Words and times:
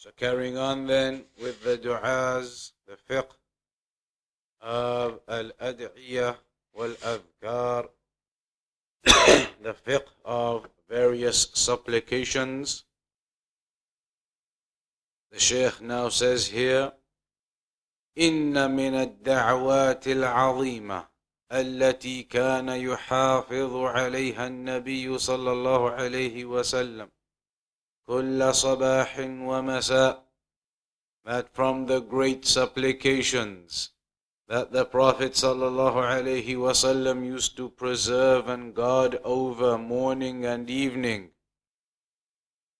So 0.00 0.10
carrying 0.16 0.56
on 0.58 0.86
then 0.86 1.24
with 1.40 1.62
the 1.62 1.78
du'as, 1.78 2.72
the 2.86 2.96
fiqh 3.08 3.30
of 4.60 5.20
al-ad'iyah 5.28 6.36
wal-adhkar, 6.74 7.88
the 9.04 9.74
fiqh 9.86 10.06
of 10.24 10.68
various 10.88 11.48
supplications. 11.54 12.84
The 15.30 15.40
Shaykh 15.40 15.80
now 15.80 16.08
says 16.08 16.48
here, 16.48 16.92
إن 18.18 18.70
من 18.70 18.94
الدعوات 18.94 20.08
العظيمة 20.08 21.08
التي 21.52 22.22
كان 22.22 22.68
يحافظ 22.68 23.76
عليها 23.76 24.46
النبي 24.46 25.18
صلى 25.18 25.52
الله 25.52 25.90
عليه 25.90 26.44
وسلم 26.44 27.10
كل 28.10 28.54
صباح 28.54 29.18
ومساء 29.20 30.26
that 31.24 31.48
from 31.52 31.86
the 31.86 32.00
great 32.00 32.46
supplications 32.46 33.90
that 34.48 34.70
the 34.70 34.84
Prophet 34.84 35.32
sallallahu 35.32 36.56
wasallam 36.56 37.26
used 37.26 37.56
to 37.56 37.68
preserve 37.68 38.48
and 38.48 38.74
guard 38.74 39.18
over 39.24 39.76
morning 39.76 40.46
and 40.46 40.70
evening. 40.70 41.30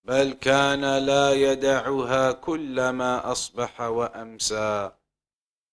بل 0.07 0.33
كان 0.33 0.99
لا 0.99 1.33
يدعها 1.33 2.33
كلما 2.33 3.33
أصبح 3.33 3.81
وأمسى. 3.81 4.93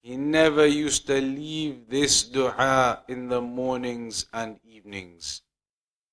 He 0.02 0.17
never 0.17 0.66
used 0.66 1.06
to 1.06 1.22
leave 1.22 1.88
this 1.89 2.23
dua 2.23 3.03
in 3.08 3.30
the 3.30 3.42
mornings 3.42 4.25
and 4.33 4.59
evenings. 4.66 5.44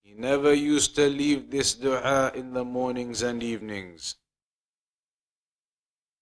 He 0.05 0.15
never 0.15 0.53
used 0.53 0.97
to 0.97 1.09
leave 1.09 1.51
this 1.51 1.75
dua 1.75 2.33
in 2.35 2.53
the 2.53 2.65
mornings 2.65 3.23
and 3.23 3.43
evenings. 3.43 4.17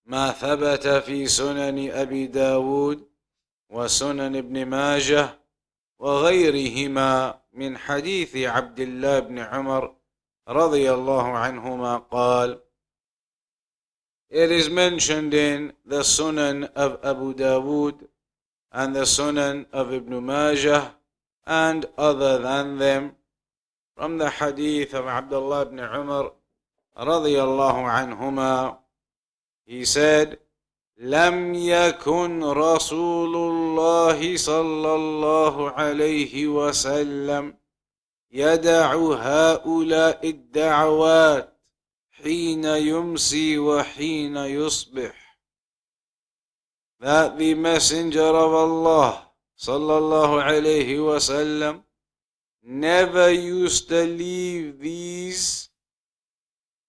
ما 0.06 0.32
ثبت 0.32 0.88
في 0.88 1.26
سنن 1.26 1.90
أبي 1.90 2.26
داود 2.26 3.08
وسنن 3.70 4.36
ابن 4.36 4.66
ماجه 4.66 5.38
وغيرهما 5.98 7.40
من 7.52 7.78
حديث 7.78 8.36
عبد 8.36 8.80
الله 8.80 9.18
بن 9.18 9.38
عمر 9.38 9.94
رضي 10.48 10.92
الله 10.92 11.26
عنهما 11.36 11.96
قال 11.96 12.60
It 14.30 14.50
is 14.50 14.68
mentioned 14.68 15.32
in 15.32 15.72
the 15.86 16.00
Sunan 16.00 16.70
of 16.74 17.00
Abu 17.02 17.32
Dawood 17.34 18.08
and 18.70 18.94
the 18.94 19.06
Sunan 19.06 19.66
of 19.72 19.92
Ibn 19.92 20.24
Majah 20.24 20.94
and 21.46 21.86
other 21.96 22.38
than 22.38 22.76
them 22.76 23.16
رمنا 23.99 24.29
حديث 24.29 24.95
مع 24.95 25.11
عبد 25.11 25.33
الله 25.33 25.63
بن 25.63 25.79
عمر 25.79 26.33
رضي 26.97 27.43
الله 27.43 27.87
عنهما؟ 27.87 28.79
He 29.65 29.85
said 29.85 30.37
لم 30.97 31.55
يكن 31.55 32.43
رسول 32.43 33.35
الله 33.35 34.37
صلى 34.37 34.95
الله 34.95 35.71
عليه 35.71 36.47
وسلم 36.47 37.57
يدع 38.31 38.95
هؤلاء 38.95 40.29
الدعوات 40.29 41.57
حين 42.11 42.65
يمسي 42.65 43.57
وحين 43.57 44.37
يصبح. 44.37 45.37
That 46.99 47.37
the 47.37 47.53
messenger 47.53 48.31
of 48.45 48.53
Allah 48.53 49.33
صلى 49.57 49.97
الله 49.97 50.41
عليه 50.41 50.99
وسلم 50.99 51.83
never 52.63 53.29
used 53.31 53.89
to 53.89 54.03
leave 54.03 54.79
these 54.79 55.69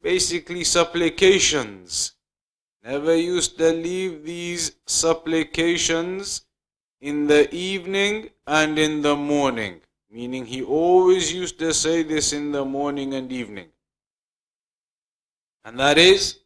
basically 0.02 0.62
supplications, 0.64 2.12
never 2.84 3.16
used 3.16 3.58
to 3.58 3.72
leave 3.72 4.24
these 4.24 4.76
supplications 4.86 6.42
in 7.00 7.26
the 7.26 7.52
evening 7.54 8.30
and 8.46 8.78
in 8.78 9.02
the 9.02 9.16
morning. 9.16 9.80
Meaning, 10.10 10.46
he 10.46 10.62
always 10.62 11.32
used 11.32 11.58
to 11.58 11.74
say 11.74 12.04
this 12.04 12.32
in 12.32 12.52
the 12.52 12.64
morning 12.64 13.14
and 13.14 13.32
evening. 13.32 13.68
And 15.64 15.80
that 15.80 15.98
is, 15.98 16.38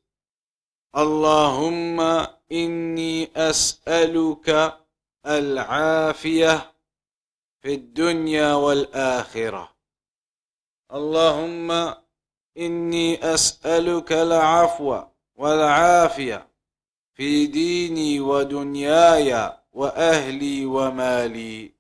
Allahumma 0.95 2.31
inni 2.51 3.31
as'aluka 3.33 4.75
al-afiyah 5.23 6.65
في 7.69 7.75
الدنيا 7.75 8.55
والآخرة. 8.55 9.73
اللهم 10.95 11.95
إني 12.59 13.35
أسألك 13.35 14.13
العفو 14.13 15.03
والعافية 15.37 16.49
في 17.15 17.47
ديني 17.47 18.21
ودنياي 18.21 19.59
وأهلي 19.73 20.67
ومالي. 20.67 21.73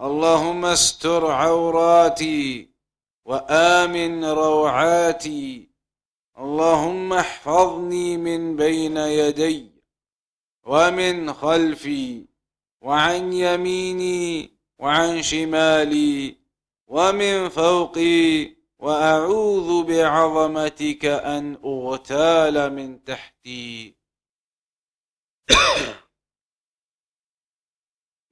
اللهم 0.00 0.64
استر 0.64 1.30
عوراتي 1.30 2.68
وآمن 3.24 4.24
روعاتي. 4.24 5.68
اللهم 6.38 7.12
احفظني 7.12 8.16
من 8.16 8.56
بين 8.56 8.96
يدي 8.96 9.70
ومن 10.64 11.32
خلفي 11.32 12.24
وعن 12.80 13.32
يميني 13.32 14.53
وعن 14.78 15.22
شمالي 15.22 16.36
ومن 16.86 17.48
فوقي 17.48 18.54
واعوذ 18.78 19.84
بعظمتك 19.84 21.04
ان 21.04 21.58
اغتال 21.64 22.72
من 22.72 23.04
تحتي 23.04 23.94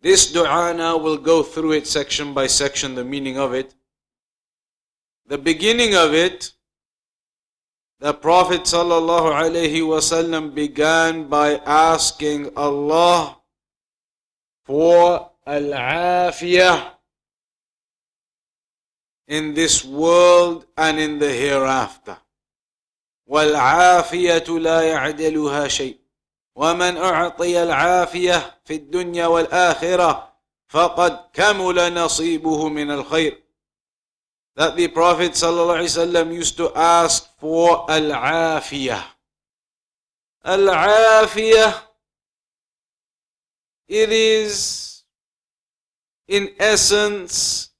This 0.03 0.33
dua 0.33 0.73
now 0.75 0.97
will 0.97 1.17
go 1.17 1.45
through 1.45 1.73
it 1.73 1.87
section 1.87 2.35
by 2.35 2.49
section, 2.49 2.97
the 2.97 3.05
meaning 3.05 3.39
of 3.39 3.55
it. 3.55 3.73
The 5.29 5.39
beginning 5.39 5.95
of 5.95 6.13
it, 6.13 6.53
the 8.01 8.13
Prophet 8.13 8.63
ﷺ 8.63 10.55
began 10.55 11.29
by 11.29 11.55
asking 11.65 12.51
Allah 12.57 13.39
for 14.65 15.32
al-afiyah 15.47 16.93
in 19.29 19.55
this 19.55 19.85
world 19.85 20.67
and 20.77 20.99
in 20.99 21.19
the 21.19 21.33
hereafter. 21.33 22.19
والعافية 23.27 24.45
لا 24.59 24.83
يعدلها 24.83 25.69
شيء 25.69 25.99
ومن 26.55 26.97
أعطي 26.97 27.63
العافية 27.63 28.61
في 28.65 28.75
الدنيا 28.75 29.27
والآخرة 29.27 30.33
فقد 30.69 31.19
كمل 31.33 31.95
نصيبه 31.95 32.69
من 32.69 32.91
الخير 32.91 33.43
that 34.55 34.77
the 34.77 34.89
Prophet 34.89 35.33
ﷺ 35.33 36.35
used 36.35 36.59
to 36.59 36.71
ask 36.77 37.27
for 37.39 37.91
al-afiyah. 37.91 39.03
Al-afiyah 40.45 41.73
It 43.89 44.11
is, 44.11 44.82
in 46.29 46.51
essence, 46.59 47.71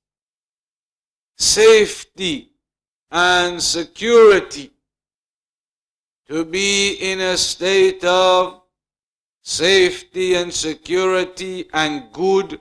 safety 1.37 2.53
and 3.11 3.63
security. 3.63 4.71
To 6.29 6.45
be 6.45 6.95
in 6.95 7.21
a 7.21 7.37
state 7.37 8.05
of 8.05 8.63
safety 9.43 10.35
and 10.35 10.53
security 10.53 11.69
and 11.73 12.13
good 12.13 12.61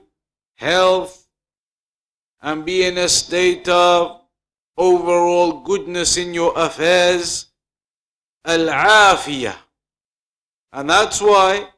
health 0.56 1.26
and 2.42 2.64
be 2.64 2.84
in 2.84 2.98
a 2.98 3.08
state 3.08 3.68
of 3.68 4.20
overall 4.76 5.60
goodness 5.60 6.16
in 6.16 6.34
your 6.34 6.52
affairs. 6.56 7.46
Al-afiyah. 8.44 9.54
And 10.72 10.90
that's 10.90 11.20
why 11.20 11.68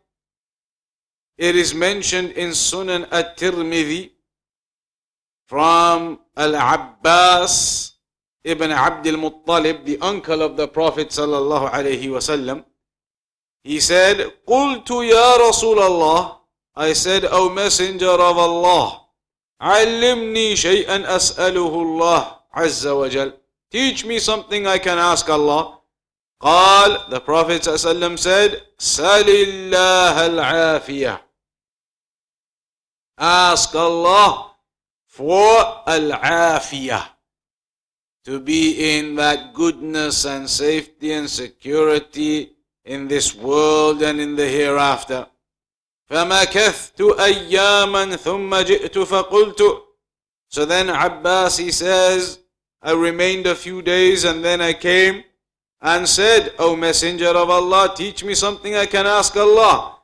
it 1.37 1.55
is 1.55 1.73
mentioned 1.73 2.31
in 2.31 2.49
Sunan 2.49 3.07
at-Tirmidhi 3.11 4.11
from 5.47 6.19
Al-Abbas 6.35 7.93
ibn 8.43 8.71
Abd 8.71 9.07
al-Muttalib, 9.07 9.85
the 9.85 9.97
uncle 10.01 10.41
of 10.41 10.57
the 10.57 10.67
Prophet 10.67 11.09
sallallahu 11.09 11.71
alaihi 11.71 12.03
wasallam, 12.05 12.65
he 13.63 13.79
said, 13.79 14.17
قلت 14.47 14.89
يا 14.89 15.37
رسول 15.49 15.79
الله 15.79 16.35
I 16.75 16.93
said, 16.93 17.25
O 17.25 17.49
Messenger 17.49 18.05
of 18.29 18.37
Allah, 18.37 19.01
علمني 19.61 20.55
شيئا 20.55 21.15
أسأله 21.15 21.73
الله 21.81 22.35
عز 22.53 22.87
وجل. 22.87 23.33
Teach 23.71 24.05
me 24.05 24.17
something 24.19 24.65
I 24.65 24.77
can 24.77 24.97
ask 24.97 25.29
Allah. 25.29 25.79
قال, 26.43 27.09
the 27.09 27.19
Prophet 27.19 27.61
ﷺ 27.63 28.17
said, 28.17 28.61
سل 28.77 29.27
الله 29.27 30.27
العافية. 30.27 31.19
Ask 33.17 33.75
Allah 33.75 34.51
for 35.05 35.83
al-afiyah. 35.85 37.05
To 38.25 38.39
be 38.39 38.97
in 38.97 39.15
that 39.15 39.53
goodness 39.53 40.23
and 40.25 40.49
safety 40.49 41.11
and 41.11 41.29
security 41.29 42.53
in 42.85 43.07
this 43.07 43.35
world 43.35 44.01
and 44.01 44.21
in 44.21 44.35
the 44.35 44.47
hereafter. 44.47 45.27
فمكثت 46.09 47.01
أياما 47.19 48.15
ثم 48.15 48.55
جئت 48.55 48.97
فقلت 48.99 49.83
So 50.51 50.65
then 50.65 50.89
Abbas 50.89 51.57
he 51.57 51.71
says 51.71 52.39
I 52.81 52.93
remained 52.93 53.45
a 53.45 53.55
few 53.55 53.81
days 53.81 54.23
and 54.23 54.43
then 54.43 54.61
I 54.61 54.73
came 54.73 55.23
And 55.84 56.08
said 56.08 56.52
O 56.58 56.74
Messenger 56.74 57.36
of 57.36 57.50
Allah 57.50 57.92
teach 57.94 58.24
me 58.24 58.34
something 58.34 58.74
I 58.74 58.86
can 58.86 59.06
ask 59.06 59.36
Allah 59.36 59.94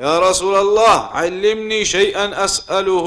يا 0.00 0.18
رسول 0.18 0.54
الله 0.56 0.98
علمني 1.12 1.84
شيئا 1.84 2.44
أسأله 2.44 3.06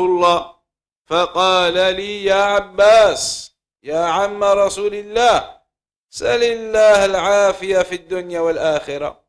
فقال 1.05 1.73
لي 1.73 2.23
يا 2.23 2.41
عباس 2.43 3.51
يا 3.83 3.99
عم 3.99 4.43
رسول 4.43 4.93
الله 4.93 5.57
سل 6.09 6.43
الله 6.43 7.05
العافية 7.05 7.79
في 7.83 7.95
الدنيا 7.95 8.39
والآخرة 8.39 9.23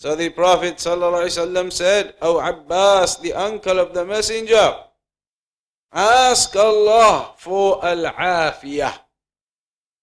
So 0.00 0.16
the 0.16 0.30
Prophet 0.30 0.76
ﷺ 0.76 1.70
said, 1.70 2.14
O 2.22 2.40
Abbas, 2.40 3.18
the 3.20 3.34
uncle 3.34 3.78
of 3.78 3.92
the 3.92 4.02
messenger, 4.06 4.74
ask 5.92 6.56
Allah 6.56 7.34
for 7.36 7.84
al-afiyah, 7.84 8.94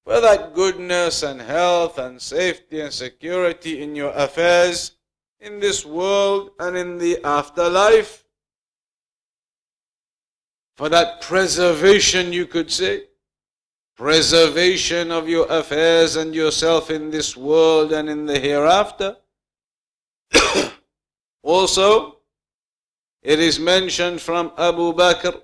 for 0.07 0.21
that 0.21 0.53
goodness 0.53 1.21
and 1.21 1.41
health 1.41 1.97
and 1.97 2.21
safety 2.21 2.79
and 2.79 2.93
security 2.93 3.81
in 3.81 3.93
your 3.93 4.11
affairs 4.11 4.93
in 5.41 5.59
this 5.59 5.85
world 5.85 6.51
and 6.61 6.77
in 6.77 6.97
the 6.97 7.21
afterlife. 7.25 8.23
For 10.77 10.87
that 10.87 11.19
preservation, 11.19 12.31
you 12.31 12.45
could 12.45 12.71
say, 12.71 13.03
preservation 13.97 15.11
of 15.11 15.27
your 15.27 15.45
affairs 15.49 16.15
and 16.15 16.33
yourself 16.33 16.89
in 16.89 17.11
this 17.11 17.35
world 17.35 17.91
and 17.91 18.07
in 18.07 18.25
the 18.25 18.39
hereafter. 18.39 19.17
also, 21.43 22.19
it 23.21 23.41
is 23.41 23.59
mentioned 23.59 24.21
from 24.21 24.53
Abu 24.57 24.93
Bakr 24.93 25.41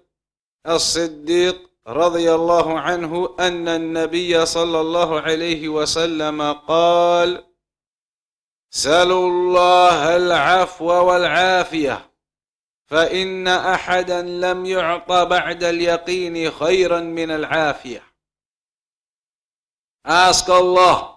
as-Siddiq 0.64 1.60
رضي 1.88 2.34
الله 2.34 2.80
عنه 2.80 3.36
أن 3.40 3.68
النبي 3.68 4.46
صلى 4.46 4.82
الله 4.82 5.22
عليه 5.22 5.70
وسلم 5.70 6.54
قال 6.54 7.46
سلوا 8.70 9.30
الله 9.30 10.16
العفو 10.16 10.86
والعافية 10.86 12.10
فإن 12.86 13.48
أحدا 13.48 14.22
لم 14.22 14.66
يعط 14.66 15.12
بعد 15.12 15.64
اليقين 15.64 16.52
خيرا 16.52 17.00
من 17.00 17.32
العافية 17.32 18.14
Ask 20.06 20.50
Allah 20.50 21.14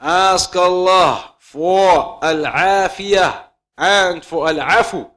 Ask 0.00 0.56
Allah 0.56 1.34
for 1.38 2.18
al-afiyah 2.24 3.52
and 3.76 4.24
for 4.24 4.48
al-afu. 4.48 5.10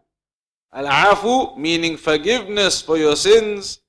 Al-afu 0.76 1.58
meaning 1.58 1.96
forgiveness 1.96 2.82
for 2.82 2.98
your 2.98 3.16
sins. 3.16 3.80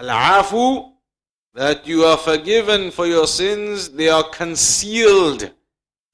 Al-afu 0.00 0.92
that 1.54 1.86
you 1.86 2.04
are 2.04 2.16
forgiven 2.16 2.90
for 2.90 3.06
your 3.06 3.26
sins, 3.26 3.90
they 3.90 4.08
are 4.08 4.24
concealed. 4.24 5.50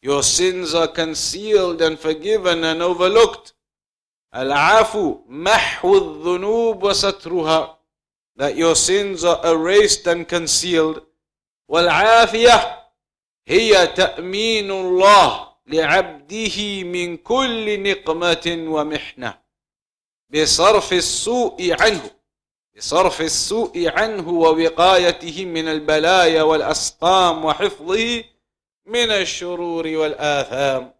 Your 0.03 0.23
sins 0.23 0.75
are 0.75 0.89
concealed 0.89 1.81
and 1.83 1.99
forgiven 1.99 2.65
and 2.65 2.83
overlooked. 2.83 3.53
Al-afu 4.33 5.21
mahwu 5.29 6.23
dhunub 6.25 6.81
wa 6.81 6.91
satruha 6.91 7.77
that 8.37 8.57
your 8.57 8.75
sins 8.75 9.23
are 9.25 9.41
erased 9.47 10.07
and 10.07 10.27
concealed. 10.27 11.03
Wal-afiyah 11.71 12.77
هي 13.49 13.87
تأمين 13.87 14.71
الله 14.71 15.49
لعبده 15.67 16.83
من 16.83 17.17
كل 17.17 17.83
نقمة 17.83 18.65
ومحنة 18.69 19.39
بصرف 20.31 20.93
السوء 20.93 21.77
عنه 21.83 22.11
بصرف 22.77 23.21
السوء 23.21 23.89
عنه 23.89 24.29
ووقايته 24.29 25.45
من 25.45 25.69
البلايا 25.69 26.43
والأسقام 26.43 27.45
وحفظه 27.45 28.25
من 28.87 29.11
الشرور 29.11 29.87
والآثام 29.87 30.93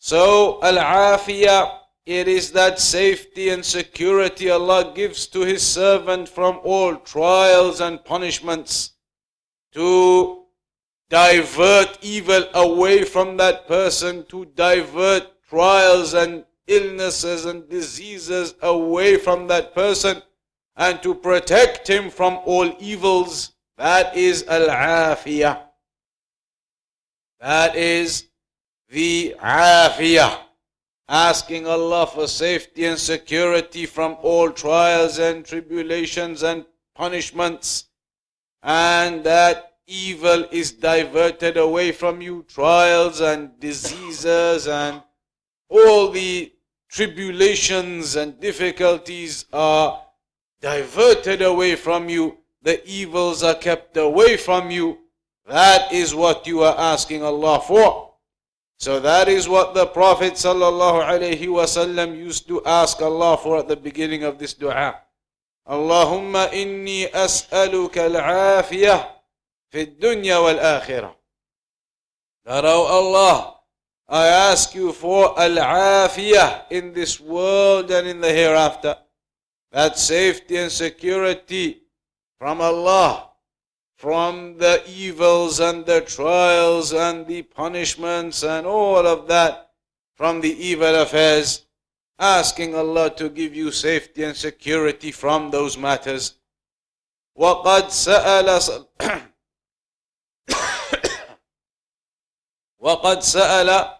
So 0.00 0.60
العافية 0.64 1.82
it 2.04 2.26
is 2.26 2.50
that 2.50 2.80
safety 2.80 3.50
and 3.50 3.64
security 3.64 4.50
Allah 4.50 4.92
gives 4.92 5.28
to 5.28 5.42
His 5.42 5.64
servant 5.64 6.28
from 6.28 6.58
all 6.64 6.96
trials 6.96 7.80
and 7.80 8.04
punishments 8.04 8.94
to 9.74 10.42
divert 11.08 11.98
evil 12.02 12.44
away 12.54 13.04
from 13.04 13.36
that 13.36 13.68
person, 13.68 14.26
to 14.26 14.46
divert 14.56 15.24
trials 15.48 16.14
and 16.14 16.44
illnesses 16.66 17.44
and 17.44 17.68
diseases 17.68 18.56
away 18.62 19.16
from 19.16 19.46
that 19.46 19.72
person, 19.72 20.20
and 20.76 21.02
to 21.02 21.14
protect 21.14 21.88
him 21.88 22.10
from 22.10 22.38
all 22.44 22.74
evils. 22.78 23.52
That 23.76 24.16
is 24.16 24.44
al 24.48 24.68
afiyah. 24.68 25.60
That 27.40 27.76
is 27.76 28.28
the 28.88 29.34
afiyah. 29.40 30.38
Asking 31.08 31.66
Allah 31.66 32.06
for 32.06 32.26
safety 32.26 32.86
and 32.86 32.98
security 32.98 33.86
from 33.86 34.16
all 34.22 34.50
trials 34.50 35.18
and 35.18 35.44
tribulations 35.44 36.42
and 36.42 36.64
punishments. 36.94 37.86
And 38.62 39.24
that 39.24 39.72
evil 39.86 40.46
is 40.50 40.72
diverted 40.72 41.56
away 41.56 41.92
from 41.92 42.22
you, 42.22 42.44
trials 42.48 43.20
and 43.20 43.58
diseases 43.60 44.68
and 44.68 45.02
all 45.68 46.10
the 46.10 46.52
tribulations 46.88 48.16
and 48.16 48.38
difficulties 48.38 49.46
are 49.52 50.02
diverted 50.61 51.41
away 51.41 51.75
from 51.75 52.09
you, 52.09 52.37
the 52.61 52.85
evils 52.87 53.43
are 53.43 53.55
kept 53.55 53.97
away 53.97 54.37
from 54.37 54.71
you. 54.71 54.97
That 55.47 55.91
is 55.93 56.13
what 56.13 56.47
you 56.47 56.63
are 56.63 56.77
asking 56.77 57.23
Allah 57.23 57.61
for. 57.61 58.13
So 58.77 58.99
that 58.99 59.27
is 59.27 59.49
what 59.49 59.73
the 59.73 59.87
Prophet 59.87 60.33
ﷺ 60.33 62.17
used 62.17 62.47
to 62.47 62.63
ask 62.65 63.01
Allah 63.01 63.37
for 63.37 63.57
at 63.59 63.67
the 63.67 63.75
beginning 63.75 64.23
of 64.23 64.37
this 64.37 64.53
dua. 64.53 65.01
Allahumma 65.67 66.49
inni 66.51 67.09
as'aluka 67.11 68.07
al-afiyah 68.07 69.17
في 69.71 69.81
الدنيا 69.81 70.37
والآخرة 70.37 71.15
that 72.45 72.63
oh 72.63 72.85
Allah 72.85 73.55
I 74.07 74.27
ask 74.27 74.73
you 74.73 74.93
for 74.93 75.37
al-afiyah 75.37 76.71
in 76.71 76.93
this 76.93 77.19
world 77.19 77.91
and 77.91 78.07
in 78.07 78.21
the 78.21 78.31
hereafter 78.31 78.95
that 79.71 79.97
safety 79.97 80.57
and 80.57 80.71
security 80.71 81.81
from 82.39 82.61
Allah 82.61 83.29
from 83.97 84.57
the 84.59 84.83
evils 84.87 85.59
and 85.59 85.85
the 85.85 86.01
trials 86.01 86.93
and 86.93 87.25
the 87.25 87.41
punishments 87.41 88.43
and 88.43 88.67
all 88.67 89.07
of 89.07 89.27
that 89.27 89.71
from 90.15 90.39
the 90.41 90.53
evil 90.65 90.95
affairs 91.01 91.65
asking 92.19 92.75
Allah 92.75 93.09
to 93.15 93.29
give 93.29 93.55
you 93.55 93.71
safety 93.71 94.23
and 94.23 94.35
security 94.35 95.11
from 95.11 95.51
those 95.51 95.77
matters 95.77 96.33
وقد 97.37 97.89
سأل 97.89 98.49
وقد 102.79 103.19
سأل 103.19 103.97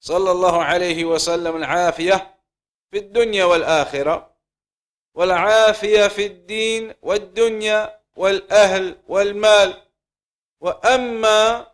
صلى 0.00 0.30
الله 0.30 0.62
عليه 0.62 1.04
وسلم 1.04 1.56
العافية 1.56 2.36
في 2.90 2.98
الدنيا 2.98 3.44
والآخرة 3.44 4.29
والعافية 5.13 6.07
في 6.07 6.25
الدين 6.25 6.93
والدنيا 7.01 7.99
والأهل 8.15 8.97
والمال. 9.07 9.83
وأما 10.59 11.67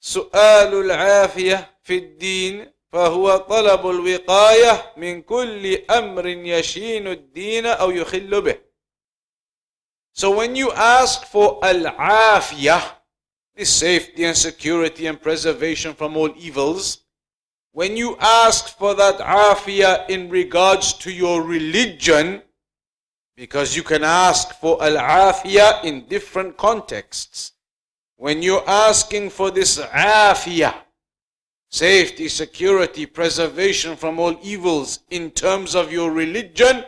سؤال 0.00 0.74
العافية 0.74 1.78
في 1.82 1.98
الدين 1.98 2.72
فهو 2.92 3.36
طلب 3.36 3.90
الوقاية 3.90 4.92
من 4.96 5.22
كل 5.22 5.74
أمر 5.90 6.26
يشين 6.26 7.08
الدين 7.08 7.66
أو 7.66 7.90
يخل 7.90 8.40
به. 8.40 8.60
So 10.12 10.30
when 10.30 10.54
you 10.54 10.70
ask 10.70 11.26
for 11.26 11.58
al-afiyah, 11.64 12.82
this 13.56 13.70
safety 13.70 14.24
and 14.24 14.36
security 14.36 15.06
and 15.06 15.20
preservation 15.20 15.94
from 15.94 16.16
all 16.16 16.32
evils, 16.36 17.03
when 17.74 17.96
you 17.96 18.16
ask 18.20 18.78
for 18.78 18.94
that 18.94 19.18
afiyah 19.18 20.08
in 20.08 20.30
regards 20.30 20.92
to 20.92 21.10
your 21.10 21.42
religion, 21.42 22.40
because 23.36 23.74
you 23.74 23.82
can 23.82 24.04
ask 24.04 24.54
for 24.60 24.80
al-afiyah 24.80 25.82
in 25.82 26.06
different 26.06 26.56
contexts. 26.56 27.50
When 28.14 28.44
you're 28.44 28.62
asking 28.68 29.30
for 29.30 29.50
this 29.50 29.80
afiyah, 29.80 30.72
safety, 31.68 32.28
security, 32.28 33.06
preservation 33.06 33.96
from 33.96 34.20
all 34.20 34.38
evils 34.40 35.00
in 35.10 35.32
terms 35.32 35.74
of 35.74 35.90
your 35.90 36.12
religion, 36.12 36.84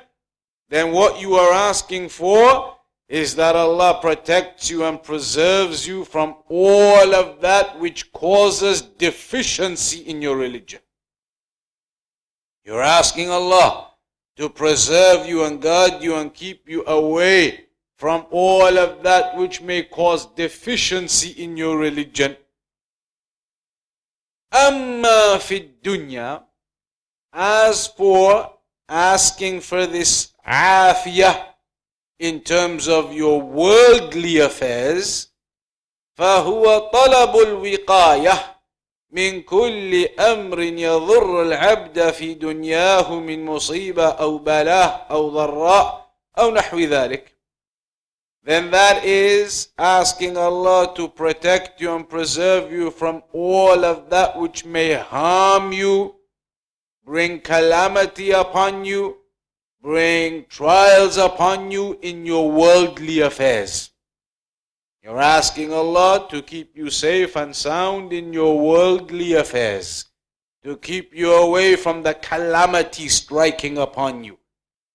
then 0.69 0.93
what 0.93 1.21
you 1.21 1.35
are 1.35 1.52
asking 1.52 2.11
for 2.11 2.75
is 3.09 3.37
that 3.37 3.55
Allah 3.55 3.99
protects 4.01 4.69
you 4.69 4.85
and 4.85 5.03
preserves 5.03 5.87
you 5.87 6.05
from 6.05 6.37
all 6.49 7.15
of 7.15 7.41
that 7.41 7.79
which 7.79 8.13
causes 8.13 8.83
deficiency 8.83 10.01
in 10.01 10.21
your 10.21 10.37
religion. 10.37 10.81
You're 12.65 12.83
asking 12.83 13.31
Allah 13.31 13.93
to 14.37 14.49
preserve 14.49 15.27
you 15.27 15.45
and 15.45 15.63
guard 15.63 16.03
you 16.03 16.17
and 16.17 16.35
keep 16.35 16.69
you 16.69 16.85
away 16.87 17.67
from 17.97 18.27
all 18.31 18.77
of 18.77 19.03
that 19.05 19.37
which 19.37 19.63
may 19.63 19.85
cause 19.85 20.27
deficiency 20.27 21.31
in 21.43 21.57
your 21.57 21.79
religion. 21.79 22.37
Amma 24.53 25.39
fi 25.41 25.71
dunya, 25.83 26.43
as 27.33 27.87
for 27.87 28.53
asking 28.89 29.61
for 29.61 29.87
this 29.87 30.33
afiyah 30.47 31.56
in 32.20 32.42
terms 32.42 32.88
of 32.88 33.13
your 33.13 33.42
worldly 33.42 34.40
affairs, 34.40 35.28
فهو 36.18 36.90
طلب 36.94 37.36
الوقايه 37.38 38.56
من 39.12 39.42
كل 39.42 40.06
أمر 40.20 40.60
يضر 40.62 41.42
العبد 41.42 42.12
في 42.12 42.34
دنياه 42.34 43.20
من 43.20 43.46
مصيبة 43.46 44.08
أو 44.08 44.38
بلاء 44.38 45.08
أو 45.12 45.30
ضراء 45.30 46.12
أو 46.40 46.51
نحو 46.51 46.80
ذلك 46.80 47.32
then 48.44 48.72
that 48.72 49.06
is 49.06 49.70
asking 49.78 50.36
Allah 50.36 50.94
to 50.96 51.08
protect 51.08 51.80
you 51.80 51.96
and 51.96 52.10
preserve 52.10 52.72
you 52.72 52.90
from 52.90 53.22
all 53.34 53.86
of 53.86 54.10
that 54.10 54.36
which 54.40 54.66
may 54.66 54.94
harm 54.94 55.72
you, 55.72 56.16
bring 57.06 57.40
calamity 57.40 58.32
upon 58.32 58.84
you, 58.84 59.18
bring 59.86 60.46
trials 60.46 61.18
upon 61.18 61.72
you 61.72 61.98
in 62.01 62.25
your 62.25 62.51
worldly 62.51 63.22
affairs. 63.22 63.90
You're 65.04 65.20
asking 65.20 65.74
Allah 65.74 66.28
to 66.30 66.44
keep 66.44 66.78
you 66.78 66.92
safe 66.92 67.36
and 67.36 67.56
sound 67.56 68.13
in 68.13 68.32
your 68.32 68.60
worldly 68.60 69.34
affairs, 69.34 70.06
to 70.63 70.78
keep 70.78 71.16
you 71.16 71.34
away 71.34 71.75
from 71.75 72.04
the 72.04 72.13
calamity 72.13 73.10
striking 73.10 73.80
upon 73.80 74.24
you, 74.24 74.38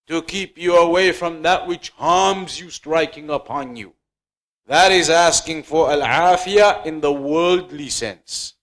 to 0.06 0.22
keep 0.22 0.56
you 0.56 0.76
away 0.76 1.10
from 1.10 1.42
that 1.42 1.66
which 1.66 1.90
harms 1.90 2.60
you 2.60 2.70
striking 2.70 3.30
upon 3.30 3.74
you. 3.74 3.94
That 4.68 4.92
is 4.92 5.10
asking 5.10 5.64
for 5.64 5.90
al-afiyah 5.90 6.86
in 6.86 7.00
the 7.00 7.12
worldly 7.12 7.88
sense. 7.88 8.54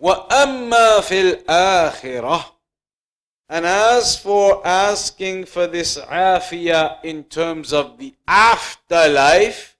وَأَمَّا 0.00 1.00
فِي 1.00 1.44
الْآخِرَةِ 1.44 2.44
and 3.50 3.66
as 3.66 4.16
for 4.16 4.64
asking 4.64 5.44
for 5.44 5.66
this 5.66 5.98
afiyah 5.98 7.02
in 7.02 7.24
terms 7.24 7.72
of 7.72 7.98
the 7.98 8.14
afterlife, 8.28 9.76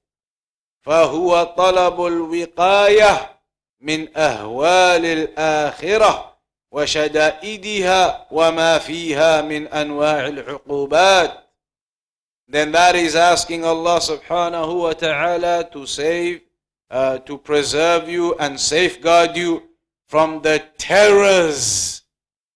فهو 0.83 1.54
طلب 1.57 2.07
الوقاية 2.07 3.37
من 3.80 4.16
أهوال 4.16 5.07
الآخرة 5.07 6.37
وشدائدها 6.73 8.26
وما 8.30 8.78
فيها 8.78 9.42
من 9.42 9.69
أنواع 9.69 10.26
العقوبات. 10.26 11.33
Then 12.49 12.73
that 12.73 12.97
is 12.97 13.14
asking 13.14 13.64
Allah 13.64 14.00
subhanahu 14.00 14.83
wa 14.83 14.92
ta'ala 14.92 15.71
to 15.71 15.87
save, 15.87 16.40
uh, 16.90 17.19
to 17.19 17.38
preserve 17.38 18.09
you 18.09 18.35
and 18.40 18.59
safeguard 18.59 19.37
you 19.37 19.62
from 20.09 20.42
the 20.42 20.64
terrors 20.76 22.02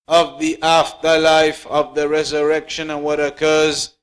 of 0.08 0.38
the 0.38 0.60
afterlife, 0.62 1.66
of 1.66 1.94
the 1.94 2.08
resurrection, 2.08 2.90
and 2.90 3.02
what 3.02 3.20
occurs 3.20 3.96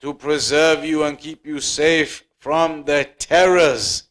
to 0.00 0.12
preserve 0.12 0.84
you 0.84 1.04
and 1.04 1.18
keep 1.18 1.46
you 1.46 1.60
safe 1.60 2.24
from 2.38 2.84
the 2.84 3.08
terrors 3.18 4.04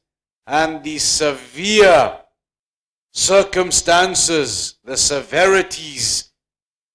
and 0.48 0.84
the 0.84 0.98
severe 0.98 2.20
circumstances, 3.12 4.76
the 4.84 4.98
severities, 4.98 6.32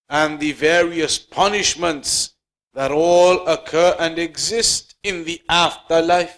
and 0.09 0.41
the 0.41 0.53
various 0.53 1.19
punishments 1.19 2.35
that 2.75 2.91
all 2.91 3.47
occur 3.47 3.97
and 3.99 4.19
exist 4.19 4.97
in 5.03 5.25
the 5.25 5.41
afterlife. 5.49 6.37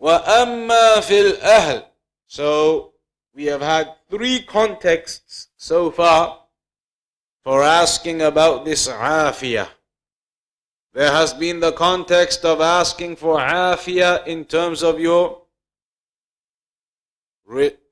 وأما 0.00 1.00
في 1.00 1.20
الأهل 1.20 1.86
So 2.26 2.94
we 3.34 3.44
have 3.44 3.60
had 3.60 3.94
three 4.09 4.41
contexts 4.41 5.49
so 5.57 5.91
far 5.91 6.39
for 7.43 7.63
asking 7.63 8.21
about 8.21 8.65
this 8.65 8.87
afiyah. 8.87 9.69
There 10.93 11.11
has 11.11 11.33
been 11.33 11.59
the 11.59 11.73
context 11.73 12.43
of 12.43 12.59
asking 12.59 13.17
for 13.17 13.37
afiyah 13.37 14.25
in 14.27 14.45
terms 14.45 14.81
of 14.81 14.99
your, 14.99 15.41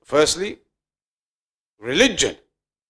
firstly, 0.03 0.59
religion. 1.79 2.35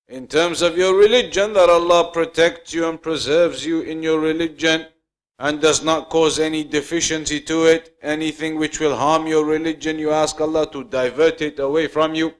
In 0.08 0.27
terms 0.27 0.62
of 0.62 0.77
your 0.77 0.96
religion, 0.96 1.53
that 1.53 1.70
Allah 1.70 2.12
protects 2.13 2.74
you 2.74 2.88
and 2.88 3.01
preserves 3.01 3.65
you 3.65 3.82
in 3.82 4.03
your 4.03 4.20
religion 4.20 4.86
and 5.39 5.60
does 5.60 5.84
not 5.84 6.10
cause 6.10 6.39
any 6.39 6.63
deficiency 6.63 7.41
to 7.41 7.65
it, 7.65 7.98
anything 8.01 8.55
which 8.55 8.79
will 8.79 8.96
harm 8.96 9.27
your 9.27 9.44
religion, 9.44 10.00
you 10.00 10.12
ask 10.12 10.39
Allah 10.39 10.72
to 10.72 10.84
divert 10.84 11.41
it 11.41 11.60
away 11.60 11.88
from 11.88 12.15
you. 12.15 12.34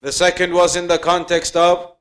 The 0.00 0.12
second 0.12 0.52
was 0.52 0.76
in 0.76 0.86
the 0.86 0.98
context 0.98 1.56
of 1.56 1.94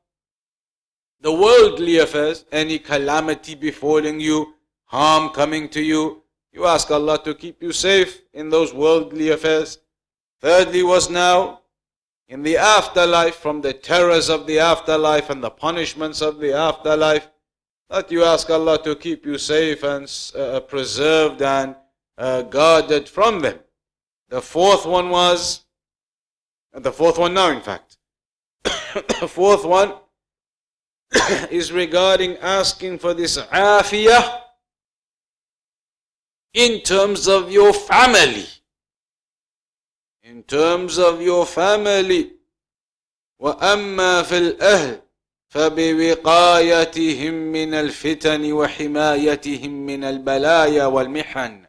the 1.19 1.33
worldly 1.33 1.97
affairs, 1.97 2.45
any 2.51 2.77
calamity 2.77 3.55
befalling 3.55 4.19
you, 4.19 4.53
harm 4.85 5.29
coming 5.29 5.67
to 5.69 5.81
you. 5.81 6.23
You 6.51 6.65
ask 6.65 6.91
Allah 6.91 7.21
to 7.23 7.33
keep 7.33 7.61
you 7.61 7.71
safe 7.71 8.21
in 8.33 8.49
those 8.49 8.73
worldly 8.73 9.29
affairs. 9.29 9.79
Thirdly 10.41 10.83
was 10.83 11.09
now 11.09 11.61
in 12.29 12.43
the 12.43 12.57
afterlife, 12.57 13.35
from 13.35 13.61
the 13.61 13.73
terrors 13.73 14.29
of 14.29 14.45
the 14.47 14.59
afterlife 14.59 15.29
and 15.29 15.41
the 15.41 15.49
punishments 15.49 16.21
of 16.21 16.39
the 16.39 16.53
afterlife, 16.53 17.29
that 17.89 18.11
you 18.11 18.23
ask 18.23 18.49
Allah 18.49 18.83
to 18.83 18.95
keep 18.95 19.25
you 19.25 19.37
safe 19.37 19.83
and 19.83 20.11
uh, 20.35 20.59
preserved 20.59 21.41
and 21.41 21.75
uh, 22.17 22.41
guarded 22.41 23.07
from 23.07 23.39
them. 23.39 23.59
The 24.29 24.41
fourth 24.41 24.85
one 24.85 25.09
was, 25.09 25.63
the 26.73 26.91
fourth 26.91 27.17
one 27.17 27.33
now 27.33 27.49
in 27.49 27.61
fact, 27.61 27.86
fourth 29.27 29.65
one 29.65 29.93
is 31.51 31.71
regarding 31.71 32.37
asking 32.37 32.99
for 32.99 33.13
this 33.13 33.37
afiyah 33.37 34.41
in 36.53 36.81
terms 36.81 37.27
of 37.27 37.51
your 37.51 37.73
family. 37.73 38.45
In 40.23 40.43
terms 40.43 40.97
of 40.97 41.21
your 41.21 41.45
family. 41.45 42.33
وأما 43.39 44.23
في 44.23 44.37
الأهل 44.37 45.01
فبوقايتهم 45.49 47.33
من 47.33 47.73
الفتن 47.73 48.53
وحمايتهم 48.53 49.71
من 49.71 50.03
البلايا 50.03 50.85
والمحن 50.85 51.66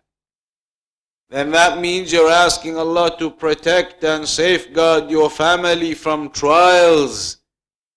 then 1.30 1.50
that 1.50 1.78
means 1.78 2.10
you're 2.10 2.30
asking 2.30 2.76
Allah 2.78 3.14
to 3.18 3.30
protect 3.30 4.02
and 4.04 4.26
safeguard 4.26 5.10
your 5.10 5.28
family 5.28 5.92
from 5.92 6.30
trials 6.30 7.38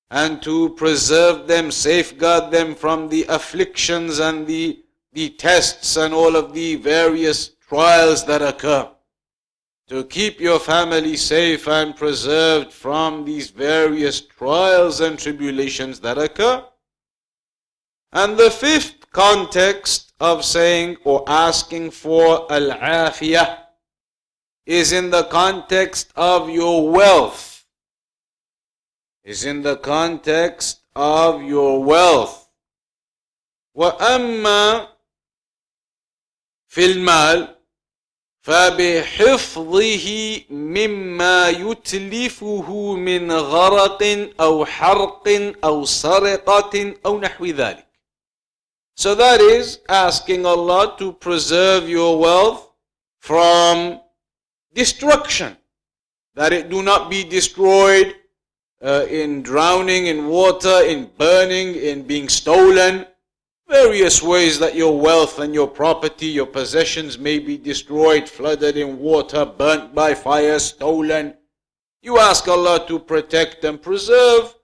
and 0.09 0.41
to 0.41 0.69
preserve 0.71 1.47
them, 1.47 1.71
safeguard 1.71 2.51
them 2.51 2.75
from 2.75 3.07
the 3.07 3.25
afflictions 3.29 4.19
and 4.19 4.45
the, 4.45 4.83
the 5.13 5.29
tests 5.29 5.95
and 5.95 6.13
all 6.13 6.35
of 6.35 6.53
the 6.53 6.75
various 6.75 7.51
trials 7.69 8.25
that 8.25 8.41
occur. 8.41 8.89
To 9.87 10.03
keep 10.03 10.41
your 10.41 10.59
family 10.59 11.15
safe 11.15 11.67
and 11.69 11.95
preserved 11.95 12.73
from 12.73 13.23
these 13.23 13.49
various 13.49 14.19
trials 14.19 14.99
and 14.99 15.17
tribulations 15.17 16.01
that 16.01 16.17
occur. 16.17 16.65
And 18.11 18.37
the 18.37 18.51
fifth 18.51 19.09
context 19.11 20.10
of 20.21 20.45
saying 20.45 20.97
or 21.03 21.23
asking 21.27 21.89
for 21.89 22.45
al-afiyah 22.53 23.57
is 24.65 24.93
in 24.93 25.09
the 25.09 25.23
context 25.23 26.11
of 26.15 26.49
your 26.49 26.89
wealth. 26.89 27.65
Is 29.23 29.45
in 29.45 29.63
the 29.63 29.77
context 29.77 30.81
of 30.95 31.41
your 31.41 31.83
wealth. 31.83 32.47
وأما 33.75 34.87
في 36.67 36.85
المال 36.85 37.57
فبحفظه 38.41 40.07
مما 40.49 41.49
يتلفه 41.49 42.95
من 42.95 43.31
غرق 43.31 44.03
أو 44.39 44.65
حرق 44.65 45.53
أو 45.63 45.85
سرقة 45.85 46.93
أو 47.05 47.19
نحو 47.19 47.45
ذلك. 47.45 47.90
So 48.95 49.15
that 49.15 49.41
is 49.41 49.79
asking 49.89 50.45
Allah 50.45 50.95
to 50.99 51.13
preserve 51.13 51.89
your 51.89 52.19
wealth 52.19 52.71
from 53.19 54.01
destruction, 54.73 55.57
that 56.35 56.53
it 56.53 56.69
do 56.69 56.81
not 56.83 57.09
be 57.09 57.23
destroyed 57.23 58.15
uh, 58.81 59.05
in 59.09 59.41
drowning 59.43 60.07
in 60.07 60.27
water, 60.27 60.83
in 60.85 61.09
burning, 61.17 61.75
in 61.75 62.03
being 62.03 62.27
stolen, 62.27 63.05
various 63.67 64.21
ways 64.21 64.59
that 64.59 64.75
your 64.75 64.99
wealth 64.99 65.39
and 65.39 65.53
your 65.53 65.67
property, 65.67 66.27
your 66.27 66.45
possessions 66.45 67.17
may 67.17 67.39
be 67.39 67.57
destroyed, 67.57 68.27
flooded 68.27 68.75
in 68.75 68.99
water, 68.99 69.45
burnt 69.45 69.95
by 69.95 70.13
fire, 70.13 70.59
stolen. 70.59 71.33
You 72.01 72.19
ask 72.19 72.47
Allah 72.47 72.85
to 72.87 72.99
protect 72.99 73.63
and 73.63 73.81
preserve 73.81 74.55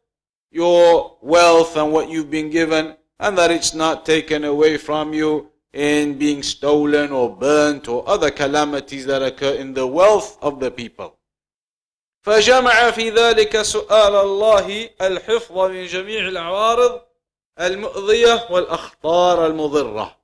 your 0.52 1.18
wealth 1.22 1.78
and 1.78 1.92
what 1.94 2.10
you've 2.10 2.32
been 2.32 2.50
given, 2.50 2.96
and 3.19 3.37
that 3.39 3.51
it's 3.51 3.75
not 3.75 4.05
taken 4.05 4.45
away 4.45 4.77
from 4.77 5.15
you 5.15 5.51
in 5.73 6.19
being 6.19 6.43
stolen 6.43 7.11
or 7.11 7.35
burnt 7.35 7.89
or 7.89 8.07
other 8.09 8.31
calamities 8.31 9.07
that 9.07 9.23
occur 9.23 9.55
in 9.55 9.75
the 9.75 9.87
wealth 9.87 10.39
of 10.43 10.61
the 10.61 10.71
people. 10.71 11.19
فجمع 12.25 12.91
في 12.91 13.11
ذلك 13.11 13.63
سؤال 13.63 14.15
الله 14.15 14.91
الحفظ 15.01 15.59
من 15.59 15.87
جميع 15.87 16.29
العوارض 16.29 17.03
المؤذية 17.61 18.47
والأخطار 18.51 19.47
المضرة. 19.47 20.17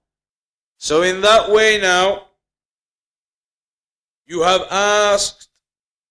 So 0.79 1.03
in 1.03 1.21
that 1.23 1.51
way 1.51 1.81
now, 1.81 2.29
you 4.27 4.43
have 4.43 4.63
asked 4.71 5.49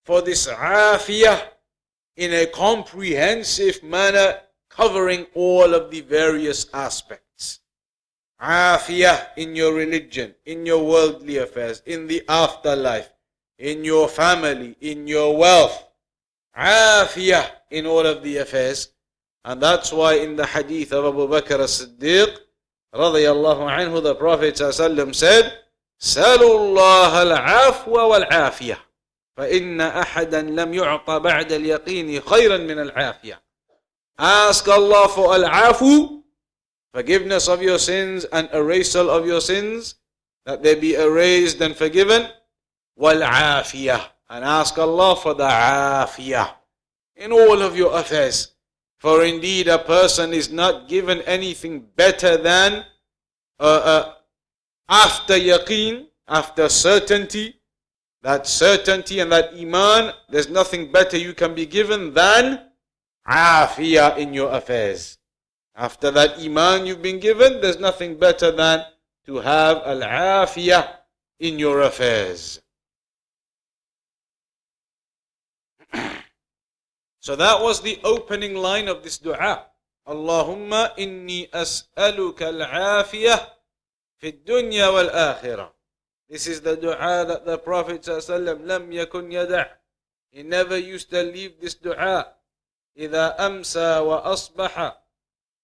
for 0.03 0.21
this 0.21 0.47
afiyah 0.47 1.41
in 2.17 2.33
a 2.33 2.47
comprehensive 2.47 3.81
manner 3.83 4.41
covering 4.71 5.25
all 5.33 5.73
of 5.73 5.91
the 5.91 6.01
various 6.01 6.67
aspects. 6.73 7.59
Afiyah 8.41 9.29
in 9.37 9.55
your 9.55 9.73
religion, 9.73 10.35
in 10.45 10.65
your 10.65 10.85
worldly 10.85 11.37
affairs, 11.37 11.81
in 11.85 12.07
the 12.07 12.23
afterlife, 12.29 13.09
in 13.57 13.83
your 13.83 14.07
family, 14.07 14.75
in 14.81 15.07
your 15.07 15.35
wealth. 15.35 15.85
Afiyah 16.55 17.49
in 17.71 17.85
all 17.85 18.05
of 18.05 18.23
the 18.23 18.37
affairs. 18.37 18.89
And 19.43 19.61
that's 19.61 19.91
why 19.91 20.15
in 20.15 20.35
the 20.35 20.45
hadith 20.45 20.91
of 20.91 21.05
Abu 21.05 21.27
Bakr 21.27 21.59
as-Siddiq, 21.59 22.37
radiyallahu 22.93 23.65
anhu, 23.69 24.03
the 24.03 24.15
Prophet 24.15 24.57
said, 24.57 25.53
سلوا 25.99 26.57
الله 26.59 27.21
العفو 27.23 27.91
والعافية 27.91 28.77
فإن 29.37 29.81
أحدا 29.81 30.41
لم 30.41 30.73
يعطى 30.73 31.19
بعد 31.19 31.51
اليقين 31.51 32.21
خيرا 32.21 32.57
من 32.57 32.79
العافية 32.79 33.41
Ask 34.22 34.68
Allah 34.68 35.08
for 35.08 35.34
al-afu, 35.34 36.22
forgiveness 36.94 37.48
of 37.48 37.60
your 37.60 37.80
sins 37.80 38.24
and 38.26 38.48
erasal 38.50 39.08
of 39.08 39.26
your 39.26 39.40
sins, 39.40 39.96
that 40.46 40.62
they 40.62 40.76
be 40.76 40.94
erased 40.94 41.60
and 41.60 41.74
forgiven. 41.74 42.28
Wal-afiyah. 42.94 44.00
And 44.30 44.44
ask 44.44 44.78
Allah 44.78 45.16
for 45.16 45.34
the 45.34 45.42
afiyah 45.42 46.54
in 47.16 47.32
all 47.32 47.62
of 47.62 47.76
your 47.76 47.98
affairs. 47.98 48.52
For 48.98 49.24
indeed, 49.24 49.66
a 49.66 49.78
person 49.78 50.32
is 50.32 50.52
not 50.52 50.88
given 50.88 51.20
anything 51.22 51.84
better 51.96 52.36
than 52.36 52.84
uh, 53.58 53.62
uh, 53.62 54.12
after 54.88 55.34
yaqeen, 55.34 56.06
after 56.28 56.68
certainty, 56.68 57.56
that 58.22 58.46
certainty 58.46 59.18
and 59.18 59.32
that 59.32 59.52
iman, 59.58 60.12
there's 60.28 60.48
nothing 60.48 60.92
better 60.92 61.16
you 61.18 61.34
can 61.34 61.56
be 61.56 61.66
given 61.66 62.14
than 62.14 62.68
afiyah 63.26 64.18
in 64.18 64.34
your 64.34 64.52
affairs. 64.52 65.18
After 65.74 66.10
that 66.10 66.38
iman 66.38 66.86
you've 66.86 67.02
been 67.02 67.20
given, 67.20 67.60
there's 67.60 67.78
nothing 67.80 68.18
better 68.18 68.50
than 68.50 68.84
to 69.26 69.36
have 69.36 69.78
al-afiyah 69.86 70.88
in 71.40 71.58
your 71.58 71.82
affairs. 71.82 72.60
So 77.22 77.36
that 77.36 77.62
was 77.62 77.80
the 77.82 78.00
opening 78.02 78.56
line 78.56 78.88
of 78.88 79.04
this 79.04 79.16
dua. 79.18 79.66
Allahumma 80.08 80.90
inni 80.98 81.46
as'aluka 81.54 82.50
al-afiyah 82.50 83.46
fi 84.18 84.32
dunya 84.32 84.90
wal 84.92 85.06
akhirah. 85.06 85.70
This 86.28 86.48
is 86.48 86.62
the 86.62 86.74
dua 86.74 87.24
that 87.28 87.46
the 87.46 87.58
Prophet 87.58 88.02
ﷺ 88.02 88.66
lam 88.66 88.90
yakun 88.90 89.30
yada' 89.30 89.70
He 90.32 90.42
never 90.42 90.76
used 90.76 91.10
to 91.10 91.22
leave 91.22 91.60
this 91.60 91.74
dua. 91.74 92.32
إذا 92.96 93.46
أمسى 93.46 93.98
وأصبح 93.98 94.92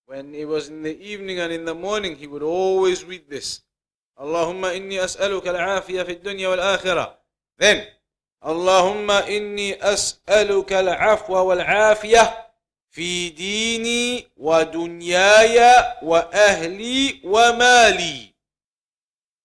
When 0.06 0.34
it 0.34 0.46
was 0.46 0.68
in 0.68 0.82
the 0.82 0.98
evening 0.98 1.38
and 1.38 1.52
in 1.52 1.66
the 1.66 1.74
morning, 1.74 2.16
he 2.16 2.26
would 2.26 2.42
always 2.42 3.04
read 3.04 3.28
this. 3.28 3.60
اللهم 4.20 4.64
إني 4.64 5.04
أسألك 5.04 5.48
العافية 5.48 6.02
في 6.02 6.12
الدنيا 6.12 6.48
والآخرة. 6.48 7.18
Then 7.58 7.84
اللهم 8.46 9.10
إني 9.10 9.92
أسألك 9.92 10.72
العفو 10.72 11.34
والعافية 11.34 12.48
في 12.90 13.28
ديني 13.28 14.28
ودنياي 14.36 15.58
وأهلي 16.02 17.20
ومالي. 17.24 18.32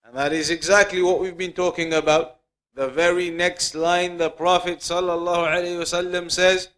And 0.06 0.16
that 0.16 0.32
is 0.32 0.50
exactly 0.50 1.02
what 1.02 1.20
we've 1.20 1.38
been 1.38 1.54
talking 1.54 1.94
about. 1.94 2.38
The 2.76 2.88
very 2.88 3.30
next 3.30 3.76
line 3.76 4.18
the 4.18 4.30
Prophet 4.30 4.80
sallallahu 4.80 5.46
alaihi 5.46 5.78
wasallam 5.78 6.32
says, 6.32 6.70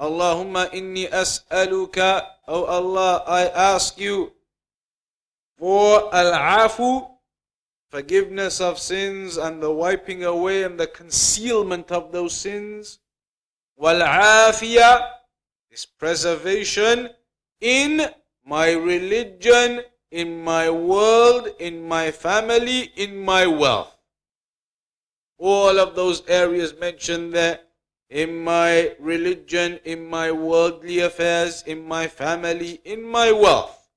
Allahumma 0.00 0.72
inni 0.72 1.06
as'aluka, 1.10 2.24
O 2.48 2.64
Allah, 2.64 3.22
I 3.26 3.48
ask 3.48 4.00
you 4.00 4.32
for 5.58 6.08
al-afu, 6.14 7.06
forgiveness 7.90 8.62
of 8.62 8.78
sins 8.78 9.36
and 9.36 9.62
the 9.62 9.70
wiping 9.70 10.24
away 10.24 10.62
and 10.62 10.80
the 10.80 10.86
concealment 10.86 11.92
of 11.92 12.12
those 12.12 12.32
sins. 12.32 12.98
Wal-afiyah, 13.76 15.20
is 15.70 15.86
preservation 15.86 17.10
in 17.60 18.08
my 18.44 18.72
religion, 18.72 19.82
in 20.10 20.42
my 20.42 20.68
world, 20.70 21.48
in 21.60 21.86
my 21.86 22.10
family, 22.10 22.90
in 22.96 23.16
my 23.16 23.46
wealth. 23.46 23.96
All 25.38 25.78
of 25.78 25.94
those 25.94 26.22
areas 26.26 26.74
mentioned 26.78 27.32
there, 27.32 27.60
in 28.10 28.42
my 28.42 28.94
religion, 28.98 29.78
in 29.84 30.04
my 30.06 30.32
worldly 30.32 30.98
affairs, 30.98 31.62
in 31.62 31.86
my 31.86 32.08
family, 32.08 32.80
in 32.84 33.02
my 33.02 33.30
wealth. 33.30 33.88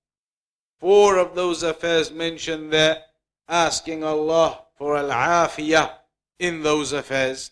Four 0.80 1.18
of 1.18 1.34
those 1.34 1.64
affairs 1.64 2.12
mentioned 2.12 2.72
there, 2.72 3.02
asking 3.50 4.04
Allah 4.04 4.66
for 4.78 4.98
al-afiyah 4.98 5.92
in 6.40 6.62
those 6.62 6.94
affairs. 6.94 7.52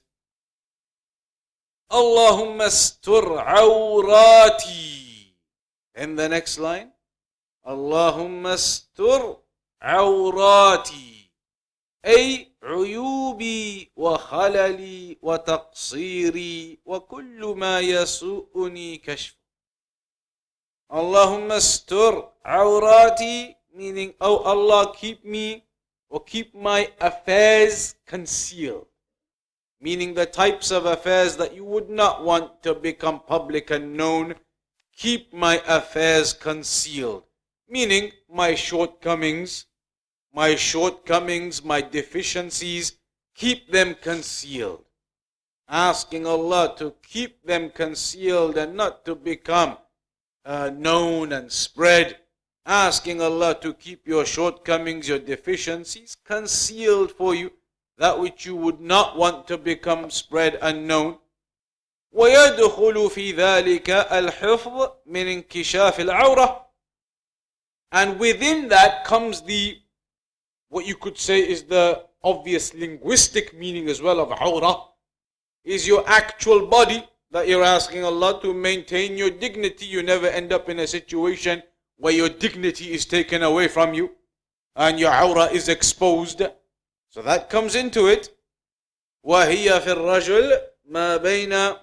Allahumma 1.91 2.67
astur 2.67 3.43
awrati. 3.43 5.33
In 5.95 6.15
the 6.15 6.29
next 6.29 6.59
line, 6.59 6.91
Allahumma 7.65 8.53
astur 8.53 9.39
awrati. 9.83 11.29
أي 12.05 12.50
عيوبي 12.63 13.91
وخللي 13.95 15.17
وتقصيري 15.21 16.79
وكل 16.85 17.53
ما 17.57 17.79
يسوءني 17.79 18.97
كشف 18.97 19.37
اللهم 20.93 21.51
استر 21.51 22.31
عوراتي 22.45 23.55
meaning 23.73 24.13
oh 24.19 24.37
Allah 24.53 24.93
keep 24.93 25.23
me 25.23 25.63
or 26.09 26.19
keep 26.23 26.53
my 26.53 26.91
affairs 26.99 27.95
concealed 28.05 28.87
meaning 29.79 30.13
the 30.13 30.25
types 30.25 30.71
of 30.71 30.85
affairs 30.85 31.37
that 31.37 31.55
you 31.55 31.63
would 31.63 31.89
not 31.89 32.23
want 32.23 32.61
to 32.63 32.75
become 32.75 33.19
public 33.21 33.71
and 33.71 33.95
known 33.95 34.35
keep 34.95 35.33
my 35.33 35.55
affairs 35.67 36.33
concealed 36.33 37.23
meaning 37.69 38.11
my 38.29 38.53
shortcomings 38.53 39.65
my 40.32 40.54
shortcomings, 40.54 41.64
my 41.64 41.80
deficiencies, 41.80 42.98
keep 43.34 43.70
them 43.70 43.94
concealed. 43.94 44.84
Asking 45.68 46.26
Allah 46.26 46.74
to 46.78 46.94
keep 47.02 47.44
them 47.44 47.70
concealed 47.70 48.56
and 48.56 48.76
not 48.76 49.04
to 49.06 49.14
become 49.14 49.78
uh, 50.44 50.70
known 50.70 51.32
and 51.32 51.50
spread. 51.50 52.18
Asking 52.64 53.20
Allah 53.20 53.58
to 53.60 53.74
keep 53.74 54.06
your 54.06 54.24
shortcomings, 54.24 55.08
your 55.08 55.18
deficiencies 55.18 56.16
concealed 56.24 57.12
for 57.12 57.34
you, 57.34 57.52
that 57.98 58.18
which 58.18 58.44
you 58.44 58.56
would 58.56 58.80
not 58.80 59.16
want 59.16 59.46
to 59.48 59.58
become 59.58 60.10
spread 60.10 60.58
unknown. 60.62 61.18
ويدخل 62.12 63.10
في 63.10 63.32
ذلك 63.32 63.90
الحفظ 63.90 64.90
من 65.06 65.26
انكشاف 65.26 66.00
العورة 66.00 66.66
And 67.92 68.18
within 68.18 68.68
that 68.68 69.04
comes 69.04 69.42
the, 69.42 69.78
what 70.70 70.86
you 70.86 70.96
could 70.96 71.18
say 71.18 71.40
is 71.40 71.64
the 71.64 72.04
obvious 72.22 72.74
linguistic 72.74 73.56
meaning 73.56 73.88
as 73.88 74.02
well 74.02 74.20
of 74.20 74.30
awrah, 74.30 74.88
is 75.64 75.86
your 75.86 76.04
actual 76.08 76.66
body 76.66 77.06
that 77.30 77.48
you're 77.48 77.64
asking 77.64 78.04
Allah 78.04 78.40
to 78.42 78.54
maintain 78.54 79.16
your 79.16 79.30
dignity. 79.30 79.86
You 79.86 80.02
never 80.02 80.26
end 80.26 80.52
up 80.52 80.68
in 80.68 80.78
a 80.80 80.86
situation 80.86 81.62
where 81.96 82.12
your 82.12 82.28
dignity 82.28 82.92
is 82.92 83.04
taken 83.04 83.42
away 83.42 83.68
from 83.68 83.94
you 83.94 84.10
and 84.76 84.98
your 84.98 85.10
awrah 85.10 85.52
is 85.52 85.68
exposed. 85.68 86.42
So 87.08 87.22
that 87.22 87.50
comes 87.50 87.74
into 87.74 88.06
it. 88.06 88.30
وهي 89.24 89.80
في 89.80 89.92
الرجل 89.92 90.60
ما 90.90 91.16
بين 91.16 91.76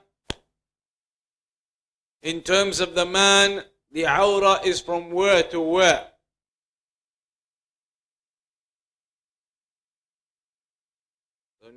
in 2.23 2.41
terms 2.41 2.79
of 2.79 2.95
the 2.95 3.05
man, 3.05 3.65
the 3.91 4.03
awrah 4.03 4.65
is 4.65 4.79
from 4.79 5.11
where 5.11 5.43
to 5.43 5.59
where? 5.59 6.07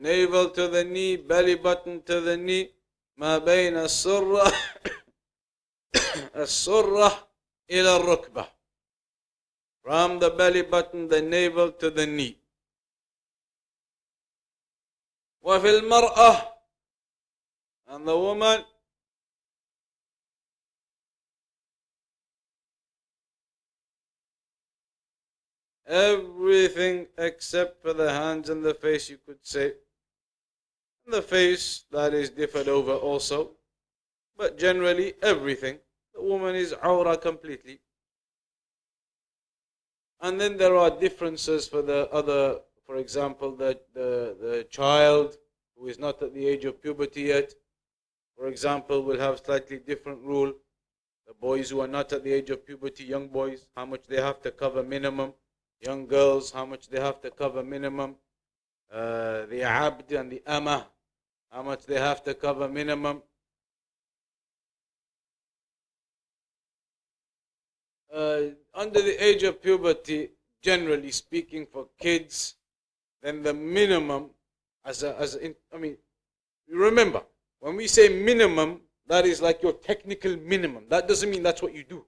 navel 0.00 0.50
to 0.50 0.68
the 0.68 0.84
knee, 0.84 1.16
belly 1.16 1.54
button 1.54 2.02
to 2.02 2.20
the 2.20 2.36
knee, 2.36 2.72
ما 3.16 3.38
بين 3.38 3.76
السرة 3.76 4.52
السرة 6.36 7.28
إلى 7.70 7.96
الركبة 7.96 8.46
from 9.82 10.18
the 10.18 10.30
belly 10.30 10.62
button, 10.62 11.08
the 11.08 11.22
navel 11.22 11.72
to 11.72 11.90
the 11.90 12.06
knee. 12.06 12.38
وفي 15.42 15.78
المرأة 15.80 16.52
and 17.88 18.06
the 18.06 18.18
woman 18.18 18.64
Everything 25.86 27.06
except 27.16 27.80
for 27.80 27.92
the 27.92 28.10
hands 28.10 28.50
and 28.50 28.64
the 28.64 28.74
face, 28.74 29.08
you 29.08 29.18
could 29.24 29.38
say. 29.42 29.74
the 31.07 31.21
face, 31.21 31.85
that 31.91 32.13
is 32.13 32.29
differed 32.29 32.67
over 32.67 32.93
also. 32.93 33.51
But 34.37 34.57
generally, 34.57 35.13
everything. 35.21 35.79
The 36.13 36.21
woman 36.21 36.55
is 36.55 36.73
aura 36.73 37.17
completely. 37.17 37.79
And 40.21 40.39
then 40.39 40.57
there 40.57 40.75
are 40.75 40.89
differences 40.91 41.67
for 41.67 41.81
the 41.81 42.09
other, 42.11 42.59
for 42.85 42.97
example, 42.97 43.55
the, 43.55 43.79
the, 43.93 44.37
the 44.39 44.67
child 44.69 45.37
who 45.75 45.87
is 45.87 45.97
not 45.97 46.21
at 46.21 46.33
the 46.33 46.47
age 46.47 46.65
of 46.65 46.81
puberty 46.81 47.23
yet, 47.23 47.53
for 48.37 48.47
example, 48.47 49.01
will 49.01 49.19
have 49.19 49.39
slightly 49.39 49.79
different 49.79 50.21
rule. 50.23 50.53
The 51.27 51.33
boys 51.33 51.69
who 51.69 51.81
are 51.81 51.87
not 51.87 52.13
at 52.13 52.23
the 52.23 52.33
age 52.33 52.49
of 52.51 52.65
puberty, 52.65 53.03
young 53.03 53.27
boys, 53.27 53.65
how 53.75 53.85
much 53.85 54.03
they 54.07 54.21
have 54.21 54.41
to 54.41 54.51
cover 54.51 54.83
minimum 54.83 55.33
young 55.81 56.05
girls, 56.05 56.51
how 56.51 56.65
much 56.65 56.87
they 56.87 56.99
have 56.99 57.19
to 57.21 57.31
cover 57.31 57.63
minimum, 57.63 58.15
uh, 58.91 59.45
the 59.45 59.63
abd 59.63 60.11
and 60.13 60.31
the 60.31 60.41
ama, 60.45 60.87
how 61.51 61.61
much 61.63 61.85
they 61.85 61.99
have 61.99 62.23
to 62.23 62.33
cover 62.33 62.67
minimum. 62.67 63.21
Uh, 68.13 68.41
under 68.73 69.01
the 69.01 69.23
age 69.23 69.43
of 69.43 69.61
puberty, 69.61 70.31
generally 70.61 71.11
speaking, 71.11 71.65
for 71.65 71.87
kids, 71.99 72.55
then 73.23 73.41
the 73.41 73.53
minimum, 73.53 74.29
as 74.83 75.03
a, 75.03 75.17
as 75.17 75.35
a, 75.35 75.53
I 75.73 75.77
mean, 75.77 75.97
you 76.67 76.77
remember, 76.77 77.21
when 77.59 77.75
we 77.75 77.87
say 77.87 78.09
minimum, 78.09 78.81
that 79.07 79.25
is 79.25 79.41
like 79.41 79.61
your 79.63 79.73
technical 79.73 80.35
minimum. 80.37 80.85
That 80.89 81.07
doesn't 81.07 81.29
mean 81.29 81.43
that's 81.43 81.61
what 81.61 81.73
you 81.73 81.83
do. 81.83 82.05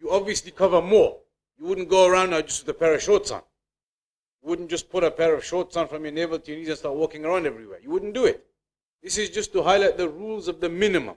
You 0.00 0.10
obviously 0.10 0.50
cover 0.50 0.82
more. 0.82 1.18
You 1.58 1.66
wouldn't 1.66 1.88
go 1.88 2.06
around 2.06 2.30
now 2.30 2.40
just 2.40 2.66
with 2.66 2.76
a 2.76 2.78
pair 2.78 2.94
of 2.94 3.02
shorts 3.02 3.30
on. 3.30 3.42
Wouldn't 4.46 4.70
just 4.70 4.88
put 4.88 5.02
a 5.02 5.10
pair 5.10 5.34
of 5.34 5.44
shorts 5.44 5.76
on 5.76 5.88
from 5.88 6.04
your 6.04 6.12
navel 6.12 6.38
to 6.38 6.50
your 6.52 6.60
knees 6.60 6.68
and 6.68 6.78
start 6.78 6.94
walking 6.94 7.24
around 7.24 7.46
everywhere. 7.46 7.80
You 7.82 7.90
wouldn't 7.90 8.14
do 8.14 8.26
it. 8.26 8.46
This 9.02 9.18
is 9.18 9.28
just 9.28 9.52
to 9.54 9.62
highlight 9.64 9.96
the 9.96 10.08
rules 10.08 10.46
of 10.46 10.60
the 10.60 10.68
minimum. 10.68 11.16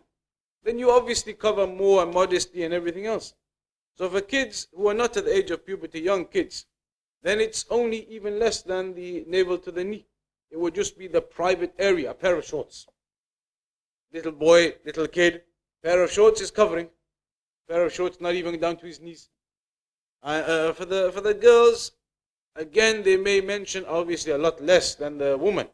Then 0.63 0.79
you 0.79 0.89
obviously 0.89 1.33
cover 1.33 1.67
more 1.67 2.01
and 2.01 2.11
modesty 2.11 2.63
and 2.63 2.73
everything 2.73 3.05
else. 3.05 3.35
So 3.99 4.09
for 4.09 4.21
kids 4.21 4.67
who 4.73 4.87
are 4.87 4.95
not 4.95 5.15
at 5.15 5.25
the 5.25 5.35
age 5.35 5.51
of 5.51 5.63
puberty, 5.63 6.01
young 6.01 6.25
kids, 6.25 6.65
then 7.21 7.39
it's 7.39 7.65
only 7.69 8.07
even 8.09 8.39
less 8.39 8.63
than 8.63 8.95
the 8.95 9.23
navel 9.27 9.59
to 9.59 9.71
the 9.71 9.83
knee. 9.83 10.07
It 10.49 10.59
would 10.59 10.73
just 10.73 10.97
be 10.97 11.07
the 11.07 11.21
private 11.21 11.75
area, 11.77 12.09
a 12.09 12.15
pair 12.15 12.35
of 12.35 12.45
shorts. 12.45 12.87
Little 14.11 14.31
boy, 14.31 14.73
little 14.83 15.07
kid, 15.07 15.43
pair 15.83 16.01
of 16.01 16.11
shorts 16.11 16.41
is 16.41 16.49
covering. 16.49 16.89
Pair 17.67 17.85
of 17.85 17.93
shorts 17.93 18.19
not 18.19 18.33
even 18.33 18.59
down 18.59 18.77
to 18.77 18.87
his 18.87 18.99
knees. 18.99 19.29
Uh, 20.23 20.25
uh, 20.25 20.73
for 20.73 20.85
the 20.85 21.11
for 21.11 21.21
the 21.21 21.35
girls, 21.35 21.91
again 22.55 23.03
they 23.03 23.17
may 23.17 23.41
mention 23.41 23.85
obviously 23.85 24.31
a 24.31 24.38
lot 24.38 24.62
less 24.62 24.95
than 24.95 25.17
the 25.17 25.38
woman, 25.38 25.67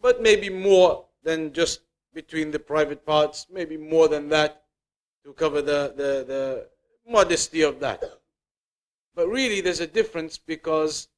but 0.00 0.22
maybe 0.22 0.48
more 0.48 1.06
than 1.22 1.52
just 1.52 1.80
between 2.14 2.50
the 2.50 2.58
private 2.58 3.04
parts, 3.04 3.46
maybe 3.50 3.76
more 3.76 4.08
than 4.08 4.28
that 4.28 4.64
to 5.24 5.32
cover 5.32 5.60
the, 5.60 5.92
the, 5.96 6.24
the 6.26 6.68
modesty 7.08 7.62
of 7.62 7.80
that. 7.80 8.02
But 9.14 9.28
really, 9.28 9.60
there's 9.60 9.80
a 9.80 9.86
difference 9.86 10.38
because 10.38 11.08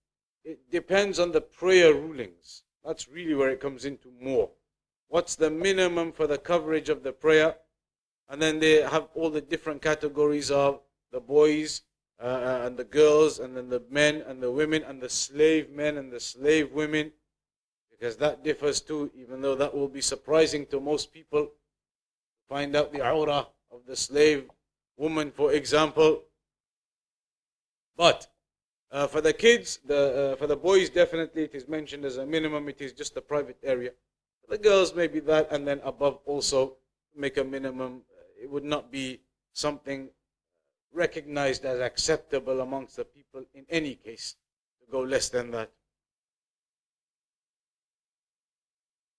it 0.45 0.71
depends 0.71 1.19
on 1.19 1.33
the 1.33 1.41
prayer 1.41 1.93
rulings. 1.93 2.63
That's 2.85 3.09
really 3.09 3.35
where 3.35 3.51
it 3.51 3.61
comes 3.61 3.85
into 3.85 4.09
more. 4.21 4.51
What's 5.09 5.37
the 5.37 5.51
minimum 5.51 6.13
for 6.13 6.27
the 6.27 6.39
coverage 6.39 6.89
of 6.89 7.03
the 7.03 7.13
prayer? 7.13 7.57
And 8.29 8.41
then 8.41 8.61
they 8.61 8.83
have 8.83 9.09
all 9.15 9.31
the 9.31 9.41
different 9.41 9.83
categories 9.83 10.51
of 10.51 10.81
the 11.13 11.21
boys 11.21 11.83
uh, 12.21 12.27
uh, 12.27 12.63
and 12.65 12.77
the 12.77 12.85
girls, 12.85 13.39
and 13.39 13.57
then 13.57 13.69
the 13.69 13.83
men 13.91 14.25
and 14.27 14.43
the 14.43 14.51
women, 14.51 14.83
and 14.83 15.01
the 15.01 15.09
slave 15.09 15.71
men 15.71 15.97
and 15.97 16.13
the 16.13 16.21
slave 16.21 16.73
women, 16.73 17.13
because 17.91 18.17
that 18.17 18.43
differs 18.43 18.81
too, 18.81 19.11
even 19.17 19.41
though 19.41 19.55
that 19.55 19.75
will 19.75 19.89
be 19.89 20.01
surprising 20.01 20.67
to 20.67 20.81
most 20.81 21.13
people. 21.13 21.53
Find 22.49 22.75
out 22.75 22.93
the 22.93 23.09
aura 23.09 23.47
of 23.71 23.81
the 23.87 23.95
slave 23.95 24.51
woman, 24.97 25.31
for 25.31 25.53
example. 25.53 26.23
But 27.97 28.27
uh, 28.91 29.07
for 29.07 29.21
the 29.21 29.33
kids, 29.33 29.81
the, 29.85 30.33
uh, 30.33 30.37
for 30.37 30.47
the 30.47 30.57
boys, 30.57 30.89
definitely 30.91 31.45
it 31.45 31.55
is 31.55 31.69
mentioned 31.69 32.05
as 32.05 32.17
a 32.17 32.27
minimum, 32.27 32.69
it 32.69 32.81
is 32.81 32.93
just 32.93 33.17
a 33.17 33.21
private 33.21 33.59
area. 33.63 33.91
For 34.45 34.57
the 34.57 34.63
girls, 34.63 34.95
maybe 34.95 35.21
that, 35.21 35.53
and 35.53 35.67
then 35.67 35.81
above 35.85 36.21
also 36.25 36.77
make 37.15 37.37
a 37.37 37.45
minimum. 37.45 38.03
It 38.43 38.51
would 38.51 38.65
not 38.65 38.91
be 38.91 39.21
something 39.53 40.09
recognized 40.93 41.65
as 41.65 41.81
acceptable 41.81 42.61
amongst 42.61 42.97
the 42.97 43.05
people 43.05 43.45
in 43.55 43.65
any 43.69 43.95
case 43.95 44.37
to 44.81 44.91
go 44.91 45.01
less 45.01 45.29
than 45.29 45.51
that. 45.51 45.71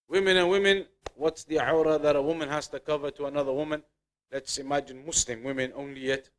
Women 0.07 0.37
and 0.37 0.49
women, 0.49 0.87
what's 1.15 1.43
the 1.43 1.59
aura 1.59 1.99
that 1.99 2.15
a 2.15 2.21
woman 2.21 2.49
has 2.49 2.67
to 2.69 2.79
cover 2.79 3.11
to 3.11 3.25
another 3.27 3.53
woman? 3.53 3.83
Let's 4.31 4.57
imagine 4.57 5.05
Muslim 5.05 5.43
women 5.43 5.71
only 5.75 6.01
yet, 6.01 6.29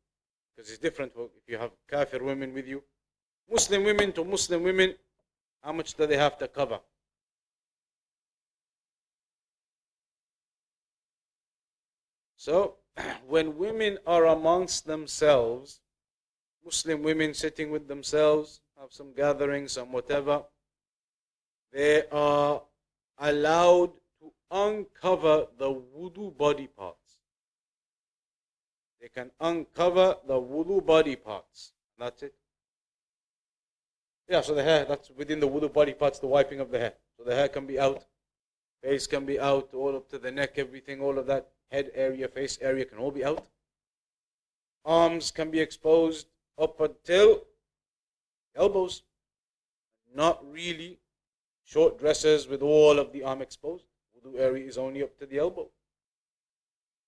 because 0.55 0.69
it's 0.69 0.79
different 0.79 1.13
if 1.15 1.47
you 1.47 1.57
have 1.57 1.71
kafir 1.89 2.23
women 2.23 2.53
with 2.53 2.67
you. 2.67 2.83
Muslim 3.49 3.83
women 3.83 4.11
to 4.13 4.23
Muslim 4.23 4.63
women, 4.63 4.95
how 5.63 5.71
much 5.71 5.93
do 5.93 6.05
they 6.05 6.17
have 6.17 6.37
to 6.37 6.47
cover? 6.47 6.79
So, 12.35 12.77
when 13.27 13.57
women 13.57 13.97
are 14.05 14.25
amongst 14.25 14.85
themselves, 14.85 15.79
Muslim 16.63 17.01
women 17.03 17.33
sitting 17.33 17.71
with 17.71 17.87
themselves, 17.87 18.61
have 18.79 18.91
some 18.91 19.13
gatherings, 19.13 19.73
some 19.73 19.91
whatever, 19.91 20.43
they 21.71 22.03
are 22.11 22.61
allowed 23.19 23.91
to 24.19 24.31
uncover 24.51 25.47
the 25.57 25.69
wudu 25.69 26.35
body 26.37 26.67
parts. 26.67 26.97
They 28.99 29.07
can 29.07 29.31
uncover 29.39 30.17
the 30.27 30.35
wudu 30.35 30.85
body 30.85 31.15
parts. 31.15 31.73
That's 31.97 32.23
it. 32.23 32.33
Yeah, 34.27 34.41
so 34.41 34.53
the 34.53 34.63
hair, 34.63 34.85
that's 34.85 35.09
within 35.11 35.39
the 35.39 35.47
wudu 35.47 35.71
body 35.71 35.93
parts, 35.93 36.19
the 36.19 36.27
wiping 36.27 36.59
of 36.59 36.71
the 36.71 36.79
hair. 36.79 36.93
So 37.17 37.23
the 37.23 37.35
hair 37.35 37.47
can 37.47 37.65
be 37.65 37.79
out, 37.79 38.03
face 38.83 39.07
can 39.07 39.25
be 39.25 39.39
out, 39.39 39.69
all 39.73 39.95
up 39.95 40.09
to 40.09 40.19
the 40.19 40.31
neck, 40.31 40.53
everything, 40.57 41.01
all 41.01 41.17
of 41.17 41.27
that 41.27 41.49
head 41.71 41.91
area, 41.95 42.27
face 42.27 42.57
area 42.61 42.85
can 42.85 42.97
all 42.97 43.11
be 43.11 43.23
out. 43.23 43.45
Arms 44.83 45.31
can 45.31 45.49
be 45.51 45.59
exposed 45.59 46.27
up 46.57 46.79
until 46.79 47.43
elbows. 48.55 49.03
Not 50.13 50.43
really 50.51 50.99
short 51.63 51.99
dresses 51.99 52.47
with 52.47 52.61
all 52.61 52.99
of 52.99 53.13
the 53.13 53.23
arm 53.23 53.41
exposed. 53.41 53.85
Wudu 54.15 54.37
area 54.37 54.67
is 54.67 54.77
only 54.77 55.03
up 55.03 55.17
to 55.19 55.25
the 55.25 55.37
elbow. 55.37 55.69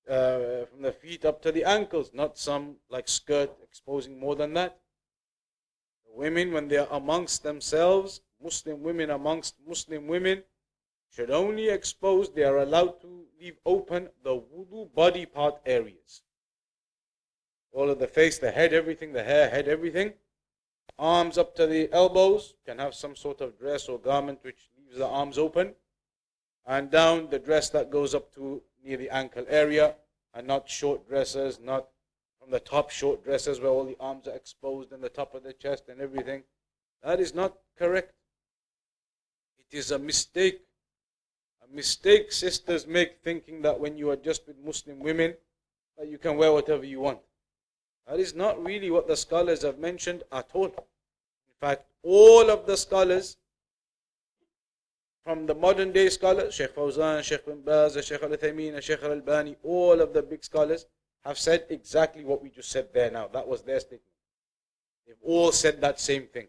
Uh, 0.10 0.66
from 0.66 0.82
the 0.82 0.92
feet 0.92 1.26
up 1.26 1.42
to 1.42 1.52
the 1.52 1.64
ankles, 1.64 2.12
not 2.14 2.38
some 2.38 2.76
like 2.90 3.08
skirt 3.08 3.52
exposing 3.64 4.20
more 4.20 4.36
than 4.36 4.54
that. 4.54 4.78
The 6.06 6.14
women, 6.14 6.52
when 6.52 6.68
they 6.68 6.78
are 6.78 6.88
amongst 6.92 7.44
themselves, 7.44 8.22
Muslim 8.42 8.84
women 8.84 9.10
amongst 9.10 9.56
Muslim 9.66 10.08
women, 10.08 10.44
should 11.14 11.30
only 11.30 11.70
expose, 11.70 12.32
they 12.32 12.44
are 12.44 12.58
allowed 12.58 13.00
to 13.02 13.26
leave 13.40 13.58
open 13.66 14.10
the 14.24 14.32
wudu 14.32 14.94
body 14.94 15.26
part 15.26 15.60
areas. 15.66 16.22
All 17.72 17.90
of 17.90 18.00
the 18.00 18.08
face, 18.08 18.40
the 18.40 18.52
head, 18.52 18.74
everything, 18.74 19.14
the 19.14 19.24
hair, 19.24 19.50
head, 19.50 19.68
everything, 19.68 20.14
arms 20.98 21.38
up 21.38 21.56
to 21.56 21.68
the 21.68 21.92
elbows, 21.92 22.56
can 22.66 22.80
have 22.80 22.94
some 22.94 23.16
sort 23.16 23.42
of 23.42 23.58
dress 23.60 23.88
or 23.88 24.00
garment 24.00 24.40
which 24.44 24.70
leaves 24.78 24.98
the 24.98 25.08
arms 25.08 25.38
open, 25.38 25.74
and 26.66 26.90
down 26.90 27.30
the 27.30 27.40
dress 27.40 27.70
that 27.70 27.92
goes 27.92 28.16
up 28.16 28.34
to 28.34 28.62
near 28.84 28.98
the 28.98 29.10
ankle 29.10 29.46
area, 29.50 29.96
and 30.34 30.48
not 30.48 30.70
short 30.70 31.08
dresses, 31.08 31.60
not 31.60 31.88
from 32.40 32.52
the 32.52 32.60
top 32.60 32.90
short 32.90 33.24
dresses 33.24 33.60
where 33.60 33.70
all 33.70 33.86
the 33.86 33.98
arms 34.00 34.28
are 34.28 34.36
exposed 34.36 34.92
and 34.92 35.04
the 35.04 35.10
top 35.10 35.34
of 35.34 35.44
the 35.44 35.54
chest 35.54 35.90
and 35.90 36.02
everything. 36.02 36.44
That 37.04 37.20
is 37.20 37.34
not 37.34 37.58
correct. 37.78 38.14
It 39.58 39.78
is 39.78 39.92
a 39.92 40.00
mistake. 40.00 40.62
Mistake 41.74 42.32
sisters 42.32 42.86
make 42.86 43.18
thinking 43.24 43.62
that 43.64 43.80
when 43.80 43.98
you 43.98 44.10
are 44.12 44.16
just 44.16 44.46
with 44.48 44.58
Muslim 44.64 45.00
women, 45.00 45.34
that 45.98 46.08
you 46.08 46.18
can 46.18 46.38
wear 46.38 46.52
whatever 46.52 46.86
you 46.86 47.00
want. 47.00 47.20
That 48.08 48.20
is 48.20 48.36
not 48.36 48.64
really 48.64 48.92
what 48.92 49.08
the 49.08 49.18
scholars 49.18 49.64
have 49.64 49.80
mentioned 49.80 50.24
at 50.32 50.50
all. 50.54 50.66
In 50.68 51.60
fact, 51.60 51.86
all 52.04 52.50
of 52.50 52.66
the 52.66 52.78
scholars, 52.78 53.38
from 55.24 55.46
the 55.48 55.56
modern 55.56 55.92
day 55.92 56.10
scholars, 56.10 56.54
Sheikh 56.54 56.76
Fawzan, 56.76 57.24
Sheikh 57.24 57.46
bin 57.46 57.62
Baz, 57.62 57.94
Sheikh 58.06 58.22
Al 58.22 58.30
Uthaymeen, 58.30 58.82
Sheikh 58.82 59.02
Al 59.02 59.12
Albani, 59.14 59.56
all 59.64 60.02
of 60.02 60.14
the 60.14 60.22
big 60.22 60.44
scholars 60.44 60.86
have 61.24 61.40
said 61.40 61.66
exactly 61.70 62.26
what 62.26 62.44
we 62.44 62.50
just 62.50 62.70
said 62.70 62.90
there 62.94 63.10
now. 63.10 63.28
That 63.28 63.48
was 63.48 63.62
their 63.64 63.80
statement. 63.80 64.02
They've 65.08 65.16
all 65.24 65.52
said 65.52 65.82
that 65.82 66.00
same 66.00 66.28
thing. 66.28 66.48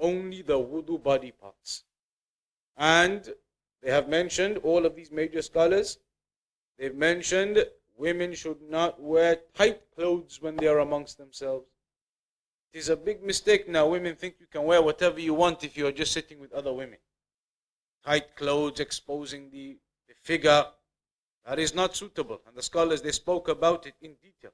Only 0.00 0.42
the 0.42 0.58
wudu 0.58 1.02
body 1.02 1.32
parts. 1.32 1.84
And 2.76 3.34
they 3.82 3.90
have 3.90 4.08
mentioned, 4.08 4.58
all 4.58 4.84
of 4.84 4.96
these 4.96 5.12
major 5.12 5.42
scholars, 5.42 5.98
they've 6.78 6.94
mentioned 6.94 7.64
women 7.96 8.34
should 8.34 8.60
not 8.62 9.00
wear 9.00 9.38
tight 9.54 9.80
clothes 9.94 10.40
when 10.40 10.56
they 10.56 10.66
are 10.66 10.78
amongst 10.78 11.18
themselves. 11.18 11.66
It 12.72 12.78
is 12.78 12.88
a 12.88 12.96
big 12.96 13.22
mistake 13.22 13.68
now. 13.68 13.88
Women 13.88 14.14
think 14.14 14.36
you 14.40 14.46
can 14.46 14.64
wear 14.64 14.82
whatever 14.82 15.20
you 15.20 15.34
want 15.34 15.64
if 15.64 15.76
you 15.76 15.86
are 15.86 15.92
just 15.92 16.12
sitting 16.12 16.38
with 16.38 16.52
other 16.52 16.72
women. 16.72 16.98
Tight 18.04 18.36
clothes 18.36 18.80
exposing 18.80 19.50
the, 19.50 19.78
the 20.06 20.14
figure. 20.22 20.64
That 21.46 21.58
is 21.58 21.74
not 21.74 21.96
suitable. 21.96 22.40
And 22.46 22.56
the 22.56 22.62
scholars, 22.62 23.02
they 23.02 23.12
spoke 23.12 23.48
about 23.48 23.86
it 23.86 23.94
in 24.02 24.14
detail. 24.22 24.52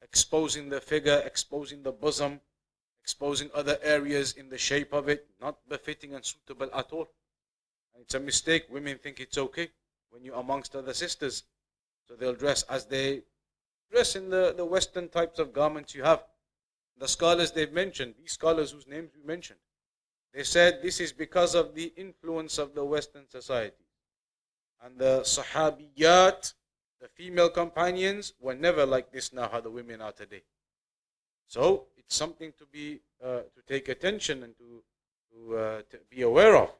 Exposing 0.00 0.68
the 0.68 0.80
figure, 0.80 1.22
exposing 1.24 1.82
the 1.82 1.92
bosom, 1.92 2.40
exposing 3.02 3.50
other 3.54 3.78
areas 3.82 4.34
in 4.34 4.48
the 4.48 4.58
shape 4.58 4.92
of 4.92 5.08
it, 5.08 5.26
not 5.40 5.58
befitting 5.68 6.14
and 6.14 6.24
suitable 6.24 6.68
at 6.72 6.92
all. 6.92 7.08
It's 8.00 8.14
a 8.14 8.20
mistake. 8.20 8.66
Women 8.70 8.98
think 8.98 9.20
it's 9.20 9.38
okay 9.38 9.68
when 10.10 10.24
you're 10.24 10.36
amongst 10.36 10.76
other 10.76 10.94
sisters. 10.94 11.44
So 12.06 12.14
they'll 12.14 12.34
dress 12.34 12.62
as 12.64 12.86
they 12.86 13.22
dress 13.90 14.16
in 14.16 14.30
the, 14.30 14.54
the 14.56 14.64
Western 14.64 15.08
types 15.08 15.38
of 15.38 15.52
garments 15.52 15.94
you 15.94 16.02
have. 16.02 16.22
The 16.98 17.08
scholars 17.08 17.50
they've 17.50 17.72
mentioned, 17.72 18.14
these 18.18 18.32
scholars 18.32 18.70
whose 18.70 18.86
names 18.86 19.10
we 19.14 19.26
mentioned, 19.26 19.58
they 20.32 20.44
said 20.44 20.80
this 20.82 21.00
is 21.00 21.12
because 21.12 21.54
of 21.54 21.74
the 21.74 21.92
influence 21.96 22.58
of 22.58 22.74
the 22.74 22.84
Western 22.84 23.28
society. 23.28 23.84
And 24.82 24.98
the 24.98 25.20
Sahabiyat, 25.20 26.54
the 27.00 27.08
female 27.08 27.50
companions, 27.50 28.34
were 28.40 28.54
never 28.54 28.86
like 28.86 29.12
this 29.12 29.32
now 29.32 29.48
how 29.48 29.60
the 29.60 29.70
women 29.70 30.00
are 30.00 30.12
today. 30.12 30.42
So 31.48 31.86
it's 31.96 32.14
something 32.14 32.52
to 32.58 32.66
be 32.66 33.00
uh, 33.24 33.40
to 33.54 33.62
take 33.66 33.88
attention 33.88 34.42
and 34.42 34.56
to 34.58 34.82
to, 35.32 35.56
uh, 35.56 35.82
to 35.90 35.98
be 36.10 36.22
aware 36.22 36.56
of. 36.56 36.70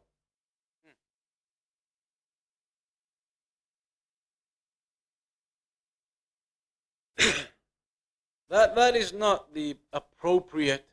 That 8.49 8.75
that 8.75 8.97
is 8.97 9.13
not 9.13 9.53
the 9.55 9.77
appropriate 9.93 10.87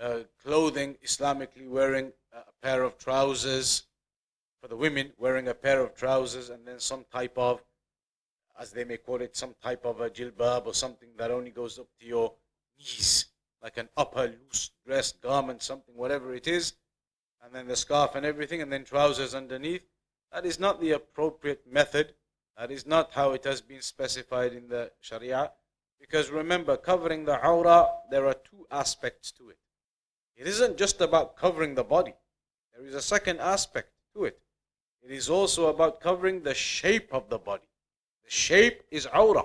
uh, 0.00 0.20
clothing 0.42 0.96
Islamically 1.04 1.68
wearing 1.68 2.12
a 2.32 2.66
pair 2.66 2.82
of 2.82 2.98
trousers 2.98 3.84
for 4.60 4.68
the 4.68 4.76
women 4.76 5.12
wearing 5.18 5.48
a 5.48 5.54
pair 5.54 5.80
of 5.80 5.94
trousers 5.94 6.50
and 6.50 6.66
then 6.66 6.78
some 6.78 7.04
type 7.12 7.36
of 7.36 7.62
as 8.58 8.72
they 8.72 8.84
may 8.84 8.96
call 8.96 9.20
it 9.20 9.36
some 9.36 9.54
type 9.62 9.84
of 9.84 10.00
a 10.00 10.10
jilbab 10.10 10.66
or 10.66 10.74
something 10.74 11.10
that 11.16 11.30
only 11.30 11.50
goes 11.50 11.78
up 11.78 11.88
to 12.00 12.06
your 12.06 12.32
knees 12.78 13.26
like 13.62 13.76
an 13.76 13.88
upper 13.96 14.26
loose 14.26 14.70
dress 14.86 15.12
garment 15.12 15.62
something 15.62 15.94
whatever 15.96 16.34
it 16.34 16.46
is 16.46 16.74
and 17.42 17.54
then 17.54 17.66
the 17.66 17.76
scarf 17.76 18.14
and 18.14 18.26
everything 18.26 18.60
and 18.60 18.72
then 18.72 18.84
trousers 18.84 19.34
underneath 19.34 19.82
that 20.32 20.44
is 20.44 20.58
not 20.58 20.80
the 20.80 20.92
appropriate 20.92 21.62
method 21.70 22.14
that 22.58 22.70
is 22.70 22.86
not 22.86 23.12
how 23.12 23.32
it 23.32 23.44
has 23.44 23.60
been 23.60 23.82
specified 23.82 24.54
in 24.54 24.68
the 24.68 24.90
Sharia. 25.00 25.52
Because 26.06 26.30
remember, 26.30 26.76
covering 26.76 27.24
the 27.24 27.44
aura, 27.44 27.88
there 28.10 28.26
are 28.26 28.34
two 28.34 28.66
aspects 28.70 29.32
to 29.32 29.48
it. 29.50 29.58
It 30.36 30.46
isn't 30.46 30.76
just 30.76 31.00
about 31.00 31.36
covering 31.36 31.74
the 31.74 31.84
body, 31.84 32.14
there 32.74 32.86
is 32.86 32.94
a 32.94 33.02
second 33.02 33.40
aspect 33.40 33.90
to 34.14 34.24
it. 34.24 34.38
It 35.02 35.10
is 35.10 35.30
also 35.30 35.68
about 35.68 36.00
covering 36.00 36.42
the 36.42 36.54
shape 36.54 37.08
of 37.12 37.28
the 37.28 37.38
body. 37.38 37.68
The 38.24 38.30
shape 38.30 38.82
is 38.90 39.06
aura. 39.06 39.44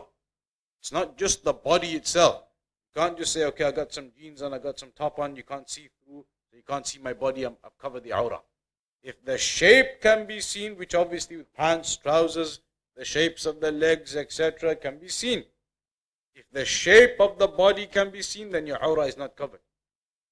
It's 0.80 0.92
not 0.92 1.18
just 1.18 1.44
the 1.44 1.54
body 1.54 1.92
itself. 1.94 2.44
You 2.94 3.02
can't 3.02 3.18
just 3.18 3.34
say, 3.34 3.46
okay, 3.46 3.66
I 3.66 3.72
got 3.72 3.94
some 3.94 4.12
jeans 4.20 4.42
on, 4.42 4.54
I 4.54 4.58
got 4.58 4.80
some 4.80 4.92
top 4.98 5.20
on, 5.20 5.36
you 5.36 5.44
can't 5.44 5.70
see 5.70 5.90
through, 6.04 6.26
you 6.52 6.64
can't 6.68 6.86
see 6.86 7.00
my 7.00 7.14
body, 7.14 7.46
i 7.46 7.50
have 7.50 7.78
covered 7.80 8.04
the 8.04 8.14
aura. 8.14 8.42
If 9.04 9.24
the 9.24 9.38
shape 9.38 10.02
can 10.02 10.26
be 10.26 10.42
seen, 10.42 10.78
which 10.78 10.94
obviously 10.94 11.38
with 11.38 11.54
pants, 11.54 11.96
trousers, 11.96 12.60
the 12.96 13.06
shapes 13.06 13.46
of 13.46 13.62
the 13.62 13.72
legs, 13.72 14.16
etc., 14.16 14.76
can 14.76 14.98
be 14.98 15.08
seen. 15.08 15.46
If 16.34 16.46
the 16.52 16.66
shape 16.66 17.20
of 17.20 17.38
the 17.38 17.48
body 17.48 17.86
can 17.86 18.10
be 18.10 18.22
seen, 18.22 18.52
then 18.52 18.68
your 18.68 18.84
aura 18.84 19.06
is 19.06 19.18
not 19.18 19.36
covered. 19.36 19.60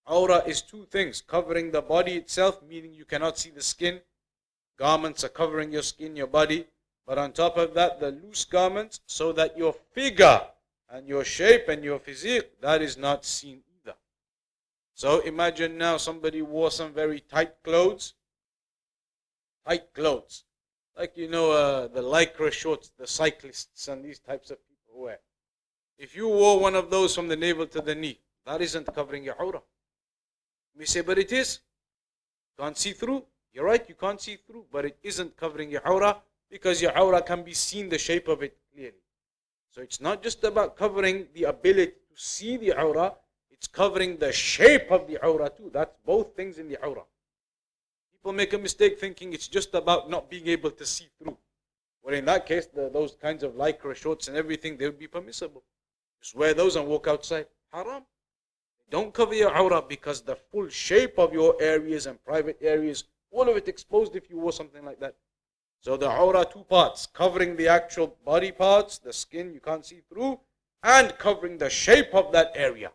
Aura 0.06 0.44
is 0.46 0.62
two 0.62 0.86
things 0.86 1.22
covering 1.22 1.72
the 1.72 1.82
body 1.82 2.14
itself, 2.14 2.62
meaning 2.64 2.94
you 2.94 3.06
cannot 3.06 3.38
see 3.38 3.50
the 3.50 3.62
skin. 3.62 4.02
Garments 4.78 5.24
are 5.24 5.30
covering 5.30 5.72
your 5.72 5.82
skin, 5.84 6.16
your 6.16 6.28
body. 6.28 6.68
But 7.06 7.18
on 7.18 7.32
top 7.34 7.58
of 7.58 7.74
that, 7.74 8.00
the 8.00 8.12
loose 8.12 8.46
garments, 8.46 9.02
so 9.06 9.32
that 9.34 9.58
your 9.58 9.74
figure 9.94 10.42
and 10.90 11.08
your 11.08 11.24
shape 11.24 11.68
and 11.68 11.84
your 11.84 12.00
physique, 12.00 12.60
that 12.62 12.82
is 12.82 12.98
not 12.98 13.26
seen 13.26 13.62
either. 13.76 13.96
So 14.94 15.20
imagine 15.20 15.78
now 15.78 15.98
somebody 15.98 16.42
wore 16.42 16.72
some 16.72 16.94
very 16.94 17.20
tight 17.20 17.62
clothes. 17.64 18.14
Tight 19.68 19.94
clothes 19.94 20.44
like 21.00 21.16
you 21.16 21.30
know 21.30 21.52
uh, 21.52 21.88
the 21.88 22.02
lycra 22.02 22.52
shorts 22.52 22.92
the 23.00 23.08
cyclists 23.08 23.88
and 23.88 24.04
these 24.04 24.20
types 24.20 24.52
of 24.52 24.58
people 24.68 25.02
wear. 25.02 25.20
If 26.00 26.16
you 26.16 26.30
wore 26.30 26.62
one 26.62 26.76
of 26.76 26.90
those 26.90 27.14
from 27.14 27.28
the 27.28 27.36
navel 27.36 27.68
to 27.68 27.82
the 27.82 27.94
knee, 27.94 28.18
that 28.46 28.62
isn't 28.62 28.96
covering 28.96 29.26
your 29.26 29.36
aura. 29.36 29.62
You 30.80 30.86
say, 30.86 31.02
but 31.02 31.20
it 31.20 31.34
is. 31.34 31.60
Can't 32.58 32.78
see 32.78 32.94
through. 32.94 33.26
You're 33.54 33.66
right, 33.66 33.84
you 33.90 33.96
can't 33.96 34.22
see 34.22 34.38
through, 34.38 34.66
but 34.72 34.86
it 34.86 34.98
isn't 35.04 35.36
covering 35.36 35.70
your 35.70 35.86
aura 35.86 36.18
because 36.50 36.82
your 36.82 36.98
aura 36.98 37.22
can 37.22 37.44
be 37.44 37.54
seen 37.54 37.90
the 37.90 37.98
shape 37.98 38.30
of 38.30 38.42
it 38.44 38.58
clearly. 38.74 39.04
So 39.72 39.82
it's 39.82 40.00
not 40.00 40.24
just 40.24 40.44
about 40.46 40.78
covering 40.78 41.28
the 41.34 41.44
ability 41.44 41.92
to 41.92 42.16
see 42.16 42.56
the 42.56 42.82
aura, 42.82 43.14
it's 43.52 43.68
covering 43.68 44.18
the 44.18 44.32
shape 44.32 44.90
of 44.92 45.06
the 45.06 45.18
aura 45.18 45.50
too. 45.50 45.70
That's 45.74 45.94
both 46.06 46.34
things 46.34 46.60
in 46.60 46.70
the 46.70 46.78
aura. 46.78 47.04
People 48.14 48.32
make 48.32 48.54
a 48.54 48.58
mistake 48.58 49.00
thinking 49.00 49.34
it's 49.34 49.50
just 49.50 49.74
about 49.76 50.10
not 50.10 50.30
being 50.30 50.48
able 50.48 50.72
to 50.72 50.86
see 50.86 51.08
through. 51.22 51.38
Well, 52.02 52.16
in 52.16 52.24
that 52.26 52.46
case, 52.46 52.68
the, 52.68 52.90
those 52.90 53.18
kinds 53.22 53.44
of 53.44 53.54
lycra 53.54 53.96
shorts 53.96 54.30
and 54.30 54.38
everything, 54.38 54.78
they 54.78 54.86
would 54.86 55.00
be 55.00 55.08
permissible. 55.08 55.64
Just 56.21 56.36
wear 56.36 56.53
those 56.53 56.75
and 56.75 56.88
walk 56.88 57.08
outside. 57.08 57.47
Haram. 57.71 58.03
Don't 58.89 59.13
cover 59.13 59.36
your 59.36 59.55
aura 59.55 59.82
because 59.82 60.21
the 60.21 60.36
full 60.36 60.67
shape 60.69 61.19
of 61.19 61.32
your 61.32 61.55
areas 61.62 62.08
and 62.08 62.23
private 62.25 62.58
areas, 62.62 63.03
all 63.32 63.47
of 63.47 63.55
it 63.55 63.67
exposed 63.67 64.15
if 64.15 64.29
you 64.29 64.39
wore 64.39 64.51
something 64.51 64.84
like 64.84 64.99
that. 64.99 65.15
So 65.82 65.95
the 65.95 66.12
aura, 66.12 66.45
two 66.51 66.63
parts, 66.63 67.05
covering 67.05 67.55
the 67.55 67.67
actual 67.67 68.17
body 68.25 68.51
parts, 68.51 68.97
the 68.97 69.13
skin 69.13 69.53
you 69.53 69.60
can't 69.60 69.86
see 69.86 70.01
through, 70.10 70.39
and 70.84 71.17
covering 71.17 71.58
the 71.58 71.69
shape 71.69 72.13
of 72.13 72.32
that 72.32 72.51
area. 72.55 72.91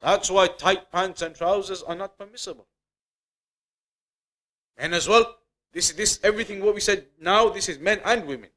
That's 0.00 0.30
why 0.30 0.48
tight 0.48 0.90
pants 0.90 1.22
and 1.22 1.34
trousers 1.34 1.82
are 1.82 1.94
not 1.94 2.18
permissible. 2.18 2.66
Men 4.78 4.94
as 4.94 5.08
well. 5.08 5.36
This, 5.72 5.92
this, 5.92 6.18
everything 6.22 6.62
what 6.64 6.74
we 6.74 6.80
said 6.80 7.06
now, 7.20 7.48
this 7.48 7.68
is 7.68 7.78
men 7.78 8.00
and 8.04 8.26
women. 8.26 8.50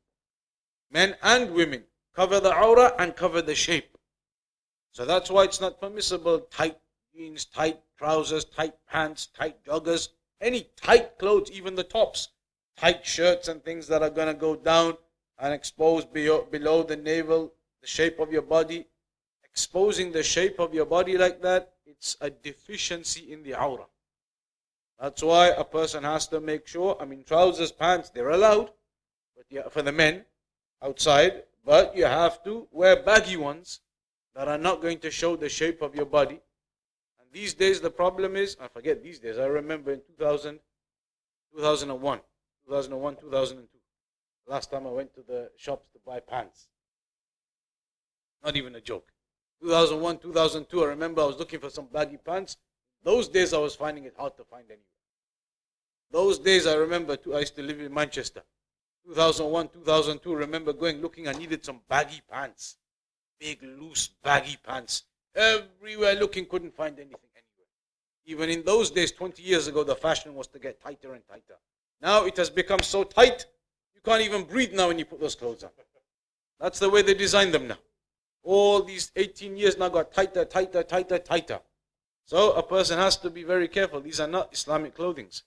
Men 0.90 1.16
and 1.22 1.52
women. 1.52 1.84
Cover 2.16 2.40
the 2.40 2.56
aura 2.56 2.94
and 2.98 3.16
cover 3.16 3.42
the 3.42 3.56
shape. 3.56 3.98
So 4.92 5.06
that's 5.06 5.30
why 5.30 5.44
it's 5.44 5.60
not 5.60 5.80
permissible. 5.80 6.40
Tight 6.52 6.78
jeans, 7.14 7.46
tight 7.46 7.80
trousers, 7.98 8.46
tight 8.46 8.74
pants, 8.90 9.28
tight 9.28 9.64
joggers, 9.66 10.10
any 10.40 10.70
tight 10.76 11.18
clothes, 11.20 11.52
even 11.52 11.76
the 11.76 11.84
tops. 11.84 12.30
Tight 12.78 13.06
shirts 13.06 13.48
and 13.48 13.64
things 13.64 13.88
that 13.88 14.02
are 14.02 14.10
going 14.10 14.28
to 14.28 14.34
go 14.34 14.56
down 14.56 14.98
and 15.40 15.54
expose 15.54 16.06
below 16.06 16.84
the 16.84 16.96
navel, 16.96 17.54
the 17.82 17.88
shape 17.88 18.20
of 18.20 18.32
your 18.32 18.42
body. 18.42 18.86
Exposing 19.44 20.12
the 20.12 20.24
shape 20.24 20.60
of 20.60 20.74
your 20.74 20.86
body 20.86 21.18
like 21.18 21.42
that, 21.42 21.74
it's 21.86 22.18
a 22.22 22.30
deficiency 22.30 23.32
in 23.32 23.44
the 23.44 23.54
aura. 23.62 23.86
That's 25.00 25.24
why 25.24 25.48
a 25.48 25.64
person 25.64 26.04
has 26.04 26.28
to 26.28 26.40
make 26.40 26.68
sure, 26.68 26.98
I 27.00 27.06
mean, 27.06 27.24
trousers, 27.26 27.72
pants, 27.72 28.10
they're 28.10 28.30
allowed 28.30 28.72
but 29.36 29.46
yeah, 29.50 29.70
for 29.70 29.82
the 29.82 29.92
men 29.92 30.26
outside, 30.82 31.44
but 31.66 31.98
you 31.98 32.06
have 32.06 32.44
to 32.44 32.68
wear 32.72 33.02
baggy 33.02 33.36
ones 33.36 33.82
that 34.36 34.48
are 34.48 34.58
not 34.58 34.82
going 34.82 35.00
to 35.00 35.10
show 35.10 35.36
the 35.36 35.50
shape 35.50 35.82
of 35.82 35.96
your 35.96 36.06
body. 36.06 36.40
And 37.20 37.28
These 37.32 37.56
days, 37.56 37.82
the 37.82 37.90
problem 37.90 38.36
is, 38.36 38.56
I 38.62 38.68
forget 38.68 39.02
these 39.02 39.20
days, 39.20 39.40
I 39.40 39.46
remember 39.46 39.92
in 39.92 40.02
2000, 40.02 40.60
2001, 41.56 42.20
2001, 42.68 43.16
2002, 43.16 43.68
last 44.48 44.72
time 44.72 44.86
I 44.86 44.92
went 44.92 45.14
to 45.16 45.24
the 45.28 45.50
shops 45.58 45.88
to 45.94 46.00
buy 46.06 46.20
pants. 46.20 46.68
Not 48.44 48.56
even 48.56 48.76
a 48.76 48.82
joke. 48.82 49.12
2001, 49.62 50.20
2002, 50.20 50.84
I 50.84 50.88
remember 50.88 51.22
I 51.22 51.26
was 51.26 51.38
looking 51.38 51.60
for 51.60 51.72
some 51.72 51.88
baggy 51.92 52.18
pants. 52.18 52.58
Those 53.04 53.28
days 53.28 53.54
I 53.54 53.58
was 53.58 53.76
finding 53.76 54.04
it 54.04 54.14
hard 54.18 54.38
to 54.38 54.44
find 54.44 54.66
anywhere. 54.66 54.82
Those 56.12 56.38
days 56.38 56.68
I 56.68 56.76
remember, 56.76 57.16
too, 57.16 57.34
I 57.34 57.40
used 57.40 57.56
to 57.56 57.64
live 57.64 57.80
in 57.80 57.92
Manchester. 57.92 58.44
2001, 59.08 59.70
2002, 59.70 60.36
remember 60.36 60.74
going 60.74 61.02
looking, 61.02 61.28
I 61.28 61.34
needed 61.34 61.64
some 61.64 61.82
baggy 61.88 62.22
pants. 62.32 62.78
Big, 63.40 63.62
loose, 63.62 64.10
baggy 64.24 64.58
pants. 64.66 65.04
Everywhere 65.36 66.16
looking, 66.16 66.46
couldn't 66.46 66.76
find 66.76 66.96
anything 66.98 67.30
anywhere. 67.36 67.68
Even 68.26 68.50
in 68.50 68.66
those 68.66 68.90
days, 68.90 69.12
20 69.12 69.44
years 69.44 69.68
ago, 69.68 69.84
the 69.84 69.96
fashion 69.96 70.34
was 70.34 70.48
to 70.48 70.60
get 70.60 70.82
tighter 70.82 71.14
and 71.14 71.28
tighter. 71.28 71.58
Now 72.02 72.26
it 72.26 72.38
has 72.38 72.50
become 72.50 72.82
so 72.82 73.04
tight, 73.04 73.46
you 73.94 74.02
can't 74.04 74.22
even 74.22 74.44
breathe 74.44 74.74
now 74.74 74.88
when 74.88 75.00
you 75.00 75.06
put 75.06 75.20
those 75.20 75.36
clothes 75.36 75.64
on. 75.64 75.70
That's 76.60 76.80
the 76.80 76.90
way 76.90 77.02
they 77.02 77.14
design 77.14 77.52
them 77.52 77.68
now. 77.68 77.78
All 78.44 78.82
these 78.84 79.12
18 79.16 79.58
years 79.58 79.78
now 79.78 79.90
got 79.90 80.14
tighter, 80.14 80.46
tighter, 80.46 80.84
tighter, 80.84 81.20
tighter. 81.20 81.60
So 82.26 82.54
a 82.54 82.64
person 82.64 82.98
has 82.98 83.18
to 83.18 83.30
be 83.30 83.44
very 83.44 83.68
careful. 83.68 84.02
These 84.02 84.20
are 84.20 84.28
not 84.28 84.54
Islamic 84.54 84.96
clothings. 84.96 85.44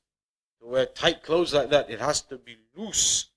To 0.61 0.69
wear 0.69 0.87
tight 0.87 1.23
clothes 1.23 1.55
like 1.55 1.71
that, 1.71 1.91
it 1.91 2.01
has 2.01 2.23
to 2.23 2.37
be 2.37 2.57
loose. 2.77 3.31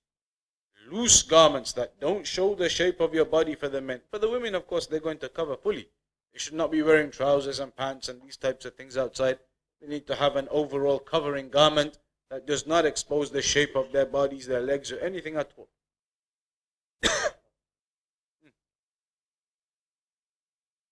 Loose 0.92 1.22
garments 1.22 1.72
that 1.74 1.98
don't 2.02 2.28
show 2.28 2.54
the 2.54 2.68
shape 2.68 3.00
of 3.00 3.14
your 3.14 3.24
body 3.24 3.56
for 3.56 3.70
the 3.70 3.80
men. 3.80 4.02
For 4.12 4.20
the 4.20 4.30
women, 4.30 4.56
of 4.56 4.68
course, 4.68 4.88
they're 4.88 5.00
going 5.00 5.20
to 5.20 5.30
cover 5.30 5.56
fully. 5.56 5.88
They 6.34 6.40
should 6.40 6.54
not 6.54 6.70
be 6.70 6.82
wearing 6.82 7.12
trousers 7.12 7.60
and 7.60 7.74
pants 7.74 8.10
and 8.10 8.22
these 8.22 8.36
types 8.36 8.66
of 8.66 8.76
things 8.76 8.98
outside. 8.98 9.40
They 9.80 9.88
need 9.88 10.06
to 10.08 10.16
have 10.16 10.36
an 10.36 10.50
overall 10.52 11.00
covering 11.00 11.48
garment 11.50 11.98
that 12.30 12.46
does 12.46 12.68
not 12.68 12.86
expose 12.86 13.32
the 13.32 13.42
shape 13.42 13.76
of 13.76 13.94
their 13.94 14.06
bodies, 14.06 14.46
their 14.48 14.60
legs, 14.62 14.92
or 14.92 15.00
anything 15.00 15.38
at 15.38 15.54
all. 15.58 15.70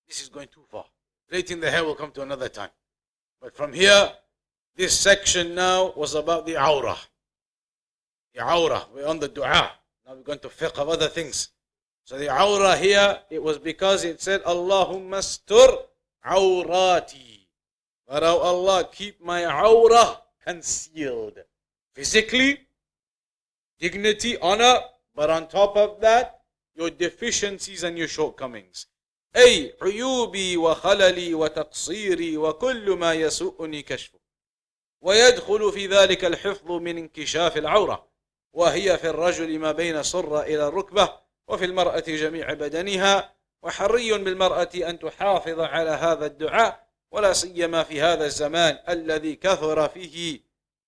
this 0.08 0.22
is 0.22 0.30
going 0.30 0.48
too 0.48 0.64
far. 0.70 0.86
Relating 1.30 1.60
the 1.60 1.70
hair 1.70 1.84
will 1.84 1.96
come 1.96 2.12
to 2.12 2.22
another 2.22 2.48
time. 2.48 2.72
But 3.42 3.54
from 3.56 3.74
here, 3.74 4.14
this 4.78 4.98
section 4.98 5.54
now 5.56 5.92
was 5.96 6.16
about 6.16 6.46
the 6.46 6.54
awrah. 6.54 6.98
The 8.34 8.40
awrah. 8.42 8.86
We're 8.94 9.08
on 9.08 9.20
the 9.20 9.28
dua. 9.28 9.74
Now 10.10 10.16
we're 10.16 10.24
going 10.24 10.40
to 10.40 10.50
fiqh 10.50 10.80
of 10.80 10.90
other 10.90 11.08
things. 11.08 11.50
So 12.04 12.18
the 12.18 12.34
aura 12.34 12.76
here, 12.76 13.20
it 13.30 13.44
was 13.44 13.60
because 13.60 14.04
it 14.06 14.20
said, 14.20 14.44
Allahumma 14.44 15.22
stur 15.22 15.84
awrati. 16.26 17.46
But 18.08 18.24
oh 18.24 18.40
Allah, 18.40 18.90
keep 18.92 19.24
my 19.24 19.46
aura 19.46 20.20
concealed. 20.44 21.38
Physically, 21.94 22.58
dignity, 23.78 24.36
honor, 24.42 24.80
but 25.16 25.30
on 25.30 25.48
top 25.48 25.78
of 25.78 26.02
that, 26.02 26.42
your 26.74 26.90
deficiencies 26.90 27.84
and 27.84 27.96
your 27.96 28.08
shortcomings. 28.08 28.88
أي 29.36 29.76
عيوبي 29.82 30.58
وخللي 30.58 31.34
وتقصيري 31.34 32.38
وكل 32.38 32.90
ما 32.90 33.14
يسوءني 33.14 33.82
كشفه 33.82 34.20
ويدخل 35.02 35.72
في 35.72 35.88
ذلك 35.88 36.26
الحفظ 36.26 36.72
من 36.72 36.98
انكشاف 36.98 37.58
العورة 37.58 38.09
وهي 38.54 38.98
في 38.98 39.10
الرجل 39.10 39.60
ما 39.60 39.72
بين 39.72 40.04
سرة 40.04 40.42
إلى 40.42 40.68
الركبة 40.68 41.20
وفي 41.48 41.66
المرأة 41.66 42.00
جميع 42.00 42.54
بدنها 42.54 43.36
وحري 43.62 44.18
بالمرأة 44.18 44.70
أن 44.76 45.00
تحافظ 45.00 45.60
على 45.60 45.90
هذا 45.90 46.26
الدعاء 46.26 46.88
ولا 47.12 47.34
سيما 47.34 47.84
في 47.84 48.02
هذا 48.02 48.26
الزمان 48.26 48.80
الذي 48.90 49.36
كثر 49.36 49.90
فيه 49.90 50.42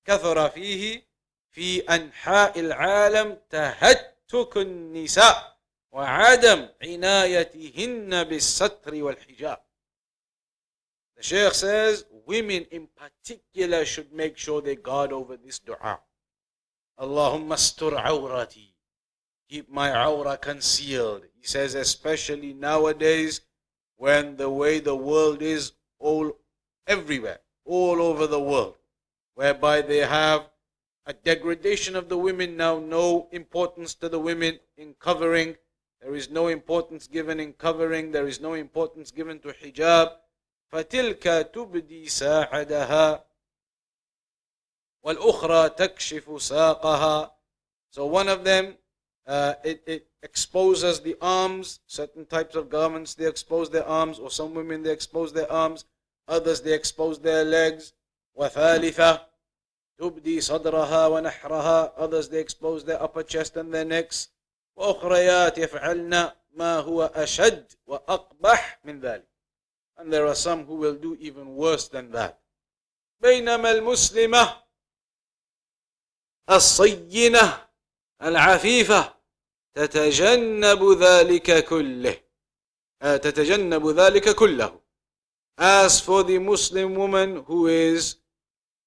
كثر 0.05 0.49
فيه 0.49 1.07
في 1.51 1.79
أنحاء 1.79 2.59
العالم 2.59 3.37
تهتك 3.49 4.57
النساء 4.57 5.57
وعدم 5.91 6.69
عنايتهن 6.81 8.23
بالستر 8.23 9.03
والحجاب 9.03 9.63
The 11.17 11.27
Shaykh 11.27 11.53
says 11.53 12.05
women 12.25 12.65
in 12.71 12.87
particular 12.87 13.85
should 13.85 14.11
make 14.11 14.39
sure 14.39 14.59
they 14.59 14.75
guard 14.75 15.11
over 15.11 15.37
this 15.37 15.59
dua. 15.59 15.99
Allahumma 16.99 17.55
astur 17.55 17.93
awrati. 17.93 18.73
Keep 19.49 19.69
my 19.69 19.89
awrah 19.89 20.39
concealed. 20.39 21.23
He 21.39 21.45
says, 21.45 21.75
especially 21.75 22.53
nowadays 22.53 23.41
when 23.97 24.37
the 24.37 24.49
way 24.49 24.79
the 24.79 24.95
world 24.95 25.41
is 25.41 25.73
all 25.99 26.37
everywhere, 26.87 27.39
all 27.65 28.01
over 28.01 28.27
the 28.27 28.39
world, 28.39 28.75
whereby 29.35 29.81
they 29.81 29.99
have 29.99 30.49
a 31.05 31.13
degradation 31.13 31.95
of 31.95 32.09
the 32.09 32.17
women 32.17 32.55
now, 32.55 32.79
no 32.79 33.27
importance 33.31 33.93
to 33.95 34.07
the 34.07 34.19
women 34.19 34.59
in 34.77 34.93
covering. 34.99 35.55
There 36.01 36.15
is 36.15 36.29
no 36.29 36.47
importance 36.47 37.07
given 37.07 37.39
in 37.39 37.53
covering. 37.53 38.11
There 38.11 38.27
is 38.27 38.39
no 38.39 38.53
importance 38.53 39.11
given 39.11 39.39
to 39.39 39.49
hijab. 39.49 40.11
فَتِلْكَ 40.71 41.51
تُبْدِي 41.51 42.05
سَاعَدَهَا 42.05 43.21
والأخرى 45.03 45.69
تكشف 45.69 46.41
ساقها 46.41 47.31
So 47.89 48.05
one 48.05 48.29
of 48.29 48.45
them, 48.45 48.77
uh, 49.27 49.55
it, 49.63 49.83
it 49.85 50.07
exposes 50.23 51.01
the 51.01 51.17
arms, 51.21 51.81
certain 51.87 52.25
types 52.25 52.55
of 52.55 52.69
garments, 52.69 53.15
they 53.15 53.27
expose 53.27 53.69
their 53.69 53.85
arms, 53.85 54.17
or 54.17 54.31
some 54.31 54.53
women, 54.53 54.81
they 54.81 54.91
expose 54.91 55.33
their 55.33 55.51
arms, 55.51 55.83
others, 56.27 56.61
they 56.61 56.73
expose 56.73 57.19
their 57.19 57.43
legs. 57.43 57.93
وثالثة 58.37 59.27
تبدي 59.99 60.41
صدرها 60.41 61.07
ونحرها 61.07 61.93
others, 61.97 62.29
they 62.29 62.39
expose 62.39 62.85
their 62.85 63.01
upper 63.03 63.23
chest 63.23 63.57
and 63.57 63.73
their 63.73 63.85
necks. 63.85 64.29
وأخريات 64.77 65.57
يفعلن 65.57 66.31
ما 66.53 66.79
هو 66.79 67.11
أشد 67.15 67.71
وأقبح 67.87 68.79
من 68.85 68.99
ذلك 68.99 69.27
and 69.97 70.11
there 70.11 70.25
are 70.25 70.35
some 70.35 70.65
who 70.65 70.75
will 70.75 70.95
do 70.95 71.15
even 71.19 71.55
worse 71.55 71.87
than 71.87 72.11
that 72.11 72.39
بينما 73.23 73.71
المسلمة 73.71 74.60
الصينة 76.49 77.57
العفيفة 78.23 79.13
تتجنب 79.73 80.97
ذلك 80.99 81.65
كله 81.65 82.17
تتجنب 83.01 83.87
ذلك 83.87 84.35
كله 84.35 84.81
As 85.57 85.99
for 85.99 86.23
the 86.23 86.39
Muslim 86.39 86.95
woman 86.95 87.43
who 87.47 87.67
is 87.67 88.15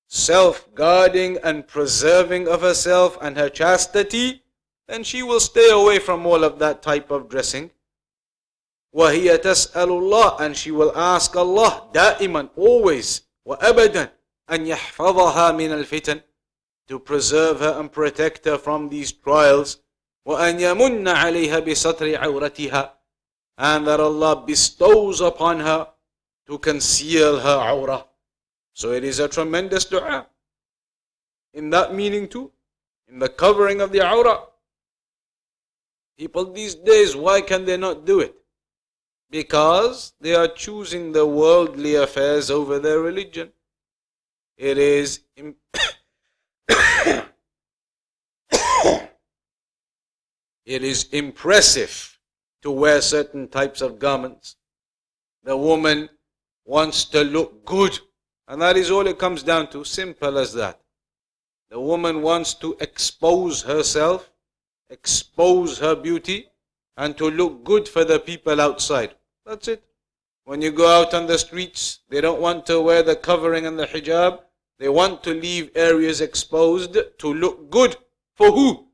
self-guarding 0.09 1.39
and 1.45 1.69
preserving 1.69 2.49
of 2.49 2.63
herself 2.63 3.17
and 3.21 3.37
her 3.37 3.49
chastity, 3.49 4.43
then 4.89 5.05
she 5.05 5.23
will 5.23 5.41
stay 5.41 5.71
away 5.71 5.99
from 5.99 6.27
all 6.27 6.43
of 6.43 6.59
that 6.59 6.83
type 6.83 7.11
of 7.11 7.29
dressing. 7.29 7.71
وهي 8.95 9.39
تسأل 9.39 9.89
الله 9.89 10.41
and 10.41 10.57
she 10.57 10.71
will 10.71 10.97
ask 10.97 11.37
Allah 11.37 11.89
دائما 11.93 12.49
always 12.57 13.23
وأبدا 13.47 14.13
أن 14.51 14.67
يحفظها 14.67 15.53
من 15.53 15.73
الفتن 15.73 16.21
to 16.88 17.00
preserve 17.00 17.60
her 17.60 17.80
and 17.80 17.92
protect 17.92 18.46
her 18.46 18.58
from 18.58 18.90
these 18.90 19.12
trials 19.12 19.78
وأن 20.28 20.60
يمن 20.60 21.08
عليها 21.08 21.60
بستر 21.60 22.16
عورتها 22.18 22.94
and 23.58 23.88
that 23.88 24.00
Allah 24.00 24.44
bestows 24.46 25.22
upon 25.22 25.60
her 25.60 25.88
to 26.48 26.58
conceal 26.58 27.40
her 27.40 27.58
aura 27.72 28.06
so 28.74 28.92
it 28.92 29.04
is 29.04 29.20
a 29.20 29.28
tremendous 29.28 29.86
dua 29.86 30.28
in 31.54 31.70
that 31.70 31.94
meaning 31.94 32.28
too 32.28 32.52
in 33.08 33.20
the 33.20 33.30
covering 33.30 33.82
of 33.82 33.92
the 33.92 34.02
aura 34.02 34.44
people 36.18 36.52
these 36.52 36.76
days 36.76 37.16
why 37.16 37.42
can 37.42 37.66
they 37.66 37.78
not 37.78 38.06
do 38.06 38.20
it 38.20 38.40
because 39.30 40.14
they 40.20 40.34
are 40.34 40.48
choosing 40.48 41.12
the 41.12 41.26
worldly 41.26 41.96
affairs 41.96 42.50
over 42.50 42.80
their 42.80 43.00
religion. 43.00 43.52
It 44.58 44.78
is 44.78 45.22
it 50.65 50.83
is 50.83 51.05
impressive 51.13 52.19
to 52.63 52.71
wear 52.71 53.01
certain 53.01 53.49
types 53.49 53.81
of 53.81 53.99
garments. 53.99 54.57
The 55.43 55.57
woman 55.57 56.09
wants 56.65 57.05
to 57.07 57.23
look 57.23 57.65
good, 57.67 57.99
and 58.49 58.63
that 58.63 58.77
is 58.77 58.91
all 58.91 59.07
it 59.07 59.19
comes 59.19 59.43
down 59.43 59.69
to, 59.71 59.85
simple 59.85 60.39
as 60.39 60.55
that. 60.55 60.81
The 61.71 61.81
woman 61.81 62.23
wants 62.23 62.55
to 62.55 62.77
expose 62.81 63.63
herself, 63.63 64.31
expose 64.89 65.79
her 65.79 65.95
beauty, 65.95 66.49
and 66.97 67.17
to 67.19 67.31
look 67.31 67.65
good 67.65 67.89
for 67.89 68.05
the 68.05 68.19
people 68.19 68.61
outside. 68.61 69.15
That's 69.45 69.69
it. 69.69 69.83
When 70.45 70.63
you 70.63 70.71
go 70.71 70.89
out 70.89 71.15
on 71.15 71.27
the 71.27 71.39
streets, 71.39 72.01
they 72.09 72.21
don't 72.21 72.41
want 72.41 72.67
to 72.67 72.81
wear 72.81 73.03
the 73.03 73.17
covering 73.17 73.67
and 73.67 73.79
the 73.79 73.87
hijab. 73.87 74.41
They 74.79 74.89
want 74.89 75.23
to 75.25 75.31
leave 75.35 75.71
areas 75.75 76.21
exposed 76.21 76.97
to 77.19 77.35
look 77.35 77.71
good. 77.71 77.97
For 78.35 78.51
who? 78.51 78.89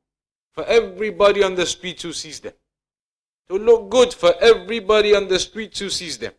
For 0.52 0.64
everybody 0.64 1.42
on 1.42 1.54
the 1.54 1.66
streets 1.66 2.02
who 2.02 2.12
sees 2.12 2.40
them. 2.40 2.52
To 3.48 3.58
look 3.58 3.90
good 3.90 4.12
for 4.12 4.34
everybody 4.40 5.14
on 5.14 5.28
the 5.28 5.38
streets 5.38 5.78
who 5.78 5.90
sees 5.90 6.18
them. 6.18 6.32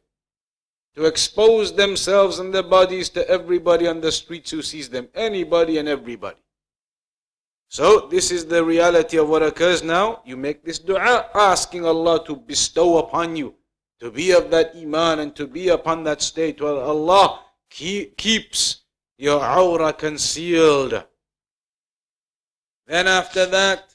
to 0.95 1.05
expose 1.05 1.73
themselves 1.73 2.39
and 2.39 2.53
their 2.53 2.63
bodies 2.63 3.09
to 3.09 3.27
everybody 3.29 3.87
on 3.87 4.01
the 4.01 4.11
streets 4.11 4.51
who 4.51 4.61
sees 4.61 4.89
them, 4.89 5.07
anybody 5.15 5.77
and 5.77 5.87
everybody. 5.87 6.37
So, 7.69 8.07
this 8.11 8.31
is 8.31 8.45
the 8.45 8.63
reality 8.63 9.17
of 9.17 9.29
what 9.29 9.43
occurs 9.43 9.81
now. 9.81 10.21
You 10.25 10.35
make 10.35 10.65
this 10.65 10.79
dua 10.79 11.29
asking 11.33 11.85
Allah 11.85 12.25
to 12.25 12.35
bestow 12.35 12.97
upon 12.97 13.37
you, 13.37 13.55
to 14.01 14.11
be 14.11 14.31
of 14.31 14.51
that 14.51 14.75
iman 14.75 15.19
and 15.19 15.35
to 15.37 15.47
be 15.47 15.69
upon 15.69 16.03
that 16.03 16.21
state 16.21 16.59
where 16.59 16.73
Allah 16.73 17.39
keep, 17.69 18.17
keeps 18.17 18.80
your 19.21 19.39
awrah 19.39 19.95
concealed. 19.95 21.03
Then 22.87 23.07
after 23.07 23.45
that, 23.45 23.93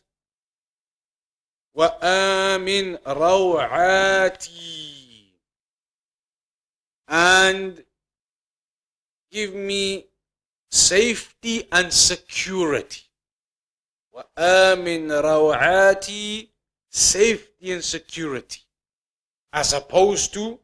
وَآمِنْ 1.77 3.03
رَوْعَاتِي 3.03 4.53
And 7.09 7.85
give 9.33 9.53
me 9.53 10.07
safety 10.71 11.67
and 11.73 11.93
security. 11.93 13.03
وَآمِنْ 14.15 15.09
رَوْعَاتِي 15.11 16.49
Safety 16.89 17.73
and 17.73 17.83
security. 17.83 18.61
As 19.53 19.73
opposed 19.73 20.33
to 20.35 20.61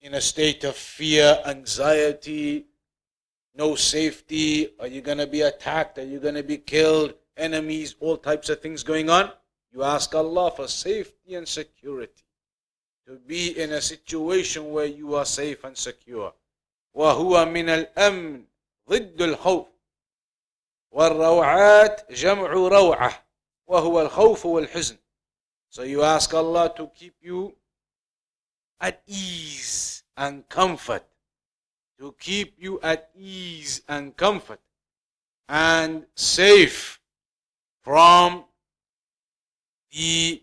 in 0.00 0.14
a 0.14 0.20
state 0.20 0.62
of 0.62 0.76
fear, 0.76 1.40
anxiety, 1.46 2.66
no 3.55 3.75
safety. 3.75 4.69
Are 4.79 4.87
you 4.87 5.01
going 5.01 5.17
to 5.17 5.27
be 5.27 5.41
attacked? 5.41 5.97
Are 5.97 6.05
you 6.05 6.19
going 6.19 6.35
to 6.35 6.43
be 6.43 6.57
killed? 6.57 7.13
Enemies, 7.35 7.95
all 7.99 8.17
types 8.17 8.49
of 8.49 8.61
things 8.61 8.83
going 8.83 9.09
on. 9.09 9.31
You 9.73 9.83
ask 9.83 10.13
Allah 10.15 10.51
for 10.51 10.67
safety 10.67 11.35
and 11.35 11.47
security. 11.47 12.23
To 13.07 13.15
be 13.15 13.59
in 13.59 13.73
a 13.73 13.81
situation 13.81 14.71
where 14.71 14.85
you 14.85 15.15
are 15.15 15.25
safe 15.25 15.63
and 15.63 15.77
secure. 15.77 16.33
وهو 16.95 17.45
من 17.45 17.69
الأمن 17.69 18.43
ضد 18.89 19.21
الخوف 19.21 19.67
والروعات 20.91 22.11
جمع 22.11 22.51
روعة 22.51 23.25
وهو 23.67 24.01
الخوف 24.01 24.45
والحزن 24.45 24.97
So 25.69 25.83
you 25.83 26.01
ask 26.03 26.33
Allah 26.33 26.73
to 26.77 26.87
keep 26.87 27.15
you 27.21 27.53
at 28.79 29.03
ease 29.05 30.03
and 30.15 30.47
comfort. 30.49 31.03
to 32.02 32.12
keep 32.18 32.56
you 32.58 32.80
at 32.82 33.10
ease 33.16 33.82
and 33.88 34.16
comfort 34.16 34.58
and 35.48 36.04
safe 36.16 37.00
from 37.80 38.44
the 39.92 40.42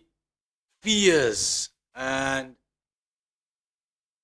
fears 0.80 1.68
and 1.94 2.56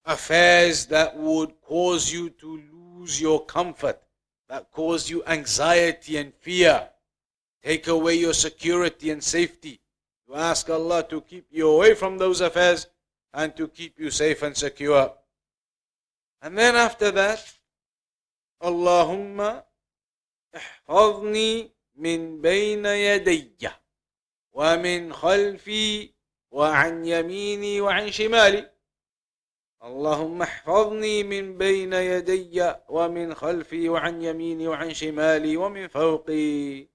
affairs 0.07 0.87
that 0.87 1.15
would 1.15 1.61
cause 1.61 2.11
you 2.11 2.31
to 2.31 2.63
lose 2.73 3.21
your 3.21 3.45
comfort, 3.45 4.01
that 4.49 4.73
cause 4.73 5.11
you 5.11 5.23
anxiety 5.27 6.17
and 6.17 6.33
fear, 6.41 6.89
take 7.63 7.87
away 7.89 8.15
your 8.15 8.33
security 8.33 9.11
and 9.11 9.23
safety. 9.23 9.79
You 10.27 10.37
ask 10.37 10.71
Allah 10.71 11.07
to 11.11 11.21
keep 11.21 11.49
you 11.51 11.69
away 11.69 11.95
from 11.97 12.17
those 12.17 12.41
affairs 12.41 12.87
and 13.35 13.55
to 13.57 13.69
keep 13.69 14.01
you 14.01 14.09
safe 14.11 14.43
and 14.43 14.57
secure. 14.57 15.13
And 16.47 16.57
then 16.57 16.77
after 16.77 17.11
that, 17.11 17.43
Allahumma 18.63 19.65
احفظني 20.57 21.71
من 21.97 22.41
بين 22.41 22.87
يدي 22.87 23.69
ومن 24.53 25.13
خلفي 25.13 26.15
وعن 26.51 27.05
يميني 27.07 27.81
وعن 27.81 28.11
شمالي 28.11 28.71
اللهم 29.83 30.43
احفظني 30.43 31.23
من 31.23 31.59
بين 31.59 31.93
يدي 31.93 32.73
ومن 32.89 33.35
خلفي 33.35 33.89
وعن 33.89 34.23
يميني 34.23 34.69
وعن 34.69 34.95
شمالي 34.95 35.57
ومن 35.57 35.89
فوقي 35.89 36.87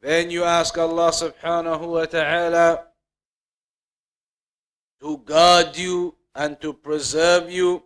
Then 0.00 0.30
you 0.30 0.44
ask 0.44 0.78
Allah 0.78 1.10
subhanahu 1.10 1.90
wa 1.90 2.06
ta'ala 2.06 2.86
to 5.00 5.18
guard 5.18 5.76
you 5.76 6.14
and 6.35 6.59
to 6.61 6.73
preserve 6.73 7.51
you 7.51 7.83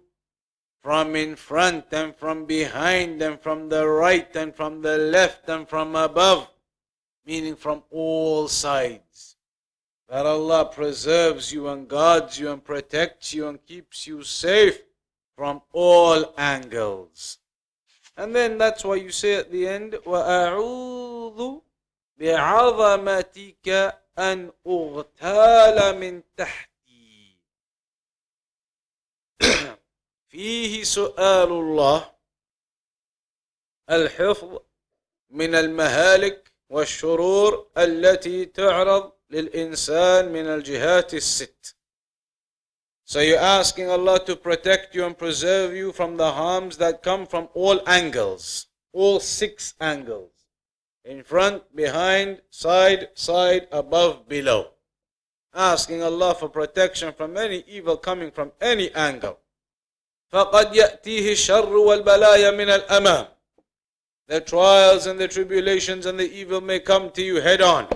from 0.82 1.16
in 1.16 1.36
front 1.36 1.86
and 1.94 2.16
from 2.16 2.46
behind 2.46 3.22
and 3.22 3.40
from 3.40 3.70
the 3.70 3.88
right 3.88 4.36
and 4.36 4.54
from 4.54 4.82
the 4.82 4.98
left 4.98 5.48
and 5.48 5.68
from 5.68 5.96
above, 5.96 6.50
meaning 7.26 7.56
from 7.56 7.84
all 7.90 8.48
sides. 8.48 9.38
That 10.10 10.26
Allah 10.26 10.66
preserves 10.66 11.54
you 11.54 11.70
and 11.70 11.88
guards 11.88 12.38
you 12.38 12.52
and 12.52 12.64
protects 12.64 13.34
you 13.34 13.48
and 13.48 13.66
keeps 13.66 14.06
you 14.06 14.24
safe 14.24 14.82
from 15.36 15.62
all 15.72 16.34
angles. 16.38 17.40
And 18.18 18.36
then 18.36 18.58
that's 18.58 18.84
why 18.84 18.96
you 18.96 19.10
say 19.10 19.36
at 19.36 19.52
the 19.52 19.68
end, 19.68 19.94
وَأَعُوذُ 20.06 21.62
بِعَظَمَتِكَ 22.20 23.94
أَنْ 24.18 24.52
أُغْتَالَ 24.68 25.78
مِنْ 25.98 26.24
تَحْتِ 26.38 26.77
فيه 30.29 30.85
سؤال 30.85 31.49
الله 31.49 32.11
الحفظ 33.91 34.59
من 35.31 35.55
المهالك 35.55 36.53
والشرور 36.69 37.71
التي 37.79 38.45
تعرض 38.45 39.13
للإنسان 39.31 40.33
من 40.33 40.47
الجهات 40.47 41.15
الست. 41.15 41.75
So 43.05 43.21
you're 43.21 43.39
asking 43.39 43.89
Allah 43.89 44.23
to 44.27 44.37
protect 44.37 44.95
you 44.95 45.07
and 45.07 45.17
preserve 45.17 45.75
you 45.75 45.93
from 45.93 46.19
the 46.19 46.33
harms 46.33 46.77
that 46.77 47.03
come 47.03 47.27
from 47.27 47.49
all 47.55 47.81
angles, 47.87 48.67
all 48.93 49.19
six 49.19 49.75
angles. 49.81 50.31
In 51.07 51.23
front, 51.23 51.75
behind, 51.75 52.43
side, 52.51 53.09
side, 53.15 53.67
above, 53.73 54.29
below. 54.29 54.73
Asking 55.55 56.03
Allah 56.03 56.35
for 56.35 56.51
protection 56.51 57.15
from 57.15 57.39
any 57.39 57.65
evil 57.67 57.97
coming 57.97 58.31
from 58.31 58.53
any 58.61 58.93
angle. 58.95 59.39
فقد 60.29 60.77
يأتيه 60.77 61.33
الشر 61.33 61.77
والبلايا 61.77 62.51
من 62.51 62.71
الأمام 62.71 63.27
The 64.29 64.41
trials 64.43 65.07
and 65.07 65.19
the 65.19 65.27
tribulations 65.27 66.05
and 66.05 66.21
the 66.21 66.31
evil 66.31 66.61
may 66.61 66.81
come 66.81 67.11
to 67.13 67.23
you 67.23 67.37
head 67.41 67.63
on. 67.63 67.89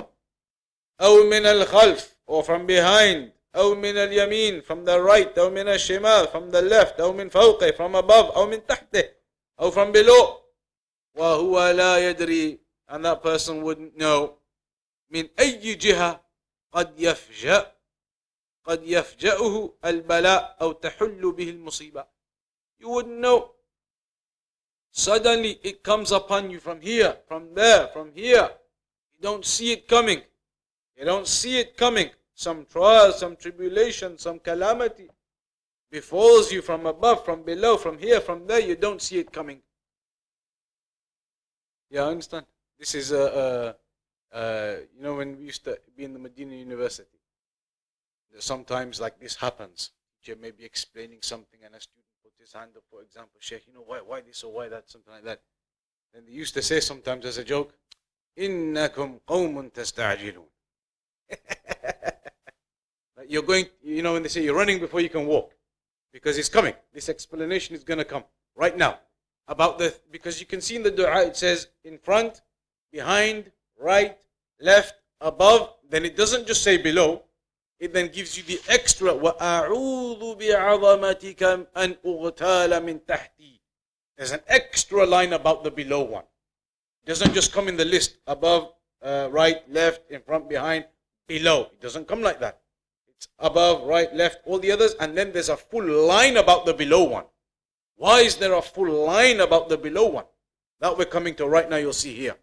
أو 1.01 1.24
من 1.24 1.47
الخلف 1.47 2.16
or 2.26 2.43
from 2.43 2.66
behind 2.66 3.33
أو 3.57 3.74
من 3.74 3.97
اليمين 3.97 4.62
from 4.62 4.85
the 4.85 4.99
right 5.01 5.39
أو 5.39 5.51
من 5.51 5.68
الشمال 5.68 6.28
from 6.28 6.51
the 6.51 6.62
left 6.62 7.01
أو 7.01 7.12
من 7.12 7.28
فوقه 7.28 7.72
from 7.72 7.95
above 7.95 8.37
أو 8.37 8.47
من 8.47 8.66
تحته 8.66 9.05
أو 9.61 9.70
from 9.70 9.93
below 9.93 10.41
وهو 11.14 11.70
لا 11.70 12.11
يدري 12.11 12.61
and 12.89 13.05
that 13.05 13.22
person 13.22 13.62
wouldn't 13.62 13.97
know 13.97 14.39
من 15.11 15.28
أي 15.41 15.74
جهة 15.74 16.24
قد 16.72 17.01
يفجأ 17.01 17.72
قد 18.64 18.87
يفجأه 18.87 19.74
البلاء 19.85 20.57
أو 20.61 20.72
تحل 20.72 21.33
به 21.33 21.51
المصيبة 21.51 22.11
you 22.83 22.91
wouldn't 22.91 23.18
know. 23.18 23.53
Suddenly 24.91 25.59
it 25.62 25.83
comes 25.83 26.12
upon 26.12 26.51
you 26.51 26.59
from 26.61 26.80
here, 26.80 27.16
from 27.26 27.55
there, 27.55 27.87
from 27.89 28.11
here. 28.12 28.51
You 29.14 29.18
don't 29.22 29.45
see 29.45 29.72
it 29.72 29.89
coming. 29.89 30.20
You 30.99 31.05
don't 31.05 31.26
see 31.26 31.61
it 31.61 31.76
coming. 31.76 32.11
Some 32.35 32.66
trial, 32.66 33.12
some 33.12 33.37
tribulation, 33.37 34.18
some 34.18 34.39
calamity 34.41 35.09
befalls 35.91 36.53
you 36.53 36.61
from 36.61 36.87
above, 36.87 37.24
from 37.24 37.43
below, 37.43 37.76
from 37.76 37.99
here, 37.99 38.20
from 38.20 38.47
there. 38.47 38.61
You 38.61 38.76
don't 38.76 39.01
see 39.01 39.18
it 39.18 39.33
coming. 39.33 39.61
Yeah, 41.91 42.05
I 42.05 42.11
understand. 42.11 42.47
This 42.78 42.95
is 42.95 43.12
a, 43.12 43.76
uh, 44.33 44.37
uh, 44.37 44.74
you 44.97 45.03
know, 45.03 45.14
when 45.14 45.39
we 45.39 45.45
used 45.45 45.64
to 45.64 45.78
be 45.97 46.05
in 46.05 46.12
the 46.12 46.18
Medina 46.18 46.55
University, 46.55 47.18
sometimes 48.39 49.01
like 49.01 49.20
this 49.20 49.37
happens. 49.37 49.91
You 50.24 50.37
may 50.37 50.51
be 50.51 50.64
explaining 50.64 51.18
something 51.20 51.61
and 51.64 51.74
a 51.74 51.80
student 51.80 52.01
his 52.47 52.53
hand 52.53 52.71
up, 52.75 52.84
for 52.89 53.01
example, 53.01 53.38
Sheikh, 53.39 53.63
you 53.67 53.73
know, 53.73 53.84
why, 53.86 53.99
why 53.99 54.21
this 54.21 54.43
or 54.43 54.53
why 54.53 54.69
that, 54.69 54.89
something 54.89 55.13
like 55.13 55.23
that. 55.25 55.41
And 56.13 56.28
they 56.28 56.32
used 56.32 56.53
to 56.53 56.61
say 56.61 56.80
sometimes 56.80 57.25
as 57.25 57.38
a 57.38 57.43
joke, 57.43 57.73
إِنَّكُمْ 58.38 59.21
قَوْمٌ 59.28 59.71
تَسْتَعْجِلُونَ 59.71 60.45
You're 63.28 63.43
going, 63.43 63.65
you 63.84 64.01
know, 64.01 64.13
when 64.13 64.23
they 64.23 64.30
say 64.30 64.43
you're 64.43 64.55
running 64.55 64.80
before 64.80 65.01
you 65.01 65.09
can 65.09 65.25
walk, 65.25 65.53
because 66.13 66.38
it's 66.38 66.47
coming. 66.47 66.73
This 66.93 67.09
explanation 67.09 67.75
is 67.75 67.84
going 67.84 67.97
to 67.97 68.05
come 68.05 68.23
right 68.55 68.78
now. 68.78 68.99
About 69.49 69.78
the, 69.78 69.93
because 70.11 70.39
you 70.39 70.45
can 70.45 70.61
see 70.61 70.75
in 70.75 70.84
the 70.84 70.91
dua, 70.91 71.25
it 71.25 71.36
says 71.36 71.67
in 71.84 71.97
front, 71.97 72.41
behind, 72.91 73.51
right, 73.78 74.17
left, 74.61 74.95
above. 75.19 75.73
Then 75.89 76.05
it 76.05 76.15
doesn't 76.15 76.47
just 76.47 76.63
say 76.63 76.78
below, 76.78 77.23
it 77.82 77.93
then 77.93 78.07
gives 78.09 78.38
you 78.38 78.43
the 78.43 78.59
extra 78.69 79.11
وَأَعُوذُ 79.11 80.39
بِعَظَمَتِكَ 80.39 81.67
أَنْ 81.75 81.97
أُغْتَالَ 82.03 82.71
مِنْ 82.82 83.01
تَحْتِي 83.01 83.59
There's 84.17 84.32
an 84.32 84.41
extra 84.47 85.05
line 85.05 85.34
about 85.34 85.63
the 85.63 85.69
below 85.69 86.01
one. 86.01 86.23
It 87.03 87.07
doesn't 87.07 87.34
just 87.34 87.53
come 87.53 87.67
in 87.67 87.78
the 87.78 87.86
list 87.86 88.17
above, 88.25 88.73
uh, 89.03 89.30
right, 89.32 89.57
left, 89.71 90.09
in 90.09 90.21
front, 90.21 90.49
behind, 90.49 90.86
below. 91.28 91.69
It 91.73 91.82
doesn't 91.82 92.07
come 92.07 92.21
like 92.21 92.39
that. 92.39 92.61
It 93.07 93.28
above, 93.38 93.84
right, 93.84 94.13
left, 94.15 94.39
all 94.45 94.57
the 94.57 94.71
others, 94.71 94.95
and 94.99 95.15
then 95.15 95.32
there's 95.32 95.49
a 95.49 95.57
full 95.57 95.86
line 95.86 96.38
about 96.38 96.65
the 96.65 96.73
below 96.73 97.03
one. 97.03 97.25
Why 97.95 98.21
is 98.21 98.38
there 98.38 98.53
a 98.53 98.61
full 98.61 99.05
line 99.05 99.39
about 99.39 99.69
the 99.69 99.78
below 99.78 100.07
one? 100.07 100.25
That 100.80 100.97
we're 100.97 101.05
coming 101.05 101.36
to 101.36 101.47
right 101.47 101.69
now, 101.69 101.78
you'll 101.78 101.93
see 101.93 102.13
here. 102.13 102.38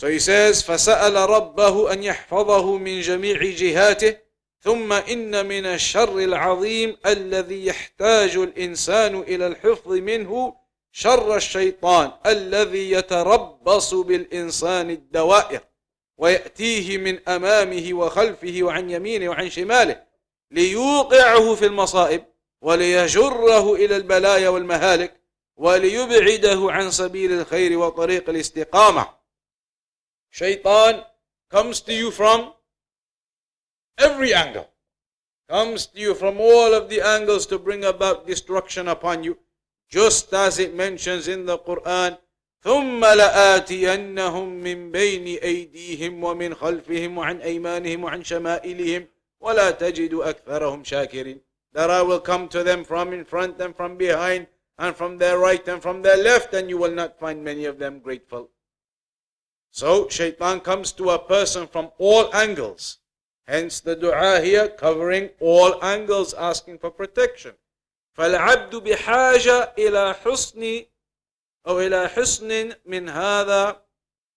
So 0.00 0.08
he 0.08 0.18
says, 0.18 0.62
فَسَأَلَ 0.62 1.14
رَبَّهُ 1.14 1.92
أَنْ 1.92 2.02
يَحْفَظَهُ 2.02 2.76
مِنْ 2.78 3.00
جَمِيعِ 3.00 3.42
جِهَاتِهِ 3.42 4.16
ثم 4.62 4.92
إن 4.92 5.46
من 5.46 5.66
الشر 5.66 6.18
العظيم 6.18 6.96
الذي 7.06 7.66
يحتاج 7.66 8.36
الإنسان 8.36 9.20
إلى 9.20 9.46
الحفظ 9.46 9.92
منه 9.92 10.54
شر 10.92 11.36
الشيطان 11.36 12.12
الذي 12.26 12.90
يتربص 12.90 13.94
بالإنسان 13.94 14.90
الدوائر 14.90 15.60
ويأتيه 16.18 16.98
من 16.98 17.28
أمامه 17.28 17.90
وخلفه 17.92 18.58
وعن 18.62 18.90
يمينه 18.90 19.28
وعن 19.28 19.50
شماله 19.50 20.02
ليوقعه 20.50 21.54
في 21.54 21.66
المصائب 21.66 22.24
وليجره 22.62 23.74
إلى 23.74 23.96
البلايا 23.96 24.48
والمهالك 24.48 25.20
وليبعده 25.56 26.72
عن 26.72 26.90
سبيل 26.90 27.32
الخير 27.32 27.78
وطريق 27.78 28.30
الاستقامة 28.30 29.19
شيطان 30.31 31.03
comes 31.49 31.81
to 31.81 31.93
you 31.93 32.11
from 32.11 32.53
every 33.97 34.33
angle 34.33 34.69
comes 35.49 35.85
to 35.87 35.99
you 35.99 36.13
from 36.15 36.39
all 36.39 36.73
of 36.73 36.89
the 36.89 37.01
angles 37.01 37.45
to 37.45 37.57
bring 37.59 37.83
about 37.85 38.27
destruction 38.27 38.87
upon 38.87 39.23
you 39.23 39.37
just 39.89 40.33
as 40.33 40.59
it 40.59 40.73
mentions 40.73 41.27
in 41.27 41.45
the 41.45 41.57
Quran 41.59 42.17
ثم 42.65 43.05
لآتينهم 43.05 44.47
من 44.63 44.91
بين 44.91 45.37
أيديهم 45.37 46.23
ومن 46.23 46.55
خلفهم 46.55 47.17
وعن 47.17 47.41
أيمانهم 47.41 48.03
وعن 48.03 48.23
شمائلهم 48.23 49.07
ولا 49.39 49.71
تجد 49.71 50.13
أكثرهم 50.13 50.83
شاكرين 50.83 51.39
that 51.73 51.91
I 51.91 52.01
will 52.01 52.19
come 52.19 52.47
to 52.49 52.63
them 52.63 52.83
from 52.83 53.13
in 53.13 53.23
front 53.23 53.61
and 53.61 53.75
from 53.75 53.97
behind 53.97 54.47
and 54.79 54.95
from 54.95 55.17
their 55.17 55.37
right 55.37 55.65
and 55.67 55.81
from 55.81 56.01
their 56.01 56.17
left 56.17 56.53
and 56.53 56.69
you 56.69 56.77
will 56.77 56.91
not 56.91 57.19
find 57.19 57.43
many 57.43 57.65
of 57.65 57.77
them 57.77 57.99
grateful 57.99 58.49
so 59.69 60.07
shaitan 60.09 60.59
comes 60.59 60.91
to 60.91 61.09
a 61.09 61.19
person 61.19 61.67
from 61.67 61.91
all 61.97 62.33
angles 62.33 62.99
hence 63.47 63.79
the 63.79 63.95
dua 63.95 64.41
here 64.41 64.67
covering 64.69 65.29
all 65.39 65.83
angles 65.83 66.33
asking 66.33 66.77
for 66.77 66.91
protection 66.91 67.53
فالعبد 68.15 68.75
بحاجة 68.75 69.73
إلى 69.77 70.13
حسن 70.13 70.85
أو 71.67 71.79
إلى 71.79 72.09
حسن 72.09 72.73
من 72.85 73.09
هذا 73.09 73.81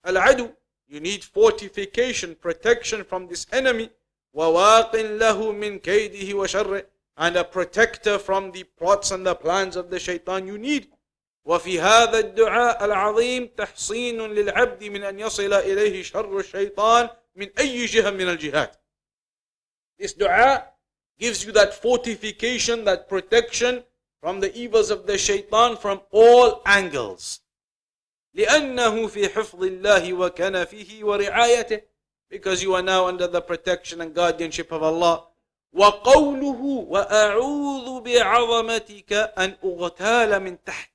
العدو 0.07 0.51
you 0.89 1.01
need 1.01 1.23
fortification 1.23 2.35
protection 2.35 3.05
from 3.05 3.29
this 3.29 3.47
enemy 3.53 3.89
وواق 4.35 4.97
له 4.97 5.53
من 5.53 5.79
كيده 5.79 6.35
وشره 6.37 6.85
and 7.19 7.37
a 7.37 7.45
protector 7.45 8.19
from 8.19 8.53
the 8.53 8.65
plots 8.65 9.11
and 9.11 9.27
the 9.27 9.35
plans 9.35 9.77
of 9.77 9.91
the 9.91 9.99
shaitan 9.99 10.47
you 10.47 10.59
need 10.59 10.89
وفي 11.46 11.80
هذا 11.82 12.20
الدعاء 12.20 12.86
العظيم 12.86 13.48
تحصين 13.48 14.22
للعبد 14.22 14.84
من 14.84 15.04
أن 15.04 15.20
يصل 15.20 15.54
إليه 15.54 16.04
شر 16.04 16.40
الشيطان 16.40 17.10
من 17.36 17.50
أي 17.60 17.86
جهة 17.86 18.10
من 18.10 18.30
الجهات 18.30 18.76
This 20.00 20.14
dua 20.14 20.64
gives 21.20 21.46
you 21.46 21.52
that 21.52 21.74
fortification, 21.74 22.84
that 22.86 23.08
protection 23.08 23.84
from 24.22 24.40
the 24.40 24.54
evils 24.58 24.90
of 24.90 25.06
the 25.06 25.18
shaitan 25.18 25.78
from 25.78 26.02
all 26.12 26.62
angles. 26.66 27.42
لأنه 28.36 29.08
في 29.08 29.30
حفظ 29.30 29.64
الله 29.64 30.14
وكنفه 30.14 31.00
ورعايته 31.02 31.82
because 32.30 32.64
you 32.64 32.74
are 32.74 32.82
now 32.82 33.06
under 33.06 33.28
the 33.28 33.42
protection 33.42 34.02
and 34.02 34.16
guardianship 34.16 34.72
of 34.72 34.82
Allah 34.82 35.28
وقوله 35.74 36.62
وأعوذ 36.90 38.02
بعظمتك 38.02 39.14
أن 39.14 39.58
أغتال 39.64 40.40
من 40.40 40.64
تحت 40.64 40.93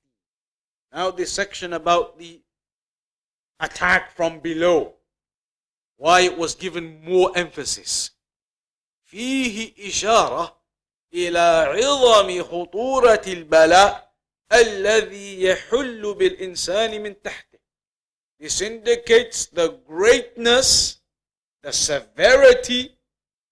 Now 0.92 1.12
this 1.12 1.32
section 1.32 1.74
about 1.74 2.18
the 2.20 2.42
attack 3.60 4.16
from 4.16 4.40
below 4.40 4.96
why 5.98 6.22
it 6.22 6.38
was 6.38 6.56
given 6.56 7.04
more 7.04 7.32
emphasis 7.36 8.12
فيه 9.14 9.74
إشارة 9.90 10.58
إلى 11.14 11.40
عظم 11.70 12.44
خطورة 12.44 13.22
البلاء 13.28 14.14
الذي 14.52 15.44
يحل 15.44 16.14
بالإنسان 16.14 17.02
من 17.02 17.16
تحته. 17.22 17.60
This 18.40 18.62
indicates 18.62 19.46
the 19.46 19.80
greatness, 19.88 21.00
the 21.62 21.72
severity 21.72 22.98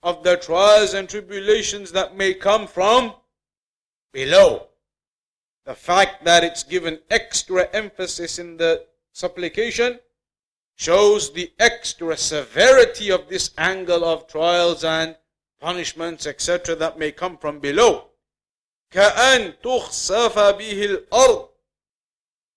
of 0.04 0.24
the 0.24 0.38
trials 0.38 0.94
and 0.96 1.08
tribulations 1.08 1.92
that 1.92 2.18
may 2.18 2.34
come 2.34 2.68
from 2.68 3.14
below. 4.12 4.68
The 5.67 5.75
fact 5.75 6.25
that 6.25 6.45
it's 6.45 6.63
given 6.63 7.01
extra 7.11 7.69
emphasis 7.73 8.39
in 8.39 8.57
the 8.57 8.87
supplication 9.13 9.99
shows 10.77 11.33
the 11.33 11.53
extra 11.59 12.17
severity 12.17 13.11
of 13.11 13.29
this 13.29 13.51
angle 13.59 14.05
of 14.05 14.29
trials 14.29 14.85
and 14.85 15.17
punishments, 15.61 16.25
etc., 16.25 16.77
that 16.77 16.99
may 16.99 17.11
come 17.11 17.37
from 17.37 17.59
below. 17.59 18.11
كأن 18.93 19.61
تخسف 19.63 20.39
به 20.39 20.85
الأرض 20.85 21.49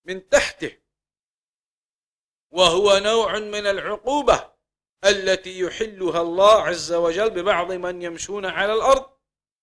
من 0.04 0.28
تحته 0.28 0.72
وهو 2.50 2.98
نوع 2.98 3.38
من 3.38 3.66
العقوبة 3.66 4.50
التي 5.04 5.58
يحلها 5.60 6.20
الله 6.20 6.62
عز 6.62 6.92
وجل 6.92 7.30
ببعض 7.30 7.72
من 7.72 8.02
يمشون 8.02 8.46
على 8.46 8.72
الأرض 8.72 9.10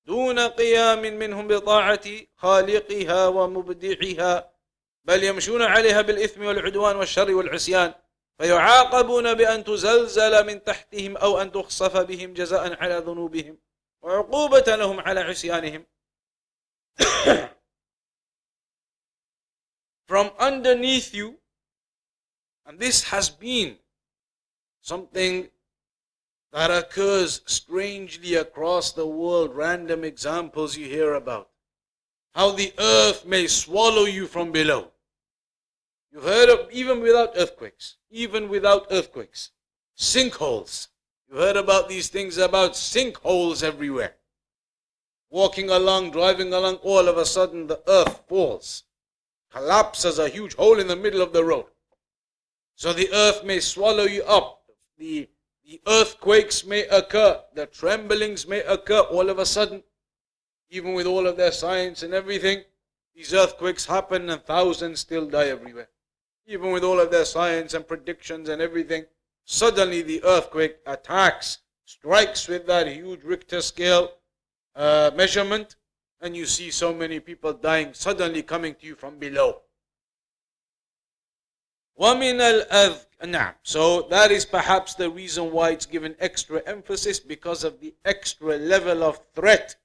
دون 0.08 0.40
قيام 0.40 1.02
منهم 1.02 1.48
بطاعة 1.48 2.04
خالقها 2.36 3.28
ومبدعها 3.28 4.54
بل 5.04 5.24
يمشون 5.24 5.62
عليها 5.62 6.02
بالإثم 6.02 6.46
والعدوان 6.46 6.96
والشر 6.96 7.36
والعصيان 7.36 7.94
فيعاقبون 8.38 9.34
بأن 9.34 9.64
تزلزل 9.64 10.46
من 10.46 10.64
تحتهم 10.64 11.18
أو 11.18 11.42
أن 11.42 11.52
تخصف 11.52 11.98
بهم 11.98 12.34
جزاء 12.34 12.84
على 12.84 12.98
ذنوبهم 12.98 13.60
وعقوبة 14.02 14.76
لهم 14.76 15.00
على 15.00 15.20
عصيانهم. 15.20 15.86
From 20.10 20.32
underneath 20.40 21.14
you 21.14 21.38
and 22.66 22.80
this 22.80 23.04
has 23.04 23.30
been 23.30 23.78
something 24.82 25.50
that 26.52 26.72
occurs 26.72 27.42
strangely 27.46 28.36
across 28.36 28.92
the 28.92 29.08
world 29.08 29.56
random 29.56 30.04
examples 30.04 30.78
you 30.78 30.86
hear 30.86 31.14
about 31.14 31.50
how 32.34 32.52
the 32.52 32.74
earth 32.80 33.26
may 33.26 33.48
swallow 33.48 34.06
you 34.06 34.28
from 34.28 34.52
below 34.52 34.92
You've 36.18 36.26
heard 36.26 36.50
of, 36.50 36.72
even 36.72 37.02
without 37.02 37.34
earthquakes, 37.36 37.98
even 38.10 38.50
without 38.50 38.88
earthquakes, 38.90 39.52
sinkholes. 39.96 40.88
You've 41.28 41.38
heard 41.38 41.58
about 41.58 41.90
these 41.90 42.10
things 42.10 42.40
about 42.40 42.72
sinkholes 42.72 43.62
everywhere. 43.62 44.16
Walking 45.30 45.70
along, 45.70 46.12
driving 46.12 46.54
along, 46.54 46.78
all 46.78 47.08
of 47.08 47.18
a 47.18 47.26
sudden 47.26 47.68
the 47.68 47.82
earth 47.88 48.24
falls, 48.28 48.84
collapses 49.52 50.18
a 50.18 50.28
huge 50.28 50.56
hole 50.56 50.80
in 50.80 50.88
the 50.88 50.96
middle 50.96 51.22
of 51.22 51.34
the 51.34 51.44
road. 51.44 51.66
So 52.76 52.94
the 52.94 53.14
earth 53.14 53.44
may 53.44 53.60
swallow 53.60 54.06
you 54.06 54.24
up. 54.24 54.64
The, 54.98 55.30
the 55.68 55.80
earthquakes 55.86 56.66
may 56.66 56.88
occur, 56.88 57.40
the 57.54 57.68
tremblings 57.68 58.48
may 58.48 58.62
occur 58.62 59.02
all 59.02 59.30
of 59.30 59.38
a 59.38 59.46
sudden, 59.46 59.84
even 60.70 60.94
with 60.94 61.06
all 61.06 61.28
of 61.28 61.38
their 61.38 61.52
science 61.52 62.02
and 62.02 62.16
everything. 62.16 62.64
These 63.14 63.34
earthquakes 63.34 63.86
happen 63.86 64.30
and 64.30 64.42
thousands 64.42 65.02
still 65.02 65.28
die 65.28 65.50
everywhere 65.50 65.90
even 66.48 66.72
with 66.72 66.84
all 66.84 67.00
of 67.00 67.12
their 67.12 67.26
science 67.26 67.74
and 67.74 67.88
predictions 67.88 68.48
and 68.48 68.62
everything, 68.62 69.06
suddenly 69.44 70.02
the 70.02 70.24
earthquake 70.24 70.78
attacks, 70.88 71.60
strikes 71.86 72.48
with 72.48 72.66
that 72.68 72.88
huge 72.88 73.24
Richter 73.24 73.62
scale 73.62 74.12
uh, 74.76 75.12
measurement, 75.16 75.76
and 76.22 76.36
you 76.36 76.46
see 76.46 76.72
so 76.72 76.94
many 76.94 77.20
people 77.20 77.54
dying 77.54 77.94
suddenly 77.94 78.42
coming 78.42 78.74
to 78.76 78.88
you 78.88 78.96
from 78.96 79.20
below. 79.20 79.62
وَمِنَ 82.01 82.41
الْأَذْ 82.41 83.07
نعم. 83.25 83.55
So 83.63 84.03
that 84.11 84.33
is 84.33 84.45
perhaps 84.45 84.95
the 84.95 85.09
reason 85.09 85.53
why 85.53 85.71
it's 85.71 85.87
given 85.87 86.17
extra 86.19 86.63
emphasis 86.67 87.21
because 87.21 87.63
of 87.63 87.81
the 87.81 87.95
extra 88.05 88.57
level 88.57 89.05
of 89.05 89.21
threat 89.35 89.77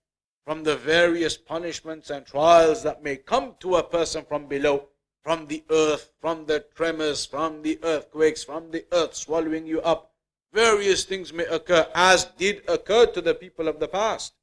from 0.43 0.63
the 0.63 0.75
various 0.75 1.37
punishments 1.37 2.09
and 2.09 2.25
trials 2.25 2.81
that 2.83 3.03
may 3.03 3.17
come 3.17 3.55
to 3.59 3.75
a 3.75 3.83
person 3.83 4.25
from 4.25 4.47
below 4.47 4.87
from 5.27 5.45
the 5.47 5.61
earth, 5.69 6.13
from 6.21 6.45
the 6.45 6.63
tremors, 6.73 7.25
from 7.25 7.61
the 7.61 7.77
earthquakes, 7.83 8.45
from 8.45 8.71
the 8.71 8.85
earth 8.93 9.13
swallowing 9.13 9.65
you 9.65 9.81
up. 9.81 10.13
Various 10.53 11.03
things 11.03 11.33
may 11.33 11.43
occur, 11.43 11.85
as 11.93 12.23
did 12.37 12.63
occur 12.69 13.07
to 13.07 13.19
the 13.19 13.35
people 13.35 13.67
of 13.67 13.77
the 13.81 13.89
past. 13.89 14.35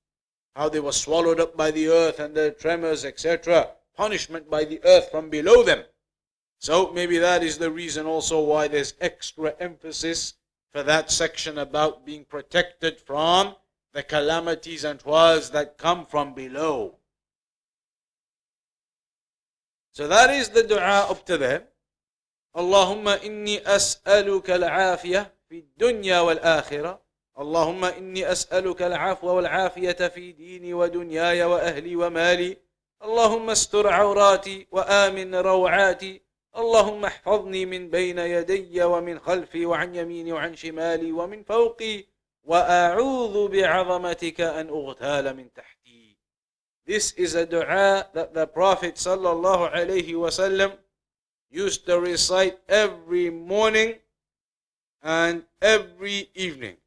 How 0.55 0.69
they 0.69 0.81
were 0.81 0.93
swallowed 0.93 1.41
up 1.41 1.57
by 1.57 1.71
the 1.71 1.89
earth 1.89 2.21
and 2.21 2.35
the 2.35 2.51
tremors, 2.51 3.07
etc. 3.07 3.71
Punishment 3.97 4.51
by 4.51 4.65
the 4.65 4.79
earth 4.85 5.11
from 5.11 5.31
below 5.31 5.63
them. 5.63 5.85
So 6.59 6.91
maybe 6.93 7.19
that 7.19 7.43
is 7.43 7.59
the 7.59 7.71
reason 7.71 8.07
also 8.07 8.41
why 8.41 8.69
there's 8.69 8.95
extra 9.01 9.55
emphasis 9.61 10.35
for 10.73 10.83
that 10.83 11.11
section 11.11 11.59
about 11.59 12.07
being 12.07 12.25
protected 12.25 13.01
from 13.01 13.55
the 13.93 14.03
calamities 14.03 14.83
and 14.83 14.99
trials 14.99 15.51
that 15.51 15.79
come 15.79 16.07
from 16.07 16.35
below. 16.35 16.97
So 19.93 20.09
that 20.09 20.31
is 20.31 20.49
the 20.49 20.63
dua 20.63 21.07
up 21.11 21.25
to 21.27 21.39
there. 21.39 21.69
اللهم 22.57 23.09
إني 23.09 23.67
أسألك 23.77 24.51
العافية 24.51 25.35
في 25.49 25.59
الدنيا 25.59 26.21
والآخرة 26.21 27.03
اللهم 27.39 27.85
إني 27.85 28.33
أسألك 28.33 28.83
العفو 28.83 29.27
والعافية 29.27 30.09
في 30.09 30.33
ديني 30.33 30.75
ودنياي 30.75 31.45
وأهلي 31.45 31.97
ومالي 31.97 32.57
اللهم 33.03 33.51
استر 33.51 33.89
عوراتي 33.89 34.67
وآمن 34.71 35.35
روعاتي 35.35 36.23
اللهم 36.60 37.06
احفظني 37.06 37.66
من 37.66 37.90
بين 37.90 38.20
يدي 38.20 38.84
ومن 38.84 39.20
خلفي 39.20 39.66
وعن 39.66 39.96
يميني 39.96 40.34
وعن 40.34 40.56
شمالي 40.56 41.12
ومن 41.12 41.44
فوقي 41.44 42.06
وأعوذ 42.44 43.48
بعظمتك 43.48 44.42
أن 44.42 44.70
أغتال 44.70 45.36
من 45.36 45.54
تحتي 45.54 45.80
This 46.86 47.14
is 47.14 47.36
a 47.36 47.46
dua 47.46 48.08
that 48.14 48.34
the 48.34 48.48
Prophet 48.48 48.96
sallallahu 48.96 49.72
alayhi 49.72 50.18
wasallam 50.18 50.74
used 51.52 51.86
to 51.86 52.00
recite 52.00 52.58
every 52.68 53.30
morning 53.30 53.94
and 55.04 55.44
every 55.62 56.30
evening. 56.34 56.78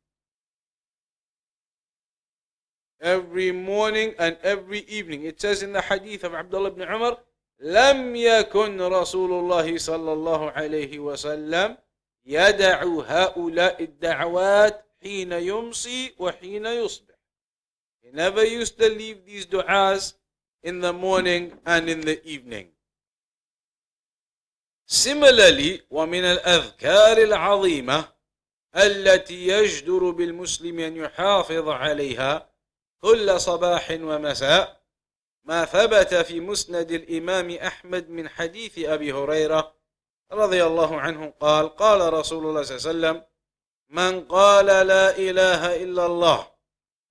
Every 3.01 3.53
morning 3.53 4.15
and 4.19 4.37
every 4.43 4.81
evening. 4.81 5.23
It 5.25 5.41
says 5.41 5.63
in 5.63 5.73
the 5.73 5.83
hadith 5.83 6.25
of 6.25 6.35
Abdullah 6.35 6.71
ibn 6.71 6.83
Umar, 6.83 7.19
لم 7.63 8.17
يكن 8.17 8.81
رسول 8.81 9.33
الله 9.33 9.79
صلى 9.79 10.13
الله 10.13 10.51
عليه 10.51 10.99
وسلم 10.99 11.77
يدع 12.25 12.83
هؤلاء 12.85 13.83
الدعوات 13.83 14.87
حين 15.03 15.33
يمسي 15.33 16.15
وحين 16.19 16.67
يصبح. 16.67 17.15
He 18.03 18.11
never 18.11 18.45
used 18.45 18.79
to 18.79 18.89
leave 18.89 19.25
these 19.25 19.47
du'as 19.47 20.15
in 20.65 20.81
the 20.81 20.93
morning 20.93 21.53
and 21.65 21.89
in 21.89 22.01
the 22.01 22.19
evening. 22.27 22.69
Similarly, 24.87 25.83
ومن 25.91 26.25
الأذكار 26.25 27.19
العظيمة 27.19 28.09
التي 28.77 29.47
يجدر 29.49 30.11
بالمسلم 30.11 30.79
أن 30.79 30.97
يحافظ 30.97 31.69
عليها 31.69 32.51
كل 33.01 33.41
صباح 33.41 33.91
ومساء 33.91 34.82
ما 35.45 35.65
ثبت 35.65 36.15
في 36.15 36.41
مسند 36.41 36.91
الإمام 36.91 37.51
أحمد 37.51 38.11
من 38.11 38.29
حديث 38.29 38.79
أبي 38.79 39.13
هريرة 39.13 39.75
رضي 40.33 40.65
الله 40.65 41.01
عنه 41.01 41.31
قال 41.41 41.69
قال 41.69 42.13
رسول 42.13 42.47
الله 42.47 42.63
صلى 42.63 42.77
الله 42.77 43.09
عليه 43.09 43.19
وسلم 43.19 43.33
من 43.89 44.25
قال 44.25 44.67
لا 44.67 45.17
إله 45.17 45.83
إلا 45.83 46.07
الله 46.07 46.53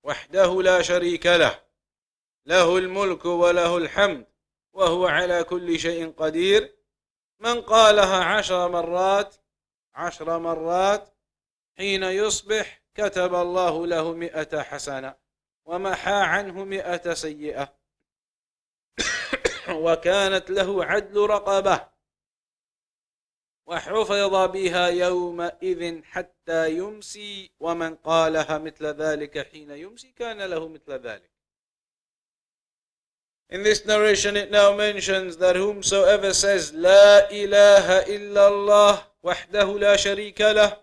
وحده 0.02 0.62
لا 0.62 0.82
شريك 0.82 1.26
له 1.26 1.62
له 2.46 2.78
الملك 2.78 3.24
وله 3.24 3.76
الحمد 3.76 4.26
وهو 4.72 5.06
على 5.06 5.44
كل 5.44 5.78
شيء 5.78 6.12
قدير 6.12 6.76
من 7.40 7.60
قالها 7.60 8.24
عشر 8.24 8.68
مرات 8.68 9.34
عشر 9.94 10.38
مرات 10.38 11.08
حين 11.78 12.02
يصبح 12.02 12.82
كتب 12.94 13.34
الله 13.34 13.86
له 13.86 14.12
مئة 14.12 14.62
حسنة 14.62 15.14
ومحى 15.64 16.12
عنه 16.12 16.64
مئة 16.64 17.14
سيئة. 17.14 17.81
وكانت 19.76 20.50
له 20.50 20.84
عدل 20.84 21.20
رقبة. 21.20 21.92
وحفظ 23.66 24.34
بها 24.52 24.88
يومئذ 24.88 26.02
حتى 26.04 26.70
يمسي 26.70 27.50
ومن 27.60 27.94
قالها 27.94 28.58
مثل 28.58 28.86
ذلك 28.86 29.46
حين 29.48 29.70
يمسي 29.70 30.12
كان 30.12 30.42
له 30.42 30.68
مثل 30.68 30.92
ذلك. 30.92 31.30
In 33.52 33.62
this 33.62 33.84
narration 33.84 34.34
it 34.34 34.50
now 34.50 34.74
mentions 34.74 35.36
that 35.36 35.56
whomsoever 35.56 36.32
says 36.32 36.72
لا 36.72 37.30
إله 37.30 37.98
إلا 38.16 38.48
الله 38.48 39.04
وحده 39.22 39.78
لا 39.78 39.96
شريك 39.96 40.40
له 40.40 40.80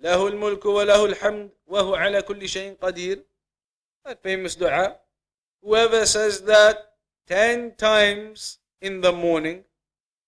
له 0.00 0.28
الملك 0.28 0.64
وله 0.64 1.04
الحمد 1.04 1.50
وهو 1.66 1.94
على 1.94 2.22
كل 2.22 2.48
شيء 2.48 2.76
قدير 2.82 3.24
That 4.04 4.22
famous 4.22 4.56
dua 4.56 4.96
Whoever 5.60 6.06
says 6.06 6.40
that 6.42 6.87
ten 7.28 7.74
times 7.76 8.58
in 8.80 9.02
the 9.02 9.12
morning, 9.12 9.64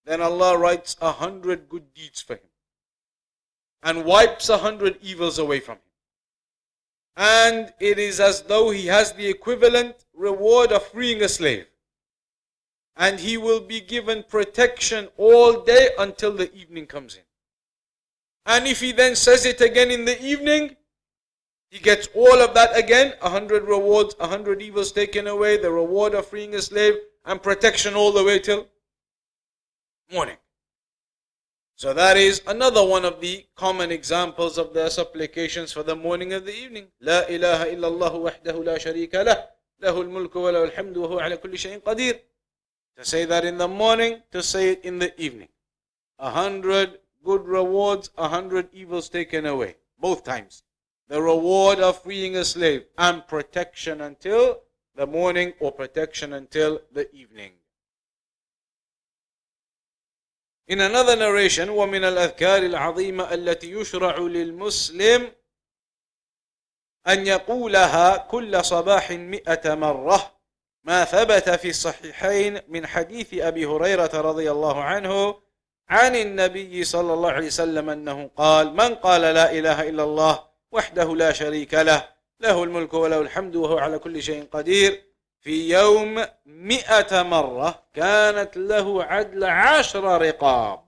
then 0.04 0.20
Allah 0.20 0.58
writes 0.58 0.96
a 1.00 1.12
hundred 1.12 1.68
good 1.68 1.94
deeds 1.94 2.20
for 2.20 2.34
him 2.34 2.50
and 3.82 4.04
wipes 4.04 4.48
a 4.48 4.58
hundred 4.58 4.98
evils 5.00 5.38
away 5.38 5.60
from 5.60 5.76
him. 5.76 5.82
And 7.16 7.72
it 7.80 7.98
is 7.98 8.20
as 8.20 8.42
though 8.42 8.70
he 8.70 8.86
has 8.86 9.12
the 9.12 9.26
equivalent 9.26 10.04
reward 10.14 10.72
of 10.72 10.86
freeing 10.86 11.22
a 11.22 11.28
slave 11.28 11.66
and 12.96 13.18
he 13.18 13.36
will 13.36 13.60
be 13.60 13.80
given 13.80 14.22
protection 14.22 15.08
all 15.16 15.62
day 15.62 15.90
until 15.98 16.32
the 16.32 16.52
evening 16.54 16.86
comes 16.86 17.14
in. 17.16 17.22
And 18.46 18.66
if 18.66 18.80
he 18.80 18.92
then 18.92 19.16
says 19.16 19.46
it 19.46 19.60
again 19.60 19.90
in 19.90 20.04
the 20.04 20.22
evening, 20.22 20.76
he 21.70 21.78
gets 21.78 22.08
all 22.14 22.42
of 22.42 22.52
that 22.54 22.76
again, 22.76 23.14
a 23.22 23.30
hundred 23.30 23.62
rewards, 23.62 24.16
a 24.18 24.26
hundred 24.26 24.60
evils 24.60 24.90
taken 24.90 25.28
away, 25.28 25.56
the 25.56 25.70
reward 25.70 26.14
of 26.14 26.26
freeing 26.26 26.54
a 26.56 26.62
slave, 26.62 26.94
and 27.24 27.40
protection 27.40 27.94
all 27.94 28.10
the 28.10 28.24
way 28.24 28.40
till 28.40 28.66
morning. 30.12 30.36
So 31.76 31.94
that 31.94 32.16
is 32.16 32.42
another 32.48 32.84
one 32.84 33.04
of 33.04 33.20
the 33.20 33.46
common 33.54 33.92
examples 33.92 34.58
of 34.58 34.74
their 34.74 34.90
supplications 34.90 35.72
for 35.72 35.84
the 35.84 35.94
morning 35.94 36.32
and 36.32 36.44
the 36.44 36.54
evening. 36.54 36.88
لا 37.00 37.28
إله 37.28 37.72
إلا 37.72 37.88
الله 37.88 38.14
وحده 38.14 38.64
لا 38.64 38.76
شريك 38.78 39.14
له 39.14 39.48
له 39.80 40.00
الملك 40.00 40.36
وله 40.36 40.64
الحمد 40.64 40.96
وهو 40.96 41.20
على 41.20 41.36
كل 41.36 41.58
شيء 41.58 41.78
قدير 41.78 42.20
To 42.96 43.04
say 43.04 43.24
that 43.24 43.44
in 43.44 43.56
the 43.58 43.68
morning, 43.68 44.22
to 44.32 44.42
say 44.42 44.72
it 44.72 44.84
in 44.84 44.98
the 44.98 45.18
evening. 45.18 45.48
A 46.18 46.30
hundred 46.30 46.98
good 47.24 47.46
rewards, 47.46 48.10
a 48.18 48.28
hundred 48.28 48.68
evils 48.74 49.08
taken 49.08 49.46
away. 49.46 49.76
Both 49.98 50.24
times. 50.24 50.64
The 51.10 51.20
reward 51.20 51.80
of 51.80 52.02
freeing 52.04 52.36
a 52.36 52.44
slave 52.44 52.84
and 52.96 53.26
protection 53.26 54.00
until 54.00 54.60
the 54.94 55.08
morning 55.08 55.54
or 55.58 55.72
protection 55.72 56.34
until 56.34 56.80
the 56.92 57.12
evening. 57.12 57.52
In 60.68 60.80
another 60.80 61.16
narration, 61.16 61.68
ومن 61.68 62.04
الأذكار 62.04 62.62
العظيمة 62.62 63.34
التي 63.34 63.72
يشرع 63.72 64.18
للمسلم 64.18 65.32
أن 67.08 67.26
يقولها 67.26 68.16
كل 68.16 68.64
صباح 68.64 69.10
مئة 69.10 69.74
مرة 69.74 70.32
ما 70.84 71.04
ثبت 71.04 71.50
في 71.50 71.68
الصحيحين 71.68 72.60
من 72.68 72.86
حديث 72.86 73.34
أبي 73.34 73.66
هريرة 73.66 74.20
رضي 74.20 74.50
الله 74.50 74.82
عنه 74.82 75.40
عن 75.88 76.16
النبي 76.16 76.84
صلى 76.84 77.14
الله 77.14 77.30
عليه 77.32 77.46
وسلم 77.46 77.90
أنه 77.90 78.30
قال 78.36 78.72
من 78.72 78.94
قال 78.94 79.20
لا 79.20 79.52
إله 79.52 79.88
إلا 79.88 80.02
الله 80.02 80.49
وحده 80.72 81.16
لا 81.16 81.32
شريك 81.32 81.74
له 81.74 82.08
له 82.40 82.64
الملك 82.64 82.94
وله 82.94 83.20
الحمد 83.20 83.56
وهو 83.56 83.78
على 83.78 83.98
كل 83.98 84.22
شيء 84.22 84.48
قدير. 84.52 85.10
في 85.40 85.70
يوم 85.70 86.24
مئة 86.46 87.22
مرة 87.22 87.82
كانت 87.94 88.56
له 88.56 89.04
عدل 89.04 89.44
عشر 89.44 90.22
رقاب 90.22 90.84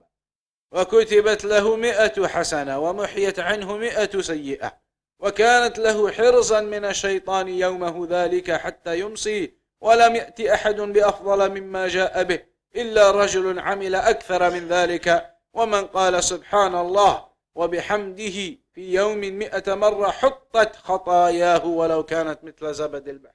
وكتبت 0.71 1.45
له 1.45 1.75
مئة 1.75 2.27
حسنة 2.27 2.79
ومحيت 2.79 3.39
عنه 3.39 3.77
مئة 3.77 4.21
سيئة 4.21 4.73
وكانت 5.19 5.79
له 5.79 6.11
حرزا 6.11 6.61
من 6.61 6.85
الشيطان 6.85 7.47
يومه 7.47 8.07
ذلك 8.09 8.51
حتى 8.51 8.99
يمسي 8.99 9.53
ولم 9.81 10.15
يأتي 10.15 10.53
أحد 10.53 10.75
بأفضل 10.75 11.61
مما 11.61 11.87
جاء 11.87 12.23
به 12.23 12.39
إلا 12.75 13.11
رجل 13.11 13.59
عمل 13.59 13.95
أكثر 13.95 14.49
من 14.49 14.67
ذلك. 14.67 15.33
ومن 15.53 15.85
قال 15.87 16.23
سبحان 16.23 16.75
الله 16.75 17.25
وبحمده 17.55 18.57
في 18.73 18.93
يوم 18.93 19.19
مئة 19.19 19.75
مرة 19.75 20.11
حطت 20.11 20.75
خطاياه 20.75 21.65
ولو 21.65 22.03
كانت 22.03 22.43
مثل 22.43 22.73
زبد 22.73 23.07
البحر 23.07 23.33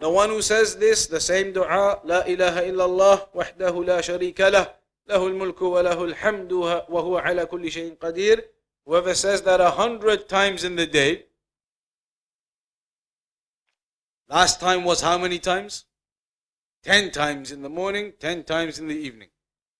The 0.00 0.10
one 0.10 0.30
who 0.30 0.42
says 0.42 0.76
this, 0.76 1.06
the 1.06 1.20
same 1.20 1.52
dua, 1.52 2.00
لا 2.04 2.26
إله 2.26 2.70
إلا 2.70 2.84
الله 2.84 3.28
وحده 3.34 3.84
لا 3.84 4.00
شريك 4.00 4.40
له 4.40 4.74
له 5.06 5.26
الملك 5.26 5.62
وله 5.62 6.04
الحمد 6.04 6.52
وهو 6.52 7.18
على 7.18 7.46
كل 7.46 7.70
شيء 7.70 7.96
قدير 8.00 8.48
Whoever 8.84 9.14
says 9.14 9.42
that 9.42 9.60
a 9.60 9.70
hundred 9.70 10.28
times 10.28 10.64
in 10.64 10.76
the 10.76 10.86
day 10.86 11.26
Last 14.28 14.60
time 14.60 14.84
was 14.84 15.02
how 15.02 15.18
many 15.18 15.38
times? 15.38 15.84
Ten 16.82 17.10
times 17.10 17.52
in 17.52 17.60
the 17.60 17.68
morning, 17.68 18.14
ten 18.18 18.44
times 18.44 18.78
in 18.78 18.88
the 18.88 18.96
evening. 18.96 19.28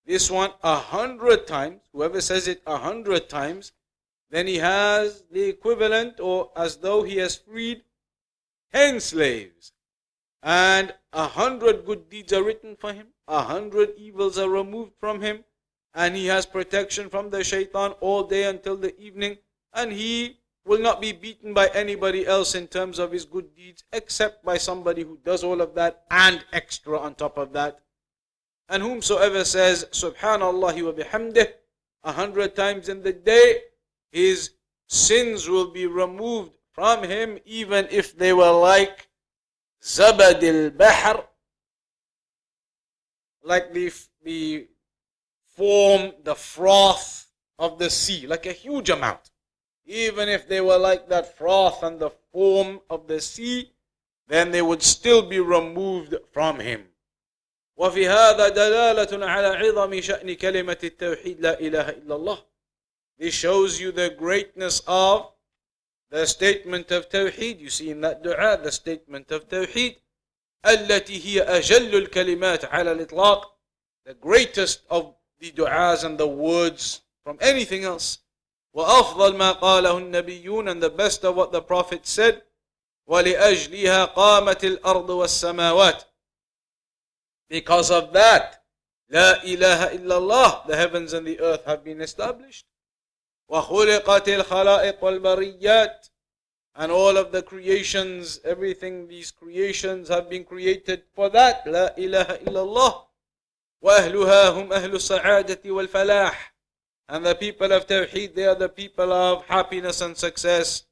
This 0.05 0.29
one, 0.29 0.51
a 0.63 0.75
hundred 0.75 1.47
times. 1.47 1.81
Whoever 1.93 2.19
says 2.19 2.47
it 2.47 2.61
a 2.67 2.77
hundred 2.77 3.29
times, 3.29 3.71
then 4.29 4.47
he 4.47 4.57
has 4.57 5.23
the 5.31 5.43
equivalent, 5.43 6.19
or 6.19 6.51
as 6.55 6.77
though 6.77 7.03
he 7.03 7.17
has 7.17 7.37
freed 7.37 7.83
ten 8.73 8.99
slaves. 8.99 9.71
And 10.41 10.93
a 11.13 11.27
hundred 11.27 11.85
good 11.85 12.09
deeds 12.09 12.33
are 12.33 12.43
written 12.43 12.75
for 12.75 12.91
him, 12.91 13.07
a 13.27 13.43
hundred 13.43 13.93
evils 13.95 14.37
are 14.37 14.49
removed 14.49 14.91
from 14.99 15.21
him, 15.21 15.45
and 15.93 16.15
he 16.17 16.25
has 16.25 16.45
protection 16.45 17.09
from 17.09 17.29
the 17.29 17.43
shaitan 17.43 17.91
all 18.01 18.23
day 18.23 18.43
until 18.43 18.75
the 18.75 18.99
evening, 18.99 19.37
and 19.73 19.93
he 19.93 20.39
will 20.65 20.79
not 20.79 20.99
be 20.99 21.11
beaten 21.11 21.53
by 21.53 21.67
anybody 21.67 22.25
else 22.25 22.55
in 22.55 22.67
terms 22.67 22.99
of 22.99 23.11
his 23.11 23.25
good 23.25 23.55
deeds 23.55 23.83
except 23.93 24.43
by 24.43 24.57
somebody 24.57 25.03
who 25.03 25.17
does 25.23 25.43
all 25.43 25.61
of 25.61 25.75
that 25.75 26.03
and 26.09 26.43
extra 26.51 26.97
on 26.99 27.15
top 27.15 27.37
of 27.37 27.53
that. 27.53 27.79
And 28.69 28.81
whomsoever 28.81 29.43
says 29.45 29.85
Subhanallah 29.91 30.81
wa 30.83 30.91
bihamdih 30.91 31.51
a 32.03 32.11
hundred 32.11 32.55
times 32.55 32.89
in 32.89 33.03
the 33.03 33.13
day, 33.13 33.61
his 34.11 34.51
sins 34.87 35.49
will 35.49 35.71
be 35.71 35.87
removed 35.87 36.51
from 36.71 37.03
him 37.03 37.39
even 37.45 37.87
if 37.91 38.17
they 38.17 38.33
were 38.33 38.51
like 38.51 39.07
Zabad 39.81 40.43
al-Bahr, 40.43 41.25
like 43.43 43.73
the, 43.73 43.91
the 44.23 44.67
form, 45.45 46.13
the 46.23 46.35
froth 46.35 47.27
of 47.59 47.77
the 47.79 47.89
sea, 47.89 48.25
like 48.27 48.45
a 48.45 48.53
huge 48.53 48.89
amount. 48.89 49.31
Even 49.85 50.29
if 50.29 50.47
they 50.47 50.61
were 50.61 50.77
like 50.77 51.09
that 51.09 51.37
froth 51.37 51.83
and 51.83 51.99
the 51.99 52.09
foam 52.31 52.79
of 52.89 53.07
the 53.07 53.19
sea, 53.19 53.73
then 54.27 54.51
they 54.51 54.61
would 54.61 54.81
still 54.81 55.21
be 55.21 55.39
removed 55.39 56.15
from 56.31 56.59
him. 56.59 56.85
وفي 57.77 58.07
هذا 58.07 58.47
دلالة 58.49 59.25
على 59.25 59.47
عظم 59.47 60.01
شأن 60.01 60.35
كلمة 60.35 60.77
التوحيد 60.83 61.41
لا 61.41 61.59
إله 61.59 61.89
إلا 61.89 62.15
الله. 62.15 62.43
This 63.17 63.33
shows 63.33 63.79
you 63.79 63.91
the 63.91 64.09
greatness 64.09 64.81
of 64.87 65.31
the 66.09 66.25
statement 66.25 66.91
of 66.91 67.09
Tawheed. 67.09 67.59
You 67.59 67.69
see 67.69 67.89
in 67.89 68.01
that 68.01 68.23
dua 68.23 68.59
the 68.63 68.71
statement 68.71 69.31
of 69.31 69.47
Tawheed. 69.47 69.95
التي 70.65 71.25
هي 71.25 71.41
أجل 71.41 71.95
الكلمات 71.95 72.65
على 72.65 72.91
الإطلاق. 72.91 73.41
The 74.05 74.13
greatest 74.13 74.81
of 74.89 75.15
the 75.39 75.51
du'as 75.51 76.03
and 76.03 76.17
the 76.17 76.27
words 76.27 77.01
from 77.23 77.37
anything 77.41 77.83
else. 77.83 78.19
وأفضل 78.73 79.35
ما 79.35 79.51
قاله 79.51 79.97
النبيون 79.97 80.69
and 80.69 80.81
the 80.81 80.89
best 80.89 81.23
of 81.23 81.35
what 81.35 81.51
the 81.51 81.61
Prophet 81.61 82.07
said 82.07 82.41
ولأجلها 83.07 84.05
قامت 84.05 84.63
الأرض 84.63 85.09
والسماوات 85.09 86.03
because 87.52 87.90
of 87.90 88.12
that 88.12 88.62
لا 89.10 89.42
إله 89.42 89.96
إلا 89.96 90.18
الله 90.18 90.66
the 90.66 90.76
heavens 90.76 91.12
and 91.12 91.26
the 91.26 91.40
earth 91.40 91.64
have 91.64 91.82
been 91.84 92.00
established 92.00 92.66
وخلقت 93.50 94.28
الخلائق 94.28 95.04
والبريات 95.04 96.08
and 96.76 96.92
all 96.92 97.16
of 97.16 97.32
the 97.32 97.42
creations 97.42 98.40
everything 98.44 99.08
these 99.08 99.30
creations 99.30 100.08
have 100.08 100.28
been 100.28 100.44
created 100.44 101.02
for 101.14 101.28
that 101.30 101.66
لا 101.66 101.96
إله 101.98 102.42
إلا 102.46 102.62
الله 102.62 103.08
وأهلها 103.82 104.48
هم 104.48 104.72
أهل 104.72 104.94
السعادة 104.94 105.70
والفلاح 105.70 106.54
And 107.10 107.24
the 107.24 107.34
people 107.34 107.72
of 107.72 107.86
Tawheed, 107.86 108.34
they 108.34 108.44
are 108.44 108.54
the 108.54 108.68
people 108.68 109.10
of 109.12 109.46
happiness 109.46 110.02
and 110.02 110.14
success. 110.14 110.84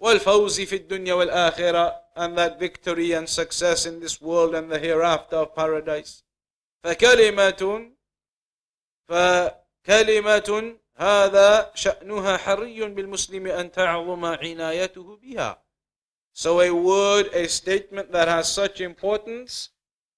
والفوز 0.00 0.60
في 0.60 0.76
الدنيا 0.76 1.14
والآخرة 1.14 2.04
and 2.16 2.38
that 2.38 2.58
victory 2.60 3.12
and 3.12 3.28
success 3.28 3.86
in 3.86 4.00
this 4.00 4.20
world 4.20 4.54
and 4.54 4.70
the 4.70 4.78
hereafter 4.78 5.36
of 5.36 5.54
paradise. 5.54 6.22
فكلمة 6.84 7.90
فكلمة 9.08 10.76
هذا 10.96 11.72
شأنها 11.74 12.36
حري 12.36 12.80
بالمسلم 12.84 13.46
أن 13.46 13.72
تعظم 13.72 14.24
عنايته 14.24 15.16
بها. 15.22 15.58
So 16.32 16.60
a 16.60 16.70
word, 16.70 17.26
a 17.32 17.48
statement 17.48 18.12
that 18.12 18.28
has 18.28 18.52
such 18.52 18.80
importance, 18.80 19.70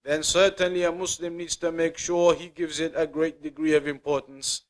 then 0.05 0.23
certainly 0.23 0.83
a 0.83 0.93
Muslim 0.93 1.37
needs 1.37 1.57
to 1.57 1.73
make 1.73 1.99
sure 1.99 2.35
he 2.35 2.49
gives 2.49 2.81
it 2.81 2.93
a 2.95 3.07
great 3.07 3.43
degree 3.43 3.75
of 3.75 3.87
importance 3.87 4.63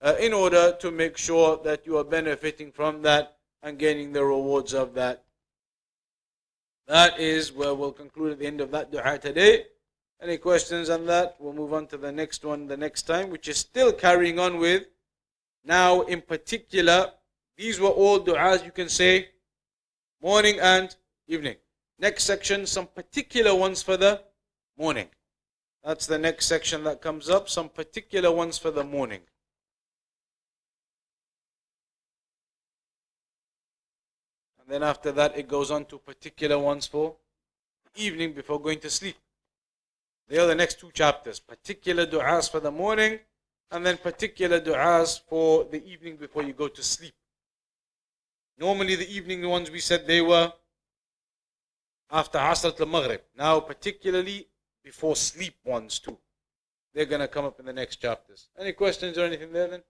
uh, 0.00 0.14
in 0.18 0.32
order 0.32 0.72
to 0.80 0.90
make 0.90 1.16
sure 1.16 1.58
that 1.58 1.86
you 1.86 1.98
are 1.98 2.04
benefiting 2.04 2.72
from 2.72 3.02
that 3.02 3.36
and 3.62 3.78
gaining 3.78 4.12
the 4.12 4.24
rewards 4.24 4.72
of 4.72 4.94
that. 4.94 5.24
That 6.86 7.20
is 7.20 7.52
where 7.52 7.74
we'll 7.74 7.92
conclude 7.92 8.32
at 8.32 8.38
the 8.38 8.46
end 8.46 8.60
of 8.60 8.70
that 8.72 8.90
dua 8.90 9.18
today. 9.18 9.66
Any 10.22 10.36
questions 10.36 10.90
on 10.90 11.06
that? 11.06 11.36
We'll 11.38 11.52
move 11.52 11.72
on 11.72 11.86
to 11.88 11.96
the 11.96 12.12
next 12.12 12.44
one 12.44 12.66
the 12.66 12.76
next 12.76 13.02
time, 13.02 13.30
which 13.30 13.48
is 13.48 13.58
still 13.58 13.92
carrying 13.92 14.38
on 14.38 14.58
with. 14.58 14.86
Now, 15.64 16.02
in 16.02 16.20
particular, 16.20 17.12
these 17.56 17.78
were 17.78 17.88
all 17.88 18.20
du'as 18.20 18.64
you 18.64 18.72
can 18.72 18.88
say 18.88 19.28
morning 20.22 20.58
and 20.60 20.94
evening. 21.26 21.56
Next 21.98 22.24
section, 22.24 22.66
some 22.66 22.86
particular 22.86 23.54
ones 23.54 23.82
for 23.82 23.96
the 23.96 24.22
morning. 24.76 25.08
That's 25.84 26.06
the 26.06 26.18
next 26.18 26.46
section 26.46 26.84
that 26.84 27.00
comes 27.00 27.30
up, 27.30 27.48
some 27.48 27.68
particular 27.68 28.30
ones 28.30 28.58
for 28.58 28.70
the 28.70 28.84
morning. 28.84 29.20
Then 34.70 34.84
after 34.84 35.10
that, 35.12 35.36
it 35.36 35.48
goes 35.48 35.72
on 35.72 35.84
to 35.86 35.98
particular 35.98 36.56
ones 36.56 36.86
for 36.86 37.16
evening 37.96 38.32
before 38.34 38.60
going 38.60 38.78
to 38.80 38.88
sleep. 38.88 39.16
They 40.28 40.38
are 40.38 40.46
the 40.46 40.54
next 40.54 40.78
two 40.78 40.92
chapters. 40.92 41.40
Particular 41.40 42.06
du'as 42.06 42.48
for 42.48 42.60
the 42.60 42.70
morning, 42.70 43.18
and 43.72 43.84
then 43.84 43.96
particular 43.96 44.60
du'as 44.60 45.20
for 45.28 45.64
the 45.64 45.84
evening 45.84 46.16
before 46.16 46.44
you 46.44 46.52
go 46.52 46.68
to 46.68 46.82
sleep. 46.84 47.14
Normally, 48.58 48.94
the 48.94 49.12
evening 49.12 49.48
ones 49.48 49.72
we 49.72 49.80
said 49.80 50.06
they 50.06 50.20
were 50.20 50.52
after 52.08 52.38
Asr 52.38 52.78
al 52.78 52.86
Maghrib. 52.86 53.22
Now, 53.36 53.58
particularly 53.58 54.46
before 54.84 55.16
sleep 55.16 55.56
ones 55.64 55.98
too. 55.98 56.16
They're 56.94 57.06
going 57.06 57.22
to 57.22 57.28
come 57.28 57.44
up 57.44 57.58
in 57.58 57.66
the 57.66 57.72
next 57.72 57.96
chapters. 57.96 58.48
Any 58.56 58.72
questions 58.72 59.18
or 59.18 59.24
anything 59.24 59.52
there 59.52 59.66
then? 59.66 59.82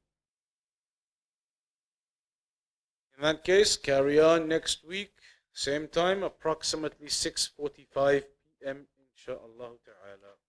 In 3.21 3.25
that 3.25 3.45
case, 3.45 3.77
carry 3.77 4.18
on 4.18 4.49
next 4.49 4.83
week, 4.83 5.12
same 5.53 5.89
time, 5.89 6.23
approximately 6.23 7.09
6.45 7.09 8.23
p.m. 8.23 8.87
inshaAllah 8.97 9.77
ta'ala. 9.85 10.39